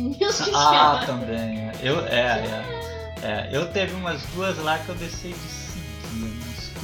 que 0.16 0.24
Ah, 0.56 1.04
também. 1.06 1.60
é. 1.60 1.72
Eu, 1.84 2.00
é, 2.06 2.64
é, 3.22 3.28
é. 3.28 3.50
Eu 3.52 3.68
teve 3.74 3.94
umas 3.96 4.22
duas 4.34 4.58
lá 4.60 4.78
que 4.78 4.88
eu 4.90 4.96
deixei 4.96 5.34
de 5.34 5.40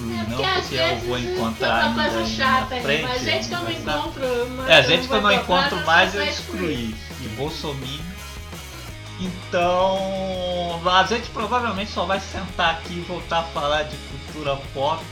não 0.07 0.15
excluí 0.15 0.17
É, 0.17 0.29
não, 0.29 0.61
porque 0.61 0.75
eu 0.75 0.97
vou 1.07 1.17
é 1.17 1.19
encontrar 1.21 1.83
ainda 1.83 2.09
coisa 2.09 2.25
chata, 2.25 2.75
na 2.75 2.81
frente. 2.81 3.03
mas 3.03 3.21
gente 3.21 3.47
que 3.47 3.53
eu 3.53 3.59
não 3.59 3.71
encontro. 3.71 4.21
mas 4.55 4.69
É, 4.69 4.83
gente 4.83 5.07
que 5.07 5.13
eu 5.13 5.21
não 5.21 5.31
encontro 5.31 5.85
mais 5.85 6.15
eu 6.15 6.23
excluí. 6.23 6.95
E 7.21 7.27
Bolsonaro. 7.29 8.07
Então, 9.19 10.79
a 10.85 11.03
gente 11.03 11.27
provavelmente 11.29 11.89
só 11.91 12.05
vai 12.05 12.19
sentar 12.19 12.75
aqui 12.75 12.93
e 12.93 13.01
voltar 13.01 13.39
a 13.39 13.43
falar 13.43 13.83
de 13.83 13.97
cultura 13.97 14.55
pop 14.73 15.03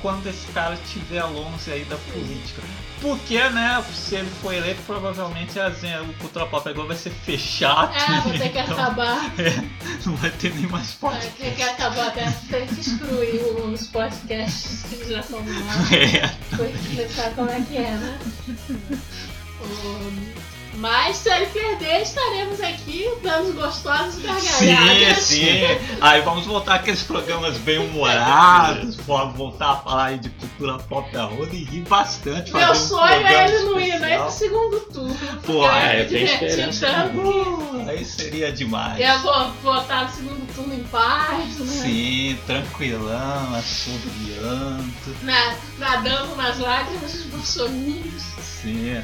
quando 0.00 0.26
esse 0.26 0.46
cara 0.52 0.74
estiver 0.74 1.22
longe 1.24 1.70
aí 1.70 1.84
da 1.84 1.96
política. 1.96 2.62
Porque, 3.00 3.38
né, 3.50 3.82
se 3.94 4.16
ele 4.16 4.30
for 4.42 4.52
eleito, 4.52 4.82
provavelmente 4.86 5.58
a 5.58 5.70
gen- 5.70 6.00
o 6.02 6.12
cultura 6.14 6.44
pop 6.46 6.68
agora 6.68 6.88
vai 6.88 6.96
ser 6.96 7.10
fechado. 7.10 7.94
É, 7.96 8.20
vou 8.20 8.32
ter 8.32 8.50
que 8.50 8.58
então, 8.58 8.74
acabar. 8.78 9.32
é, 9.40 9.64
não 10.04 10.16
vai 10.16 10.30
ter 10.30 10.54
nem 10.54 10.66
mais 10.66 10.92
Vai 11.00 11.12
podcast. 11.12 11.36
ter 11.38 11.54
que 11.54 11.62
acabar 11.62 12.08
até 12.08 12.26
excluir 12.78 13.40
os 13.72 13.86
podcasts 13.86 14.82
que 14.82 15.10
já 15.12 15.24
no 15.30 15.38
ar. 15.38 15.92
É. 15.94 16.28
Foi 16.56 16.70
explicar 16.70 17.30
como 17.34 17.50
é 17.50 17.60
que 17.62 17.76
é, 17.78 17.90
né? 17.92 18.18
Mas 20.80 21.18
se 21.18 21.28
ele 21.30 21.44
perder, 21.46 22.00
estaremos 22.00 22.58
aqui 22.58 23.06
dando 23.22 23.52
gostosos 23.54 24.14
Sim, 24.14 24.22
gargalhadas. 24.22 25.18
sim. 25.24 25.60
Aí 26.00 26.22
vamos 26.22 26.46
voltar 26.46 26.76
aqueles 26.76 27.02
programas 27.02 27.58
bem 27.58 27.76
humorados, 27.78 28.96
vamos 29.06 29.36
voltar 29.36 29.72
a 29.72 29.76
falar 29.76 30.04
aí 30.06 30.18
de 30.18 30.30
cultura 30.30 30.78
pop 30.78 31.12
da 31.12 31.24
roda 31.24 31.54
e 31.54 31.64
rir 31.64 31.82
bastante. 31.86 32.50
Meu 32.52 32.60
fazer 32.68 32.72
um 32.82 32.86
sonho 32.88 33.26
é 33.26 33.44
ele 33.48 33.58
não 33.64 33.78
ir 33.78 33.84
nem 33.88 33.92
especial. 33.94 34.22
pro 34.24 34.32
segundo 34.32 34.80
turno. 34.90 35.40
Pô, 35.44 35.68
é, 35.68 36.04
tem 36.04 36.24
diverti 36.24 36.44
esperança. 36.46 36.86
tanto. 36.86 37.90
Aí 37.90 38.04
seria 38.04 38.50
demais. 38.50 38.98
Eu 39.00 39.18
vou 39.20 39.50
votar 39.62 40.04
no 40.06 40.10
segundo 40.10 40.54
turno 40.54 40.74
em 40.74 40.84
paz, 40.84 41.58
né? 41.58 41.66
Sim, 41.66 42.38
tranquilão, 42.46 43.54
assobiando. 43.54 44.90
Na- 45.22 45.56
nadando 45.78 46.34
nas 46.36 46.58
lágrimas 46.58 47.12
dos 47.12 47.24
bolsominions. 47.26 48.22
Sim. 48.40 49.02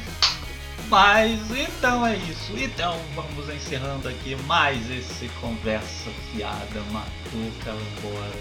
Mas 0.89 1.51
então 1.51 2.05
é 2.05 2.15
isso. 2.15 2.53
Então 2.57 2.97
vamos 3.13 3.49
encerrando 3.49 4.07
aqui 4.07 4.35
mais 4.43 4.89
esse 4.89 5.27
conversa 5.41 6.09
fiada, 6.31 6.81
matou, 6.91 7.51
calambora. 7.63 8.39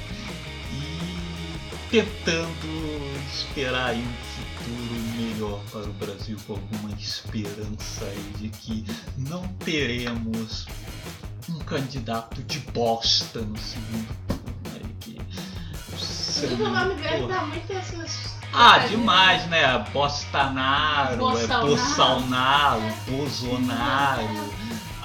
E 0.72 1.16
tentando 1.90 3.26
esperar 3.32 3.90
aí 3.90 4.00
um 4.00 4.14
futuro 4.34 4.94
melhor 5.16 5.60
para 5.70 5.88
o 5.88 5.92
Brasil 5.94 6.36
com 6.46 6.54
alguma 6.54 6.90
esperança 6.96 8.04
aí 8.04 8.32
de 8.38 8.48
que 8.48 8.84
não 9.16 9.46
teremos 9.64 10.66
um 11.48 11.58
candidato 11.60 12.42
de 12.42 12.58
bosta 12.60 13.40
no 13.40 13.56
segundo 13.58 14.16
turno 14.26 14.74
aí 14.74 14.94
que 15.00 15.18
O 16.44 16.94
dele 16.94 17.26
dá 17.28 17.46
muito 17.46 17.72
essas. 17.72 18.35
Ah, 18.56 18.78
demais, 18.78 19.46
né? 19.48 19.84
Bolsonaro, 19.92 21.14
é 21.14 21.16
Bolsonaro. 21.16 21.66
Bolsonaro, 21.66 22.82
Bolsonaro. 23.08 24.56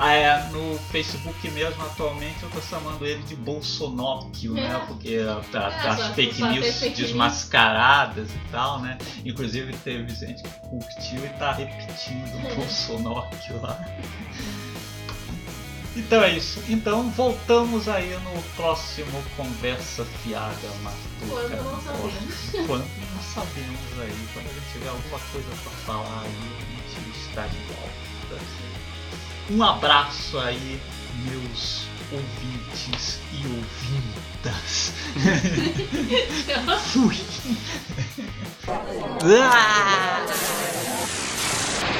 Ah, 0.03 0.14
é, 0.14 0.44
no 0.49 0.80
Facebook 0.91 1.48
mesmo, 1.52 1.80
atualmente, 1.84 2.41
eu 2.41 2.49
tô 2.49 2.60
chamando 2.60 3.06
ele 3.06 3.22
de 3.22 3.36
Bolsonóquio, 3.36 4.57
É. 4.57 4.61
né? 4.69 4.82
Porque 4.88 5.19
tá, 5.52 5.68
É, 5.68 5.69
tá 5.69 5.95
só- 5.95 6.02
as 6.03 6.15
fake 6.15 6.41
news 6.41 6.65
fake 6.80 6.86
news. 6.86 6.98
desmascaradas 6.98 8.30
e 8.32 8.40
tal, 8.52 8.80
né? 8.80 8.98
Inclusive 9.23 9.72
teve 9.84 10.10
gente 10.15 10.41
que 10.41 10.49
curtiu 10.68 11.23
e 11.23 11.30
tá 11.38 11.52
repetindo 11.52 12.48
É. 12.48 12.56
Bolsonóquio 12.56 13.61
lá. 13.61 13.78
Então 15.95 16.23
é 16.23 16.32
isso. 16.32 16.64
Então 16.69 17.10
voltamos 17.11 17.88
aí 17.90 18.18
no 18.23 18.41
próximo 18.56 19.22
Conversa 19.36 20.06
Fiada 20.23 20.56
Matuca. 20.82 20.98
Quando 21.30 21.64
não 21.64 21.82
sabemos. 21.82 22.65
Quando 22.65 22.86
sabemos 23.34 23.99
aí. 24.02 24.28
Quando 24.34 24.49
a 24.49 24.53
gente 24.53 24.72
tiver 24.74 24.90
alguma 24.90 25.20
coisa 25.20 25.49
pra 25.64 25.72
falar 25.86 26.22
aí, 26.24 26.56
a 26.86 26.99
gente 26.99 27.20
está 27.30 27.48
de 27.48 27.58
volta. 27.74 28.02
Um 29.49 29.64
abraço 29.64 30.40
aí, 30.40 30.82
meus 31.26 31.88
ouvintes 32.12 33.20
e 33.34 33.45
ouvintas. 33.48 34.94
Fui! 36.91 37.18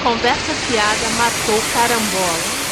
Conversa 0.03 0.53
fiada 0.53 1.10
matou 1.18 1.62
carambola. 1.74 2.70